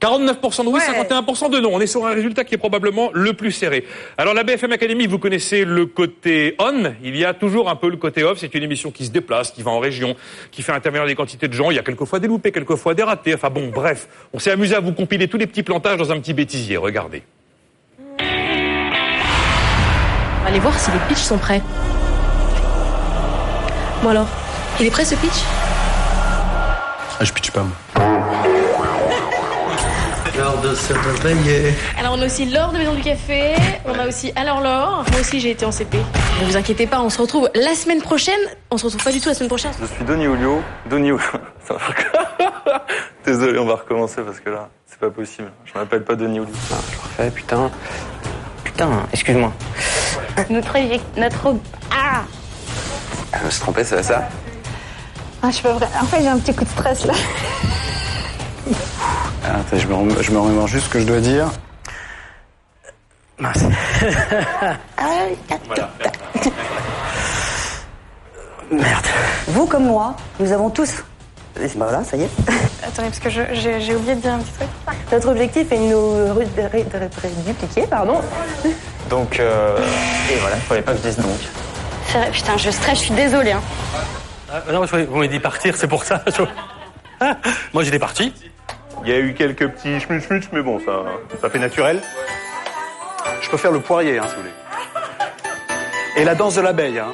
[0.00, 1.70] 49% de oui, 51% de non.
[1.72, 3.84] On est sur un résultat qui est probablement le plus serré.
[4.18, 7.88] Alors la BFM Academy, vous connaissez le côté on, il y a toujours un peu
[7.88, 8.38] le côté off.
[8.38, 10.14] C'est une émission qui se déplace, qui va en région,
[10.50, 11.70] qui fait intervenir des quantités de gens.
[11.70, 13.34] Il y a quelquefois des loupés, quelquefois des ratés.
[13.34, 16.20] Enfin bon, bref, on s'est amusé à vous compiler tous les petits plantages dans un
[16.20, 16.76] petit bêtisier.
[16.76, 17.22] Regardez.
[18.18, 18.24] On
[20.42, 21.62] va aller voir si les pitchs sont prêts.
[24.02, 24.28] Bon alors,
[24.78, 25.42] il est prêt ce pitch?
[27.18, 27.72] Ah, je pitch pas, moi.
[30.36, 31.72] L'heure de se réveiller.
[31.98, 33.54] Alors on a aussi Laure de Maison du Café,
[33.86, 35.96] on a aussi Alors Laure, moi aussi j'ai été en CP.
[36.40, 38.38] Ne vous inquiétez pas, on se retrouve la semaine prochaine.
[38.70, 39.72] On se retrouve pas du tout la semaine prochaine.
[39.80, 40.60] Je suis Donny Julio.
[40.90, 41.20] Donny Julio.
[41.66, 42.84] Ça va faire
[43.24, 45.50] Désolé, on va recommencer parce que là, c'est pas possible.
[45.64, 46.52] Je m'appelle pas Donny Julio.
[46.70, 47.70] Ah, je refais, putain.
[48.62, 49.52] Putain, excuse-moi.
[50.50, 50.74] Notre
[51.16, 51.54] notre
[51.90, 52.24] ah
[53.38, 54.28] Je me suis trompé, c'est ça
[55.42, 55.88] Ah, je peux vrai.
[56.00, 57.14] En fait, j'ai un petit coup de stress là.
[59.44, 61.46] Ah, attends, je me, rem- je me remémore juste ce que je dois dire.
[63.38, 63.64] Mince.
[68.70, 69.06] Merde.
[69.48, 70.90] Vous comme moi, nous avons tous.
[71.56, 72.30] Ben voilà, ça y est.
[72.82, 74.68] Attendez, parce que je- j'ai oublié de dire un petit truc.
[75.12, 76.44] Notre objectif est de nous
[77.46, 78.20] dupliquer, pardon.
[79.08, 79.78] Donc, euh...
[80.30, 81.38] Et voilà, fallait pas que je dise donc.
[82.32, 83.52] Putain, je stresse, je suis désolée.
[83.52, 83.62] Hein.
[84.52, 86.22] Ah, non, je- vous m'avez dit partir, c'est pour ça.
[86.26, 86.42] je-
[87.20, 87.36] Ah,
[87.72, 88.32] moi, j'étais parti.
[89.06, 91.04] Il y a eu quelques petits schmutz mais bon, ça,
[91.40, 92.02] ça fait naturel.
[93.40, 94.52] Je peux faire le poirier, hein, si vous voulez.
[96.16, 96.98] Et la danse de l'abeille.
[96.98, 97.12] Hein.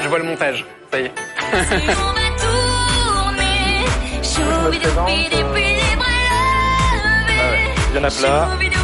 [0.00, 0.64] Je vois le montage.
[0.90, 1.12] Ça y est.
[7.90, 8.77] Il y en a plein.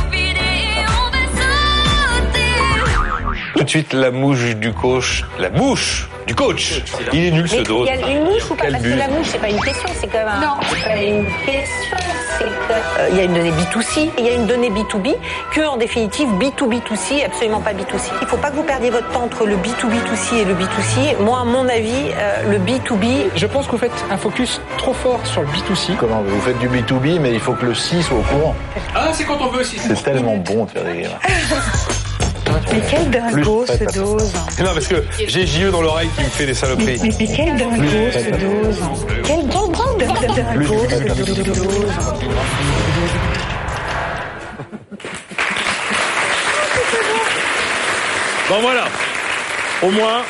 [3.56, 5.24] Tout de suite, la mouche du coach.
[5.38, 6.82] La mouche du coach.
[7.12, 7.86] Il est nul ce dos.
[7.86, 9.88] il y a une mouche ou pas Parce que la mouche, c'est pas une question,
[10.00, 11.96] c'est quand même un- c'est quand même une question.
[12.38, 14.70] C'est que, euh, il y a une donnée B2C et il y a une donnée
[14.70, 15.14] B2B
[15.52, 18.10] que, en définitive, B2B2C, et absolument pas B2C.
[18.22, 21.16] Il faut pas que vous perdiez votre temps entre le B2B2C et le B2C.
[21.20, 23.26] Moi, à mon avis, euh, le B2B.
[23.36, 25.94] Je pense que vous faites un focus trop fort sur le B2C.
[26.00, 28.56] Comment Vous faites du B2B, mais il faut que le C soit au courant.
[28.96, 29.78] Ah, c'est quand on veut aussi.
[29.78, 31.14] C'est tellement bon de faire des gamins.
[32.72, 34.32] Mais quel dingo ce dose.
[34.58, 36.98] Non, parce que j'ai JE dans l'oreille qui me fait des saloperies.
[37.02, 37.82] Mais, mais quel dingo
[38.12, 38.80] ce dose.
[39.24, 39.74] Quel dingo
[40.20, 41.88] ce dose.
[48.48, 48.84] Bon voilà.
[49.82, 50.22] Au moins,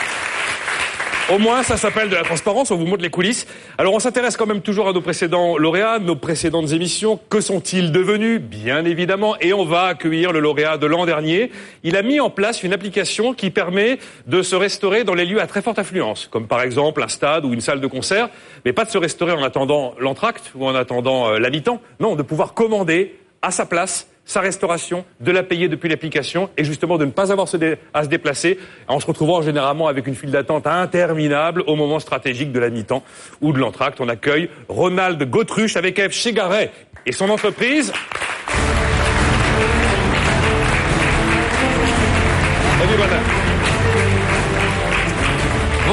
[1.32, 2.70] au moins, ça s'appelle de la transparence.
[2.70, 3.46] On vous montre les coulisses.
[3.78, 7.18] Alors, on s'intéresse quand même toujours à nos précédents lauréats, nos précédentes émissions.
[7.30, 8.40] Que sont-ils devenus?
[8.40, 9.36] Bien évidemment.
[9.40, 11.50] Et on va accueillir le lauréat de l'an dernier.
[11.82, 15.40] Il a mis en place une application qui permet de se restaurer dans les lieux
[15.40, 18.28] à très forte affluence, comme par exemple un stade ou une salle de concert,
[18.64, 21.80] mais pas de se restaurer en attendant l'entracte ou en attendant euh, l'habitant.
[22.00, 26.64] Non, de pouvoir commander à sa place sa restauration, de la payer depuis l'application et
[26.64, 27.46] justement de ne pas avoir
[27.92, 32.52] à se déplacer en se retrouvant généralement avec une file d'attente interminable au moment stratégique
[32.52, 33.02] de la mi-temps
[33.40, 34.00] ou de l'entracte.
[34.00, 36.70] On accueille Ronald Gautruche avec Eve Chegaray
[37.06, 37.92] et son entreprise.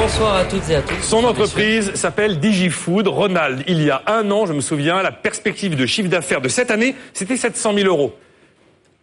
[0.02, 1.00] Bonsoir à toutes et à tous.
[1.00, 3.06] Son entreprise s'appelle DigiFood.
[3.06, 6.48] Ronald, il y a un an, je me souviens, la perspective de chiffre d'affaires de
[6.48, 8.12] cette année, c'était 700 000 euros.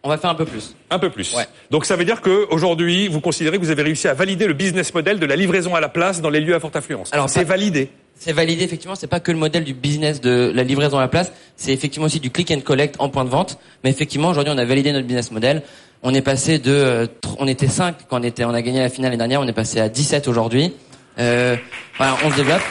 [0.02, 0.76] On va faire un peu plus.
[0.90, 1.34] Un peu plus.
[1.70, 4.92] Donc ça veut dire qu'aujourd'hui, vous considérez que vous avez réussi à valider le business
[4.92, 7.08] model de la livraison à la place dans les lieux à forte affluence.
[7.14, 7.88] Alors, c'est validé.
[8.18, 8.94] C'est validé, effectivement.
[8.94, 11.32] C'est pas que le modèle du business de la livraison à la place.
[11.56, 13.58] C'est effectivement aussi du click and collect en point de vente.
[13.84, 15.62] Mais effectivement, aujourd'hui, on a validé notre business model.
[16.02, 17.06] On est passé de, euh,
[17.38, 19.40] on était 5 quand on était, on a gagné la finale l'année dernière.
[19.40, 20.74] On est passé à 17 aujourd'hui.
[21.20, 21.56] Euh,
[21.96, 22.62] voilà, on se développe.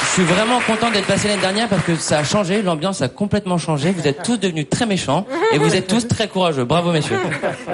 [0.00, 3.08] Je suis vraiment content d'être passé l'année dernière parce que ça a changé, l'ambiance a
[3.08, 3.92] complètement changé.
[3.92, 6.64] Vous êtes tous devenus très méchants et vous êtes tous très courageux.
[6.64, 7.18] Bravo messieurs.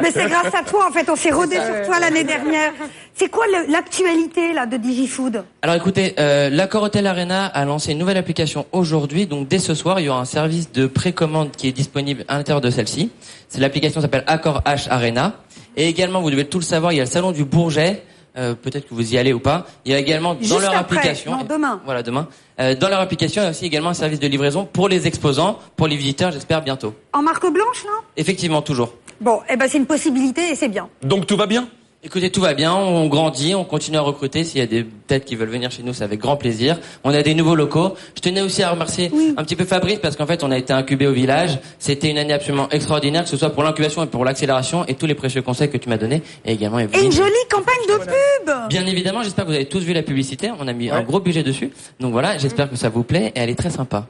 [0.03, 2.73] Mais c'est grâce à toi, en fait, on s'est rodé sur toi l'année dernière.
[3.15, 5.45] C'est quoi l'actualité, là, de DigiFood?
[5.63, 9.27] Alors écoutez, euh, l'Accor Hotel Arena a lancé une nouvelle application aujourd'hui.
[9.27, 12.37] Donc dès ce soir, il y aura un service de précommande qui est disponible à
[12.37, 13.11] l'intérieur de celle-ci.
[13.49, 15.37] C'est l'application s'appelle Accor H Arena.
[15.79, 18.03] Et également, vous devez tout le savoir, il y a le salon du Bourget.
[18.37, 19.67] Euh, Peut-être que vous y allez ou pas.
[19.85, 21.33] Il y a également dans Juste leur après, application.
[21.37, 21.81] non, demain.
[21.85, 22.29] Voilà, demain.
[22.61, 25.07] Euh, dans leur application, il y a aussi également un service de livraison pour les
[25.07, 26.95] exposants, pour les visiteurs, j'espère bientôt.
[27.13, 28.95] En marque blanche, là Effectivement, toujours.
[29.21, 30.89] Bon, eh ben c'est une possibilité et c'est bien.
[31.03, 31.69] Donc tout va bien?
[32.07, 34.45] Écoutez, tout va bien, on grandit, on continue à recruter.
[34.45, 36.79] S'il y a des têtes qui veulent venir chez nous, c'est avec grand plaisir.
[37.03, 37.97] On a des nouveaux locaux.
[38.15, 40.73] Je tenais aussi à remercier un petit peu Fabrice parce qu'en fait, on a été
[40.73, 41.59] incubé au village.
[41.81, 45.07] C'était une année absolument extraordinaire, que ce soit pour l'incubation et pour l'accélération et tous
[45.07, 46.23] les précieux conseils que tu m'as donnés.
[46.45, 47.07] Et également Et Evelyne.
[47.07, 50.53] une jolie campagne de pub Bien évidemment, j'espère que vous avez tous vu la publicité.
[50.61, 51.73] On a mis un gros budget dessus.
[51.99, 54.07] Donc voilà, j'espère que ça vous plaît et elle est très sympa.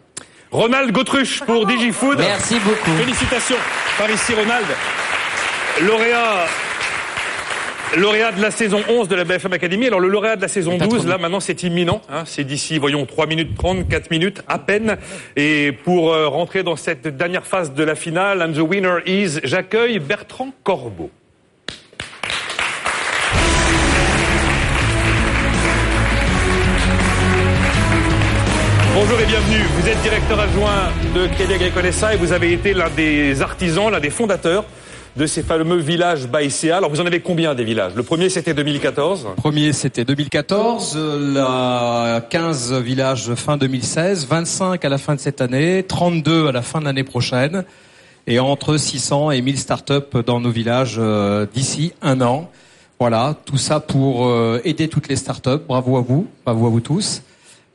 [0.51, 2.19] Ronald Gautruche pour DigiFood.
[2.19, 2.95] Merci beaucoup.
[2.99, 3.57] Félicitations
[3.97, 4.67] par ici Ronald.
[5.81, 6.45] Lauréat
[7.95, 9.87] Lauréat de la saison 11 de la BFM Academy.
[9.87, 12.03] Alors le lauréat de la saison 12, là maintenant c'est imminent.
[12.11, 14.97] Hein, c'est d'ici, voyons, 3 minutes 30, 4 minutes à peine.
[15.37, 19.39] Et pour euh, rentrer dans cette dernière phase de la finale, and the winner is,
[19.45, 21.11] j'accueille Bertrand Corbeau.
[28.95, 29.63] Bonjour et bienvenue.
[29.79, 33.91] Vous êtes directeur adjoint de Crédit Agricole SA et vous avez été l'un des artisans,
[33.91, 34.65] l'un des fondateurs
[35.17, 36.77] de ces fameux villages Baïséa.
[36.77, 37.93] Alors vous en avez combien des villages?
[37.95, 39.29] Le premier c'était 2014.
[39.37, 45.41] Premier, c'était 2014, euh, la 15 villages fin 2016, 25 à la fin de cette
[45.41, 47.65] année, 32 à la fin de l'année prochaine,
[48.27, 52.51] et entre 600 et 1000 startups dans nos villages euh, d'ici un an.
[52.99, 55.63] Voilà, tout ça pour euh, aider toutes les startups.
[55.67, 57.23] Bravo à vous, bravo à vous tous.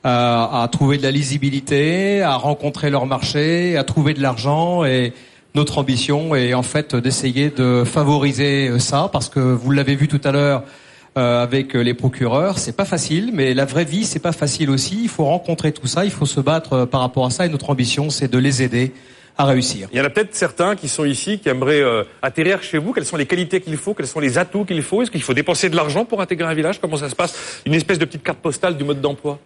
[0.05, 5.13] euh, à trouver de la lisibilité, à rencontrer leur marché, à trouver de l'argent et
[5.55, 10.07] notre ambition est en fait d'essayer de favoriser euh, ça parce que vous l'avez vu
[10.07, 10.63] tout à l'heure
[11.17, 14.97] euh, avec les procureurs, c'est pas facile, mais la vraie vie c'est pas facile aussi.
[15.03, 17.49] Il faut rencontrer tout ça, il faut se battre euh, par rapport à ça et
[17.49, 18.93] notre ambition c'est de les aider
[19.37, 19.89] à réussir.
[19.91, 22.93] Il y en a peut-être certains qui sont ici, qui aimeraient euh, atterrir chez vous.
[22.93, 23.93] Quelles sont les qualités qu'il faut?
[23.93, 25.01] Quels sont les atouts qu'il faut?
[25.01, 26.79] Est-ce qu'il faut dépenser de l'argent pour intégrer un village?
[26.79, 27.61] Comment ça se passe?
[27.65, 29.39] Une espèce de petite carte postale du mode d'emploi?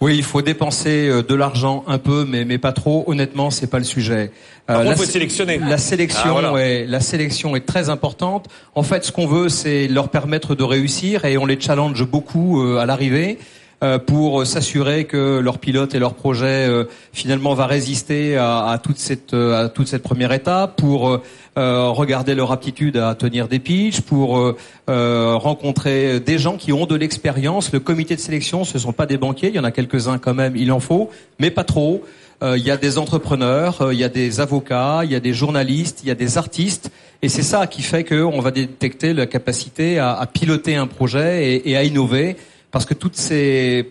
[0.00, 3.02] Oui, il faut dépenser euh, de l'argent un peu, mais, mais pas trop.
[3.08, 4.30] Honnêtement, c'est pas le sujet.
[4.70, 5.58] Euh, la faut être sé- sélectionné.
[5.58, 6.84] La sélection, Ah, voilà.
[6.86, 8.46] la sélection est très importante.
[8.76, 12.62] En fait, ce qu'on veut, c'est leur permettre de réussir et on les challenge beaucoup
[12.62, 13.38] euh, à l'arrivée.
[13.82, 18.78] Euh, pour s'assurer que leur pilote et leur projet euh, finalement va résister à, à
[18.78, 23.46] toute cette euh, à toute cette première étape, pour euh, regarder leur aptitude à tenir
[23.48, 27.72] des pitchs, pour euh, rencontrer des gens qui ont de l'expérience.
[27.72, 30.34] Le comité de sélection, ce sont pas des banquiers, il y en a quelques-uns quand
[30.34, 32.02] même, il en faut, mais pas trop.
[32.40, 36.02] Il y a des entrepreneurs, il y a des avocats, il y a des journalistes,
[36.04, 36.88] il y a des artistes,
[37.20, 41.48] et c'est ça qui fait qu'on va détecter la capacité à, à piloter un projet
[41.48, 42.36] et, et à innover,
[42.70, 43.90] parce que toutes ces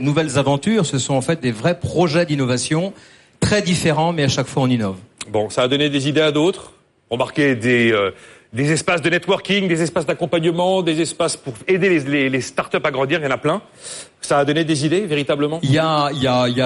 [0.00, 2.92] nouvelles aventures, ce sont en fait des vrais projets d'innovation
[3.40, 4.96] très différents, mais à chaque fois on innove.
[5.28, 6.72] Bon, ça a donné des idées à d'autres.
[7.10, 8.10] Remarquez des, euh,
[8.52, 12.90] des espaces de networking, des espaces d'accompagnement, des espaces pour aider les, les startups à
[12.90, 13.62] grandir, il y en a plein.
[14.26, 15.60] Ça a donné des idées, véritablement?
[15.62, 16.10] Il y a,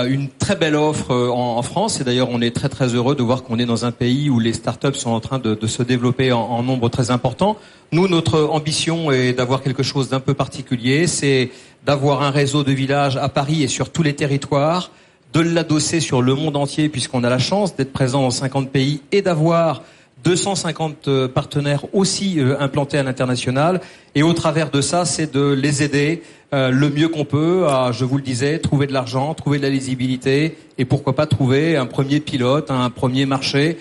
[0.07, 3.23] une très belle offre euh, en, France et d'ailleurs on est très très heureux de
[3.23, 5.83] voir qu'on est dans un pays où les startups sont en train de, de se
[5.83, 7.59] développer en, en nombre très important.
[7.93, 11.51] Nous, notre ambition est d'avoir quelque chose d'un peu particulier, c'est
[11.85, 14.91] d'avoir un réseau de villages à Paris et sur tous les territoires,
[15.35, 19.03] de l'adosser sur le monde entier puisqu'on a la chance d'être présent dans 50 pays
[19.13, 19.83] et d'avoir
[20.25, 23.81] 250 euh, partenaires aussi euh, implantés à l'international.
[24.15, 26.23] Et au travers de ça, c'est de les aider
[26.53, 29.63] euh, le mieux qu'on peut à, je vous le disais, trouver de l'argent, trouver de
[29.63, 33.77] la lisibilité et pourquoi pas trouver un premier pilote, un premier marché,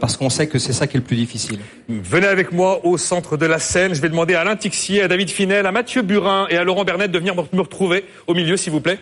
[0.00, 1.58] parce qu'on sait que c'est ça qui est le plus difficile.
[1.88, 3.92] Venez avec moi au centre de la scène.
[3.94, 6.84] Je vais demander à Alain Tixier, à David Finel, à Mathieu Burin et à Laurent
[6.84, 9.00] Bernet de venir me retrouver au milieu, s'il vous plaît.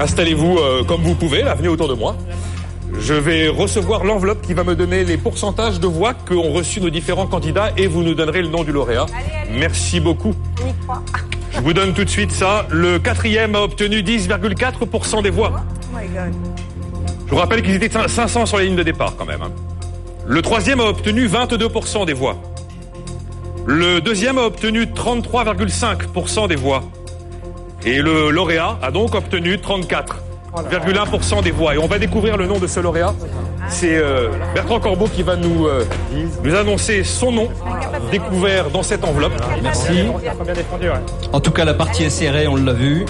[0.00, 0.58] Installez-vous
[0.88, 2.16] comme vous pouvez, venez autour de moi.
[2.98, 6.90] Je vais recevoir l'enveloppe qui va me donner les pourcentages de voix qu'ont reçus nos
[6.90, 9.06] différents candidats et vous nous donnerez le nom du lauréat.
[9.52, 10.34] Merci beaucoup.
[11.52, 12.66] Je vous donne tout de suite ça.
[12.70, 15.52] Le quatrième a obtenu 10,4% des voix.
[15.54, 16.34] Oh my God.
[17.26, 19.42] Je vous rappelle qu'ils étaient 500 sur la ligne de départ quand même.
[19.42, 19.50] hein.
[20.26, 22.36] Le troisième a obtenu 22% des voix.
[23.66, 26.82] Le deuxième a obtenu 33,5% des voix.
[27.84, 29.56] Et le lauréat a donc obtenu
[30.56, 31.74] 34,1% des voix.
[31.74, 33.14] Et on va découvrir le nom de ce lauréat
[33.68, 35.84] C'est euh, Bertrand Corbeau qui va nous, euh,
[36.42, 37.48] nous annoncer son nom,
[38.10, 39.34] découvert dans cette enveloppe.
[39.62, 40.06] Merci.
[41.32, 43.04] En tout cas, la partie est serrée, on l'a vu.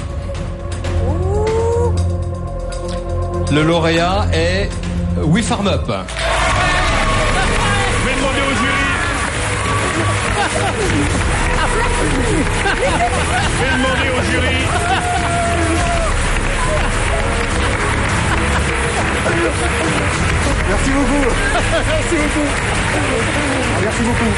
[3.53, 4.69] Le lauréat est
[5.23, 5.91] We Farm Up.
[20.69, 21.27] Merci beaucoup.
[21.91, 22.47] Merci beaucoup.
[23.83, 24.33] Merci beaucoup.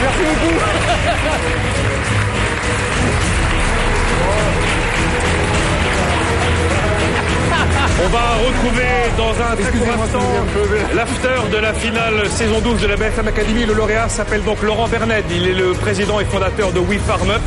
[0.00, 0.54] Merci beaucoup.
[7.96, 8.82] On va retrouver
[9.16, 10.20] dans un très court instant
[10.94, 13.66] l'after de la finale saison 12 de la BFM Academy.
[13.66, 15.24] Le lauréat s'appelle donc Laurent Bernet.
[15.30, 17.40] Il est le président et fondateur de We Farm Up.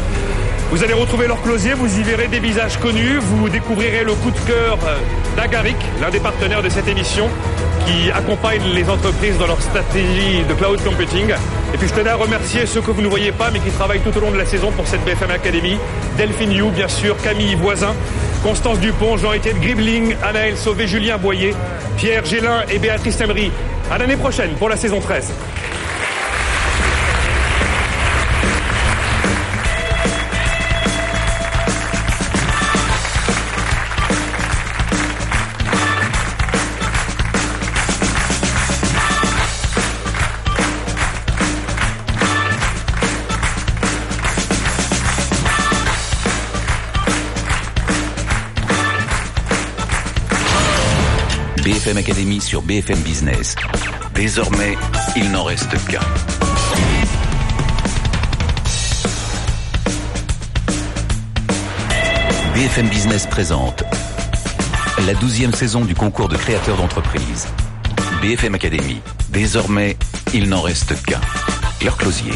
[0.69, 4.31] Vous allez retrouver leur closier, vous y verrez des visages connus, vous découvrirez le coup
[4.31, 4.77] de cœur
[5.38, 7.30] d'Agaric, l'un des partenaires de cette émission,
[7.85, 11.30] qui accompagne les entreprises dans leur stratégie de cloud computing.
[11.73, 14.02] Et puis je tenais à remercier ceux que vous ne voyez pas, mais qui travaillent
[14.02, 15.77] tout au long de la saison pour cette BFM Academy.
[16.18, 17.95] Delphine You, bien sûr, Camille Voisin,
[18.44, 21.56] Constance Dupont, Jean-Étienne Gribling, Anaël Sauvé, Julien Boyer,
[21.95, 23.52] Pierre Gélin et Béatrice Emery.
[23.89, 25.31] À l'année prochaine pour la saison 13.
[52.39, 53.55] Sur BFM Business.
[54.14, 54.77] Désormais,
[55.15, 55.99] il n'en reste qu'un.
[62.53, 63.84] BFM Business présente
[65.05, 67.47] la douzième saison du concours de créateurs d'entreprise.
[68.22, 69.01] BFM Academy.
[69.30, 69.97] Désormais,
[70.34, 71.22] il n'en reste qu'un.
[71.84, 72.34] Leur closier.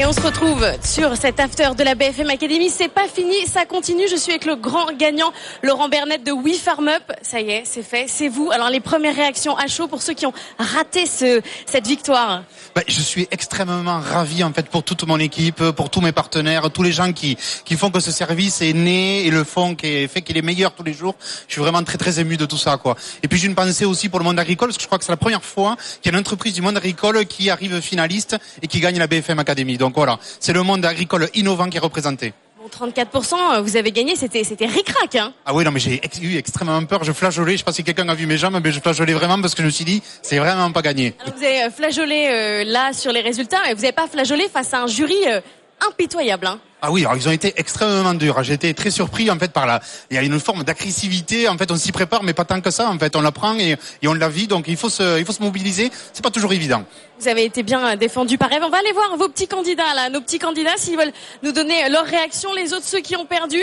[0.00, 2.70] Et on se retrouve sur cet after de la BFM Academy.
[2.70, 4.04] C'est pas fini, ça continue.
[4.08, 5.32] Je suis avec le grand gagnant,
[5.64, 7.02] Laurent Bernet de We Farm Up.
[7.20, 8.48] Ça y est, c'est fait, c'est vous.
[8.52, 12.44] Alors les premières réactions à chaud pour ceux qui ont raté ce, cette victoire.
[12.76, 16.70] Bah, je suis extrêmement ravi en fait pour toute mon équipe, pour tous mes partenaires,
[16.70, 20.06] tous les gens qui qui font que ce service est né et le font qui
[20.06, 21.16] fait qu'il est meilleur tous les jours.
[21.48, 22.94] Je suis vraiment très très ému de tout ça quoi.
[23.24, 25.04] Et puis j'ai une pensée aussi pour le monde agricole parce que je crois que
[25.04, 28.36] c'est la première fois qu'il y a une entreprise du monde agricole qui arrive finaliste
[28.62, 29.76] et qui gagne la BFM Academy.
[29.94, 32.32] Voilà, c'est le monde agricole innovant qui est représenté.
[32.58, 36.36] Bon, 34%, vous avez gagné, c'était c'était ric-rac, hein Ah oui, non, mais j'ai eu
[36.36, 37.04] extrêmement peur.
[37.04, 37.52] Je flageolais.
[37.52, 39.62] Je sais pas si quelqu'un a vu mes jambes, mais je flageolais vraiment parce que
[39.62, 41.14] je me suis dit, c'est vraiment pas gagné.
[41.20, 44.48] Alors, vous avez euh, flageolé euh, là sur les résultats, mais vous n'avez pas flageolé
[44.48, 45.40] face à un jury euh,
[45.88, 46.46] impitoyable.
[46.48, 46.58] Hein.
[46.80, 48.40] Ah oui, alors ils ont été extrêmement durs.
[48.44, 49.80] J'ai été très surpris en fait par la.
[50.10, 51.48] Il y a une forme d'agressivité.
[51.48, 52.88] En fait, on s'y prépare, mais pas tant que ça.
[52.88, 53.76] En fait, on l'apprend et,
[54.06, 54.46] on la vit.
[54.46, 55.90] Donc il faut se, il faut se mobiliser.
[56.12, 56.84] C'est pas toujours évident.
[57.18, 58.62] Vous avez été bien euh, défendu par Eve.
[58.62, 61.88] On va aller voir vos petits candidats là, nos petits candidats, s'ils veulent nous donner
[61.88, 63.60] leur réaction, les autres ceux qui ont perdu.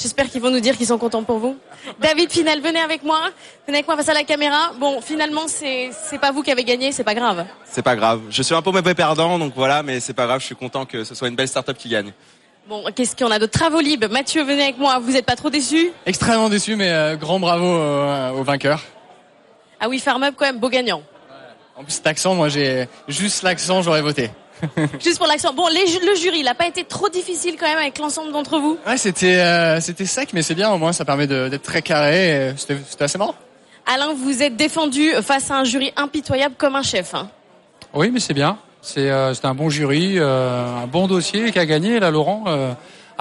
[0.00, 1.58] J'espère qu'ils vont nous dire qu'ils sont contents pour vous.
[2.00, 3.20] David Final, venez avec moi.
[3.66, 4.72] Venez avec moi face à la caméra.
[4.78, 7.44] Bon, finalement, c'est c'est pas vous qui avez gagné, c'est pas grave.
[7.66, 8.22] C'est pas grave.
[8.30, 10.40] Je suis un peu mauvais perdant, donc voilà, mais c'est pas grave.
[10.40, 12.12] Je suis content que ce soit une belle start-up qui gagne.
[12.66, 14.98] Bon, qu'est-ce qu'on a de travaux libres Mathieu, venez avec moi.
[15.00, 18.82] Vous êtes pas trop déçu Extrêmement déçu, mais euh, grand bravo euh, aux vainqueurs.
[19.80, 21.02] Ah oui, Farm Up quand même, beau gagnant.
[21.76, 24.30] En plus, cet accent, moi, j'ai juste l'accent, j'aurais voté.
[25.00, 25.52] Juste pour l'accent.
[25.52, 28.58] Bon, les le jury, il a pas été trop difficile quand même avec l'ensemble d'entre
[28.58, 28.78] vous.
[28.86, 30.70] Ouais, c'était euh, c'était sec, mais c'est bien.
[30.70, 32.48] Au moins, ça permet de- d'être très carré.
[32.50, 33.34] et C'était c'était assez marrant.
[33.86, 37.14] Alain, vous êtes défendu face à un jury impitoyable comme un chef.
[37.14, 37.28] hein.
[37.94, 38.58] Oui, mais c'est bien.
[38.82, 42.44] C'est euh, c'est un bon jury, euh, un bon dossier qui a gagné, là, Laurent.
[42.46, 42.72] euh,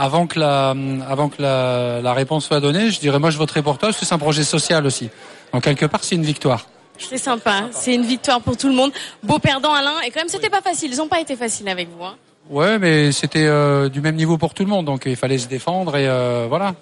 [0.02, 0.74] avant que, la,
[1.10, 4.00] avant que la, la réponse soit donnée, je dirais moi je voterai pour toi parce
[4.00, 5.10] que c'est un projet social aussi.
[5.52, 6.68] Donc quelque part c'est une victoire.
[7.00, 8.92] C'est sympa, c'est une victoire pour tout le monde.
[9.24, 11.90] Beau perdant Alain, et quand même c'était pas facile, ils n'ont pas été faciles avec
[11.90, 12.04] vous.
[12.04, 12.16] hein.
[12.50, 15.48] Ouais, mais c'était euh, du même niveau pour tout le monde, donc il fallait se
[15.48, 16.76] défendre et euh, voilà.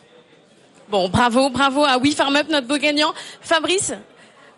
[0.90, 3.14] Bon, bravo, bravo à We Farm Up, notre beau gagnant.
[3.42, 3.94] Fabrice,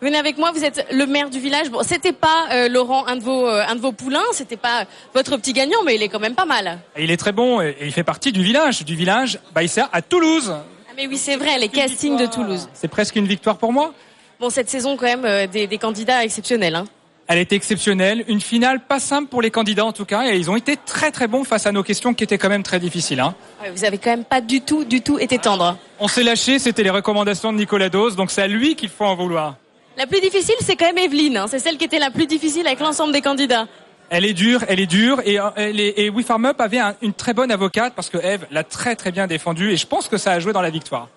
[0.00, 1.68] venez avec moi, vous êtes le maire du village.
[1.70, 4.84] Bon, c'était pas euh, Laurent, un de vos, euh, un de vos poulains, c'était pas
[5.12, 6.78] votre petit gagnant, mais il est quand même pas mal.
[6.96, 10.00] Il est très bon et et il fait partie du village, du village Baïssa à
[10.02, 10.52] Toulouse.
[10.54, 12.68] Ah, mais oui, c'est vrai, les castings de Toulouse.
[12.72, 13.92] C'est presque une victoire pour moi.
[14.40, 16.74] Bon, cette saison quand même euh, des, des candidats exceptionnels.
[16.74, 16.84] Hein.
[17.28, 20.50] Elle était exceptionnelle, une finale pas simple pour les candidats en tout cas, et ils
[20.50, 23.20] ont été très très bons face à nos questions qui étaient quand même très difficiles.
[23.20, 23.34] Hein.
[23.72, 25.76] Vous avez quand même pas du tout, du tout été tendre.
[26.00, 29.04] On s'est lâché, c'était les recommandations de Nicolas Dose, donc c'est à lui qu'il faut
[29.04, 29.56] en vouloir.
[29.96, 31.36] La plus difficile, c'est quand même Evelyne.
[31.36, 31.46] hein.
[31.48, 33.68] C'est celle qui était la plus difficile avec l'ensemble des candidats.
[34.08, 36.78] Elle est dure, elle est dure, et, euh, elle est- et We Farm Up avait
[36.80, 39.86] un- une très bonne avocate parce que Eve l'a très très bien défendue, et je
[39.86, 41.08] pense que ça a joué dans la victoire.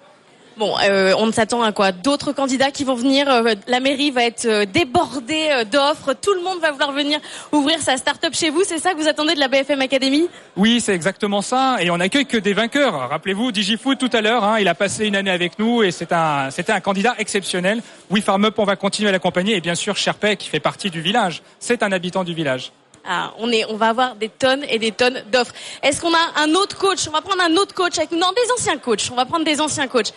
[0.55, 1.91] Bon, euh, on s'attend à quoi?
[1.91, 3.27] D'autres candidats qui vont venir.
[3.27, 6.13] euh, la mairie va être euh, débordée d'offres.
[6.13, 7.19] Tout le monde va vouloir venir
[7.51, 8.63] ouvrir sa start-up chez vous.
[8.63, 11.77] C'est ça que vous attendez de la BFM Academy Oui, c'est exactement ça.
[11.81, 13.09] Et on n'accueille que des vainqueurs.
[13.09, 16.13] Rappelez-vous, DigiFood tout à l'heure, hein, il a passé une année avec nous et c'était
[16.13, 17.81] un candidat exceptionnel.
[18.11, 19.55] Oui, Farm Up, on va continuer à l'accompagner.
[19.55, 21.41] Et bien sûr, Sherpay, qui fait partie du village.
[21.59, 22.71] C'est un habitant du village.
[23.05, 25.53] Ah, on est, on va avoir des tonnes et des tonnes d'offres.
[25.81, 27.07] Est-ce qu'on a un autre coach?
[27.07, 28.17] On va prendre un autre coach avec nous.
[28.17, 29.09] Non, des anciens coachs.
[29.11, 30.13] On va prendre des anciens coachs.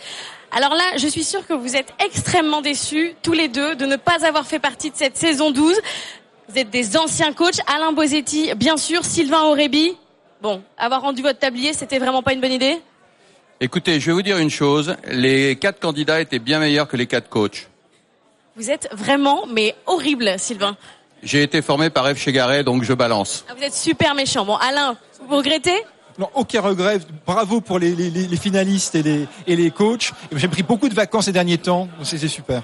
[0.51, 3.97] Alors là, je suis sûre que vous êtes extrêmement déçus, tous les deux, de ne
[3.97, 5.75] pas avoir fait partie de cette saison 12.
[6.47, 7.59] Vous êtes des anciens coachs.
[7.67, 9.03] Alain Bosetti, bien sûr.
[9.03, 9.97] Sylvain Aurébi.
[10.41, 12.77] Bon, avoir rendu votre tablier, c'était vraiment pas une bonne idée?
[13.59, 14.95] Écoutez, je vais vous dire une chose.
[15.09, 17.67] Les quatre candidats étaient bien meilleurs que les quatre coachs.
[18.55, 20.77] Vous êtes vraiment, mais horrible, Sylvain.
[21.27, 22.17] J'ai été formé par F.
[22.17, 23.43] Chegaray, donc je balance.
[23.49, 24.45] Ah, Vous êtes super méchant.
[24.45, 24.95] Bon, Alain,
[25.27, 25.75] vous regrettez
[26.17, 26.99] Non, aucun regret.
[27.25, 30.13] Bravo pour les, les- les- les finalistes et les, et les coachs.
[30.31, 31.89] J'ai pris beaucoup de vacances ces derniers temps.
[31.97, 32.63] donc C'était super.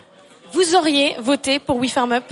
[0.53, 2.23] Vous auriez voté pour We Farm Up?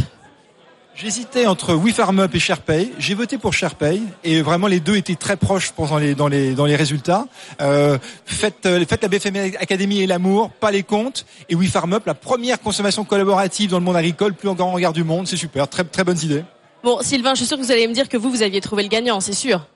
[0.94, 2.92] J'hésitais entre WeFarmUp et SharePay.
[3.00, 6.54] J'ai voté pour SharePay et vraiment les deux étaient très proches dans les dans les
[6.54, 7.26] dans les résultats.
[7.62, 11.26] Euh, faites euh, faites la BFM Academy et l'amour, pas les comptes.
[11.50, 15.04] Et WeFarmUp, la première consommation collaborative dans le monde agricole, plus en grand regard du
[15.04, 16.44] monde, c'est super, très très bonnes idées.
[16.84, 18.84] Bon, Sylvain, je suis sûr que vous allez me dire que vous, vous aviez trouvé
[18.84, 19.68] le gagnant, c'est sûr.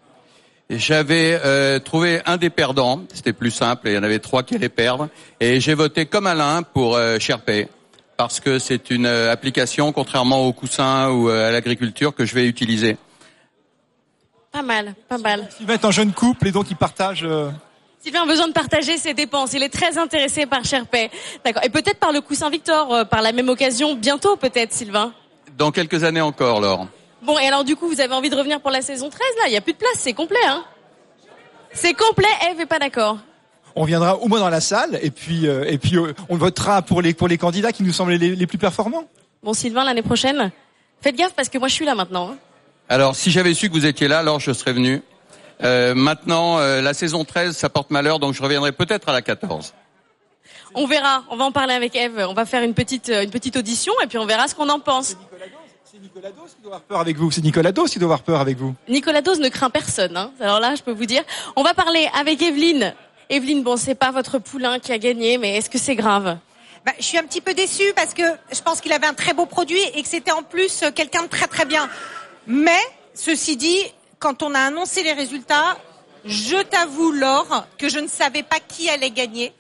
[0.70, 4.56] J'avais euh, trouvé un des perdants, c'était plus simple, il y en avait trois qui
[4.56, 5.10] allaient perdre,
[5.40, 7.68] et j'ai voté comme Alain pour euh, SharePay,
[8.18, 12.36] parce que c'est une euh, application, contrairement au coussin ou euh, à l'agriculture, que je
[12.36, 12.98] vais utiliser.
[14.52, 15.50] Pas mal, pas mal.
[15.62, 17.24] Va être un jeune couple et donc ils partagent.
[17.26, 17.50] euh,
[18.00, 19.54] Sylvain a besoin de partager ses dépenses.
[19.54, 21.10] Il est très intéressé par SharePay.
[21.44, 21.64] D'accord.
[21.66, 25.12] Et peut-être par le coussin Victor, par la même occasion, bientôt peut-être, Sylvain.
[25.58, 26.88] Dans quelques années encore, Laure.
[27.24, 29.44] Bon, et alors du coup, vous avez envie de revenir pour la saison 13 là?
[29.48, 30.64] Il n'y a plus de place, c'est complet, hein?
[31.74, 33.18] C'est complet, Eve est pas d'accord.
[33.76, 36.82] On viendra au moins dans la salle et puis euh, et puis euh, on votera
[36.82, 39.06] pour les pour les candidats qui nous semblent les, les plus performants.
[39.44, 40.52] Bon, Sylvain, l'année prochaine,
[41.02, 42.32] faites gaffe parce que moi je suis là maintenant.
[42.32, 42.38] hein.
[42.90, 45.02] Alors, si j'avais su que vous étiez là, alors je serais venu.
[45.64, 49.22] Euh, maintenant, euh, la saison 13, ça porte malheur, donc je reviendrai peut-être à la
[49.22, 49.74] 14.
[50.76, 52.26] On verra, on va en parler avec Eve.
[52.30, 54.70] On va faire une petite, euh, une petite audition et puis on verra ce qu'on
[54.70, 55.16] en pense.
[56.88, 58.76] Peur avec vous, c'est Nicolas Dos qui doit avoir peur avec vous.
[58.90, 60.18] Nicolas Dose ne craint personne.
[60.18, 60.32] Hein.
[60.40, 61.24] Alors là, je peux vous dire.
[61.56, 62.94] On va parler avec Evelyne.
[63.30, 66.38] Evelyne, bon, c'est pas votre poulain qui a gagné, mais est-ce que c'est grave
[66.86, 69.34] Bah, je suis un petit peu déçue parce que je pense qu'il avait un très
[69.34, 71.90] beau produit et que c'était en plus euh, quelqu'un de très très bien.
[72.46, 72.80] Mais,
[73.16, 73.80] ceci dit,
[74.20, 75.78] quand on a annoncé les résultats,
[76.26, 79.54] je t'avoue, Laure, que je ne savais pas qui allait gagner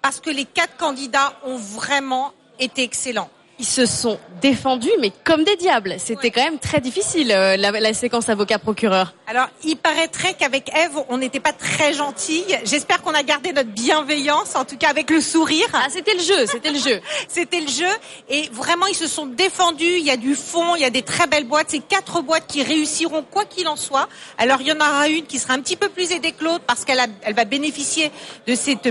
[0.00, 3.30] parce que les quatre candidats ont vraiment été excellents.
[3.62, 5.94] Ils se sont défendus, mais comme des diables.
[5.98, 9.14] C'était quand même très difficile, euh, la, la séquence avocat-procureur.
[9.28, 12.58] Alors, il paraîtrait qu'avec Eve, on n'était pas très gentille.
[12.64, 15.68] J'espère qu'on a gardé notre bienveillance, en tout cas avec le sourire.
[15.74, 17.00] Ah, c'était le jeu, c'était le jeu.
[17.28, 17.86] c'était le jeu.
[18.28, 19.84] Et vraiment, ils se sont défendus.
[19.84, 21.68] Il y a du fond, il y a des très belles boîtes.
[21.68, 24.08] C'est quatre boîtes qui réussiront quoi qu'il en soit.
[24.38, 26.64] Alors, il y en aura une qui sera un petit peu plus aidée que l'autre
[26.66, 28.10] parce qu'elle elle va bénéficier
[28.48, 28.88] de cette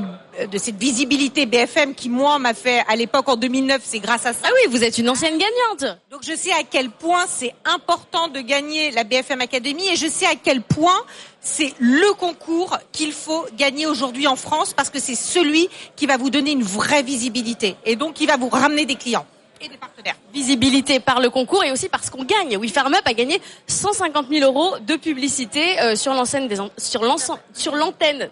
[0.52, 4.34] de cette visibilité BFM qui moi m'a fait à l'époque en 2009 c'est grâce à
[4.34, 4.40] ça.
[4.44, 5.98] Ah oui, vous êtes une ancienne gagnante.
[6.10, 10.08] Donc je sais à quel point c'est important de gagner la BFM Academy et je
[10.08, 11.00] sais à quel point
[11.42, 16.18] c'est le concours qu'il faut gagner aujourd'hui en France parce que c'est celui qui va
[16.18, 19.26] vous donner une vraie visibilité et donc qui va vous ramener des clients
[19.64, 20.16] et des partenaires.
[20.34, 22.58] Visibilité par le concours et aussi parce qu'on gagne.
[22.58, 26.48] We Farm Up a gagné 150 000 euros de publicité euh, sur l'antenne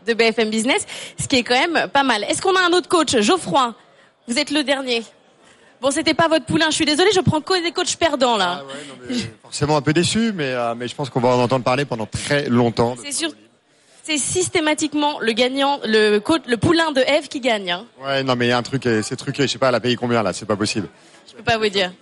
[0.06, 0.86] de BFM Business,
[1.20, 2.24] ce qui est quand même pas mal.
[2.24, 3.76] Est-ce qu'on a un autre coach, Geoffroy
[4.28, 5.04] Vous êtes le dernier.
[5.82, 6.68] Bon, c'était pas votre poulain.
[6.70, 8.64] Je suis désolée, je prends que des coachs perdants là.
[9.42, 12.06] Forcément un peu déçu, mais, euh, mais je pense qu'on va en entendre parler pendant
[12.06, 12.96] très longtemps.
[13.04, 13.32] C'est sûr.
[14.04, 17.72] C'est systématiquement le gagnant, le coach, le poulain de Eve qui gagne.
[17.72, 17.86] Hein.
[18.04, 19.76] Ouais, non, mais il y a un truc, euh, c'est truqué, je sais pas, elle
[19.76, 20.90] a payé combien là, c'est pas possible.
[21.28, 21.92] Je peux pas vous dire.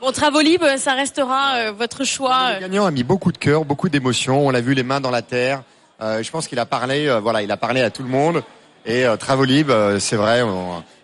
[0.00, 2.54] Bon, Travolib, ça restera euh, votre choix.
[2.54, 4.46] Le gagnant a mis beaucoup de cœur, beaucoup d'émotions.
[4.46, 5.62] On l'a vu les mains dans la terre.
[6.00, 8.42] Euh, je pense qu'il a parlé, euh, voilà, il a parlé à tout le monde.
[8.86, 10.42] Et Travolib, c'est vrai,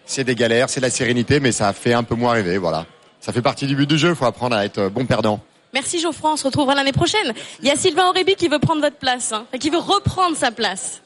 [0.07, 2.57] c'est des galères, c'est de la sérénité, mais ça a fait un peu moins rêver,
[2.57, 2.87] voilà.
[3.21, 4.09] Ça fait partie du but du jeu.
[4.09, 5.41] Il faut apprendre à être bon perdant.
[5.75, 7.35] Merci Geoffroy, on se retrouvera l'année prochaine.
[7.61, 10.51] Il y a Sylvain Aurébi qui veut prendre votre place, hein, qui veut reprendre sa
[10.51, 11.03] place.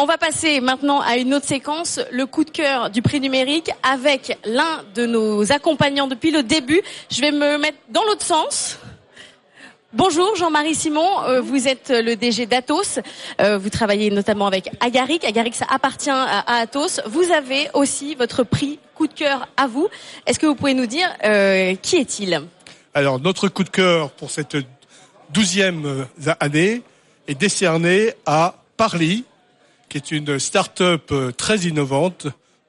[0.00, 3.72] On va passer maintenant à une autre séquence, le coup de cœur du prix numérique
[3.82, 6.80] avec l'un de nos accompagnants depuis le début.
[7.10, 8.78] Je vais me mettre dans l'autre sens.
[9.92, 13.00] Bonjour Jean-Marie Simon, Euh, vous êtes le DG d'Atos,
[13.40, 18.44] Euh, vous travaillez notamment avec Agaric, Agaric ça appartient à, Atos, vous avez aussi votre
[18.44, 19.88] prix coup de cœur à vous.
[20.26, 22.40] Est-ce que vous pouvez nous dire euh, qui est-il?
[22.94, 24.56] Alors, notre coup de cœur pour cette
[25.30, 26.82] douzième euh, année
[27.26, 29.24] est décerné à Parly,
[29.88, 32.26] qui est une start-up euh, très innovante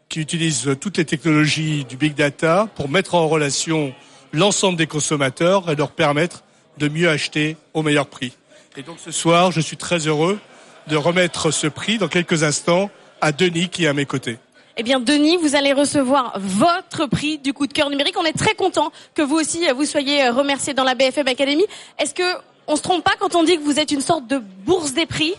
[0.08, 3.94] qui utilise euh, toutes les technologies du big data pour mettre en relation
[4.32, 6.44] l'ensemble des consommateurs et leur permettre
[6.78, 8.34] de mieux acheter au meilleur prix.
[8.78, 10.40] Et donc ce soir, je suis très heureux
[10.88, 12.90] de remettre ce prix dans quelques instants
[13.22, 14.38] à Denis qui est à mes côtés.
[14.78, 18.16] Eh bien, Denis, vous allez recevoir votre prix du coup de cœur numérique.
[18.18, 21.66] On est très content que vous aussi vous soyez remercié dans la BFM Academy.
[21.98, 22.24] Est-ce que
[22.68, 25.06] on se trompe pas quand on dit que vous êtes une sorte de bourse des
[25.06, 25.34] prix?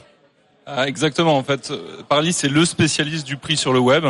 [0.66, 1.37] Ah, exactement.
[1.37, 1.73] En fait,
[2.09, 4.05] Parly, c'est le spécialiste du prix sur le web.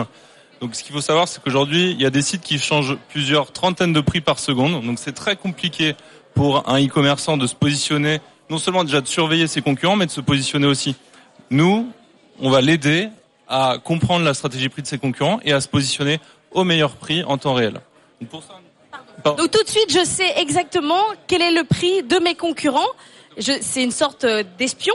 [0.60, 3.50] Donc, ce qu'il faut savoir, c'est qu'aujourd'hui, il y a des sites qui changent plusieurs
[3.50, 4.84] trentaines de prix par seconde.
[4.84, 5.96] Donc, c'est très compliqué
[6.34, 8.20] pour un e-commerçant de se positionner,
[8.50, 10.96] non seulement déjà de surveiller ses concurrents, mais de se positionner aussi.
[11.50, 11.90] Nous,
[12.40, 13.08] on va l'aider
[13.48, 16.20] à comprendre la stratégie prix de ses concurrents et à se positionner
[16.52, 17.80] au meilleur prix en temps réel.
[18.20, 19.36] Donc.
[19.36, 22.88] Donc tout de suite, je sais exactement quel est le prix de mes concurrents.
[23.38, 24.94] C'est une sorte euh, d'espion.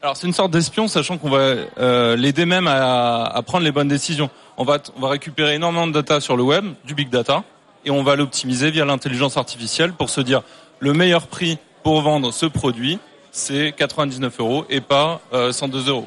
[0.00, 3.72] Alors c'est une sorte d'espion, sachant qu'on va euh, l'aider même à, à prendre les
[3.72, 4.30] bonnes décisions.
[4.56, 7.42] On va, on va récupérer énormément de data sur le web, du big data,
[7.84, 10.42] et on va l'optimiser via l'intelligence artificielle pour se dire
[10.78, 13.00] le meilleur prix pour vendre ce produit,
[13.32, 16.06] c'est 99 euros et pas euh, 102 euros.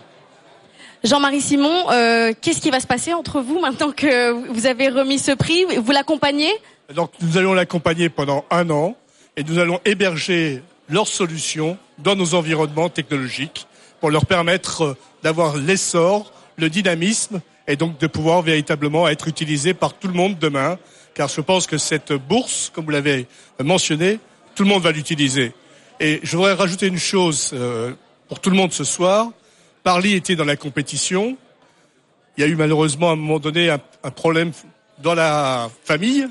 [1.03, 5.19] Jean-Marie Simon, euh, qu'est-ce qui va se passer entre vous maintenant que vous avez remis
[5.19, 5.65] ce prix?
[5.65, 6.51] Vous l'accompagnez?
[6.95, 8.95] Donc nous allons l'accompagner pendant un an
[9.35, 13.68] et nous allons héberger leurs solutions dans nos environnements technologiques
[14.01, 19.73] pour leur permettre euh, d'avoir l'essor, le dynamisme et donc de pouvoir véritablement être utilisés
[19.73, 20.77] par tout le monde demain.
[21.13, 23.27] Car je pense que cette bourse, comme vous l'avez
[23.63, 24.19] mentionné,
[24.55, 25.53] tout le monde va l'utiliser.
[25.99, 27.93] Et je voudrais rajouter une chose euh,
[28.27, 29.29] pour tout le monde ce soir.
[29.83, 31.37] Parly était dans la compétition.
[32.37, 33.79] Il y a eu malheureusement à un moment donné un,
[34.11, 34.51] problème
[34.99, 36.27] dans la famille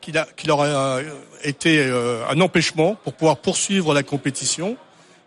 [0.00, 0.12] qui,
[0.46, 1.02] leur a euh,
[1.42, 1.82] été
[2.28, 4.76] un empêchement pour pouvoir poursuivre la compétition.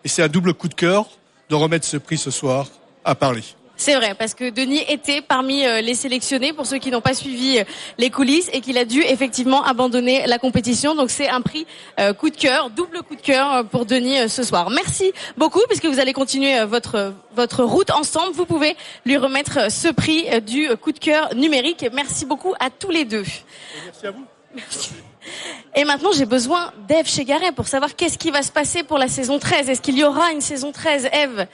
[0.05, 1.07] Et c'est un double coup de cœur
[1.53, 2.65] de remettre ce prix ce soir
[3.05, 3.55] à Paris.
[3.75, 7.13] C'est vrai, parce que Denis était parmi euh, les sélectionnés, pour ceux qui n'ont pas
[7.13, 7.63] suivi euh,
[7.99, 10.95] les coulisses, et qu'il a dû effectivement abandonner la compétition.
[10.95, 11.67] Donc c'est un prix
[11.99, 14.71] euh, coup de cœur, double coup de cœur pour Denis ce soir.
[14.71, 18.33] Merci beaucoup, puisque vous allez continuer votre votre route ensemble.
[18.33, 18.75] Vous pouvez
[19.05, 21.85] lui remettre ce prix du coup de cœur numérique.
[21.93, 23.25] Merci beaucoup à tous les deux.
[23.85, 24.25] Merci à vous.
[25.75, 29.07] Et maintenant, j'ai besoin d'Ève Chegaray pour savoir qu'est-ce qui va se passer pour la
[29.07, 29.69] saison 13.
[29.69, 31.47] Est-ce qu'il y aura une saison 13, Ève?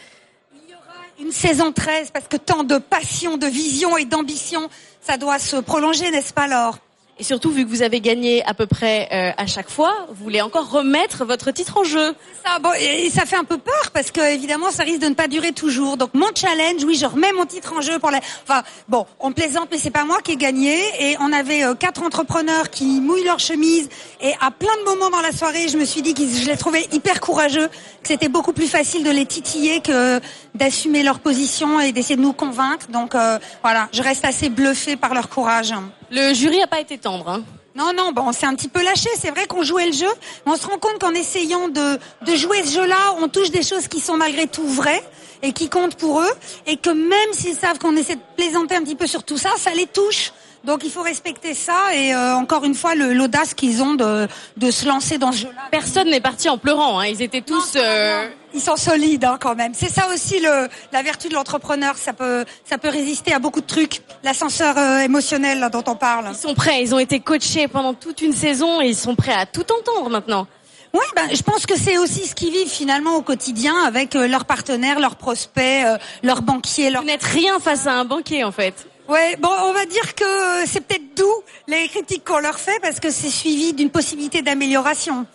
[1.20, 4.70] Une saison 13, parce que tant de passion, de vision et d'ambition,
[5.02, 6.78] ça doit se prolonger, n'est-ce pas, Laure?
[7.20, 10.24] Et surtout, vu que vous avez gagné à peu près euh, à chaque fois, vous
[10.24, 12.16] voulez encore remettre votre titre en jeu.
[12.46, 15.16] Ça, bon, et ça fait un peu peur parce que évidemment ça risque de ne
[15.16, 15.98] pas durer toujours.
[15.98, 18.20] Donc mon challenge, oui, je remets mon titre en jeu pour la.
[18.44, 20.80] Enfin bon, on plaisante, mais c'est pas moi qui ai gagné.
[21.02, 23.90] Et on avait euh, quatre entrepreneurs qui mouillent leur chemise.
[24.22, 26.56] Et à plein de moments dans la soirée, je me suis dit que je les
[26.56, 30.22] trouvais hyper courageux, que c'était beaucoup plus facile de les titiller que
[30.56, 32.88] d'assumer leur position et d'essayer de nous convaincre.
[32.88, 35.74] Donc euh, voilà, je reste assez bluffée par leur courage.
[36.12, 37.30] Le jury a pas été tendre.
[37.30, 37.44] Hein.
[37.76, 39.10] Non, non, bon, on s'est un petit peu lâché.
[39.18, 40.10] C'est vrai qu'on jouait le jeu,
[40.46, 43.64] mais on se rend compte qu'en essayant de, de jouer ce jeu-là, on touche des
[43.64, 45.04] choses qui sont malgré tout vraies
[45.42, 46.32] et qui comptent pour eux,
[46.68, 49.52] et que même s'ils savent qu'on essaie de plaisanter un petit peu sur tout ça,
[49.58, 50.34] ça les touche.
[50.66, 54.28] Donc il faut respecter ça et euh, encore une fois l'audace qu'ils ont de,
[54.58, 55.62] de se lancer dans ce jeu-là.
[55.72, 57.00] Personne n'est parti en pleurant.
[57.00, 57.06] Hein.
[57.08, 57.74] Ils étaient tous.
[57.78, 59.74] euh, Ils sont solides hein, quand même.
[59.74, 61.98] C'est ça aussi le, la vertu de l'entrepreneur.
[61.98, 64.02] Ça peut, ça peut résister à beaucoup de trucs.
[64.24, 66.26] L'ascenseur euh, émotionnel là, dont on parle.
[66.30, 66.82] Ils sont prêts.
[66.82, 70.10] Ils ont été coachés pendant toute une saison et ils sont prêts à tout entendre
[70.10, 70.46] maintenant.
[70.92, 74.28] Oui, ben, je pense que c'est aussi ce qu'ils vivent finalement au quotidien avec euh,
[74.28, 76.90] leurs partenaires, leurs prospects, euh, leurs banquiers.
[76.90, 77.04] Leurs...
[77.04, 78.88] Vous n'êtes rien face à un banquier en fait.
[79.10, 83.00] Ouais, bon, on va dire que c'est peut-être doux les critiques qu'on leur fait parce
[83.00, 85.26] que c'est suivi d'une possibilité d'amélioration.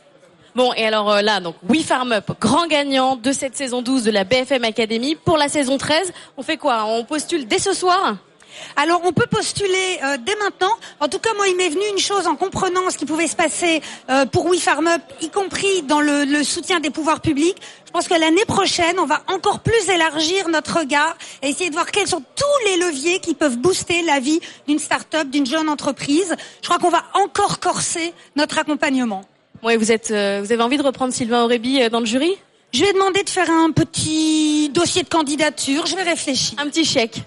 [0.54, 4.04] Bon, et alors euh, là, donc We Farm Up, grand gagnant de cette saison 12
[4.04, 5.16] de la BFM Academy.
[5.16, 6.84] Pour la saison 13, on fait quoi?
[6.84, 8.16] On postule dès ce soir?
[8.76, 10.72] Alors on peut postuler euh, dès maintenant.
[11.00, 13.36] En tout cas, moi, il m'est venu une chose en comprenant ce qui pouvait se
[13.36, 17.56] passer euh, pour We Farm Up, y compris dans le, le soutien des pouvoirs publics.
[17.86, 21.74] Je pense que l'année prochaine, on va encore plus élargir notre regard et essayer de
[21.74, 25.68] voir quels sont tous les leviers qui peuvent booster la vie d'une start-up, d'une jeune
[25.68, 26.34] entreprise.
[26.60, 29.24] Je crois qu'on va encore corser notre accompagnement.
[29.62, 32.36] Vous êtes, euh, vous avez envie de reprendre Sylvain Aurébi dans le jury?
[32.72, 35.86] Je vais demander de faire un petit dossier de candidature.
[35.86, 36.58] Je vais réfléchir.
[36.58, 37.22] Un petit chèque.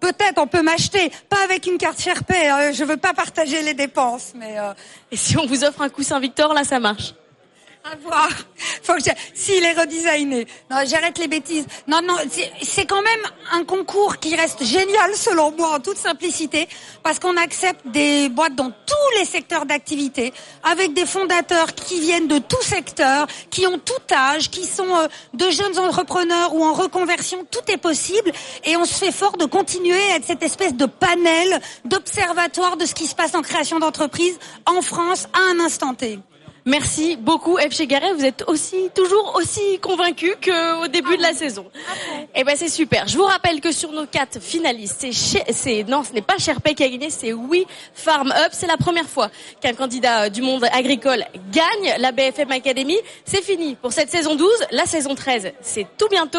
[0.00, 2.50] Peut-être on peut m'acheter, pas avec une carte Sherpay.
[2.50, 4.72] Euh, je veux pas partager les dépenses, mais euh,
[5.10, 7.14] Et si on vous offre un coussin Victor, là, ça marche.
[7.86, 8.28] À voir.
[8.82, 10.46] Faut que je- S'il est redesigné.
[10.70, 11.66] Non, j'arrête les bêtises.
[11.86, 12.14] Non, non,
[12.62, 13.20] c'est- quand même
[13.52, 16.66] un concours qui reste génial selon moi en toute simplicité
[17.02, 20.32] parce qu'on accepte des boîtes dans tous les secteurs d'activité
[20.62, 25.06] avec des fondateurs qui viennent de tout secteur, qui ont tout âge, qui sont euh,
[25.34, 27.46] de jeunes entrepreneurs ou en reconversion.
[27.50, 28.32] Tout est possible
[28.64, 32.86] et on se fait fort de continuer à être cette espèce de panel, d'observatoire de
[32.86, 36.18] ce qui se passe en création d'entreprise en France à un instant T.
[36.66, 37.74] Merci beaucoup, F.
[37.74, 38.14] Chegaray.
[38.14, 41.66] Vous êtes aussi toujours aussi convaincu qu'au début de la saison.
[42.34, 43.06] Eh ben c'est super.
[43.06, 46.82] Je vous rappelle que sur nos quatre finalistes, c'est non, ce n'est pas Sherpay qui
[46.82, 48.48] a gagné, c'est We Farm Up.
[48.52, 49.30] C'est la première fois
[49.60, 52.96] qu'un candidat euh, du monde agricole gagne la BFM Academy.
[53.26, 54.48] C'est fini pour cette saison 12.
[54.70, 56.38] La saison 13, c'est tout bientôt.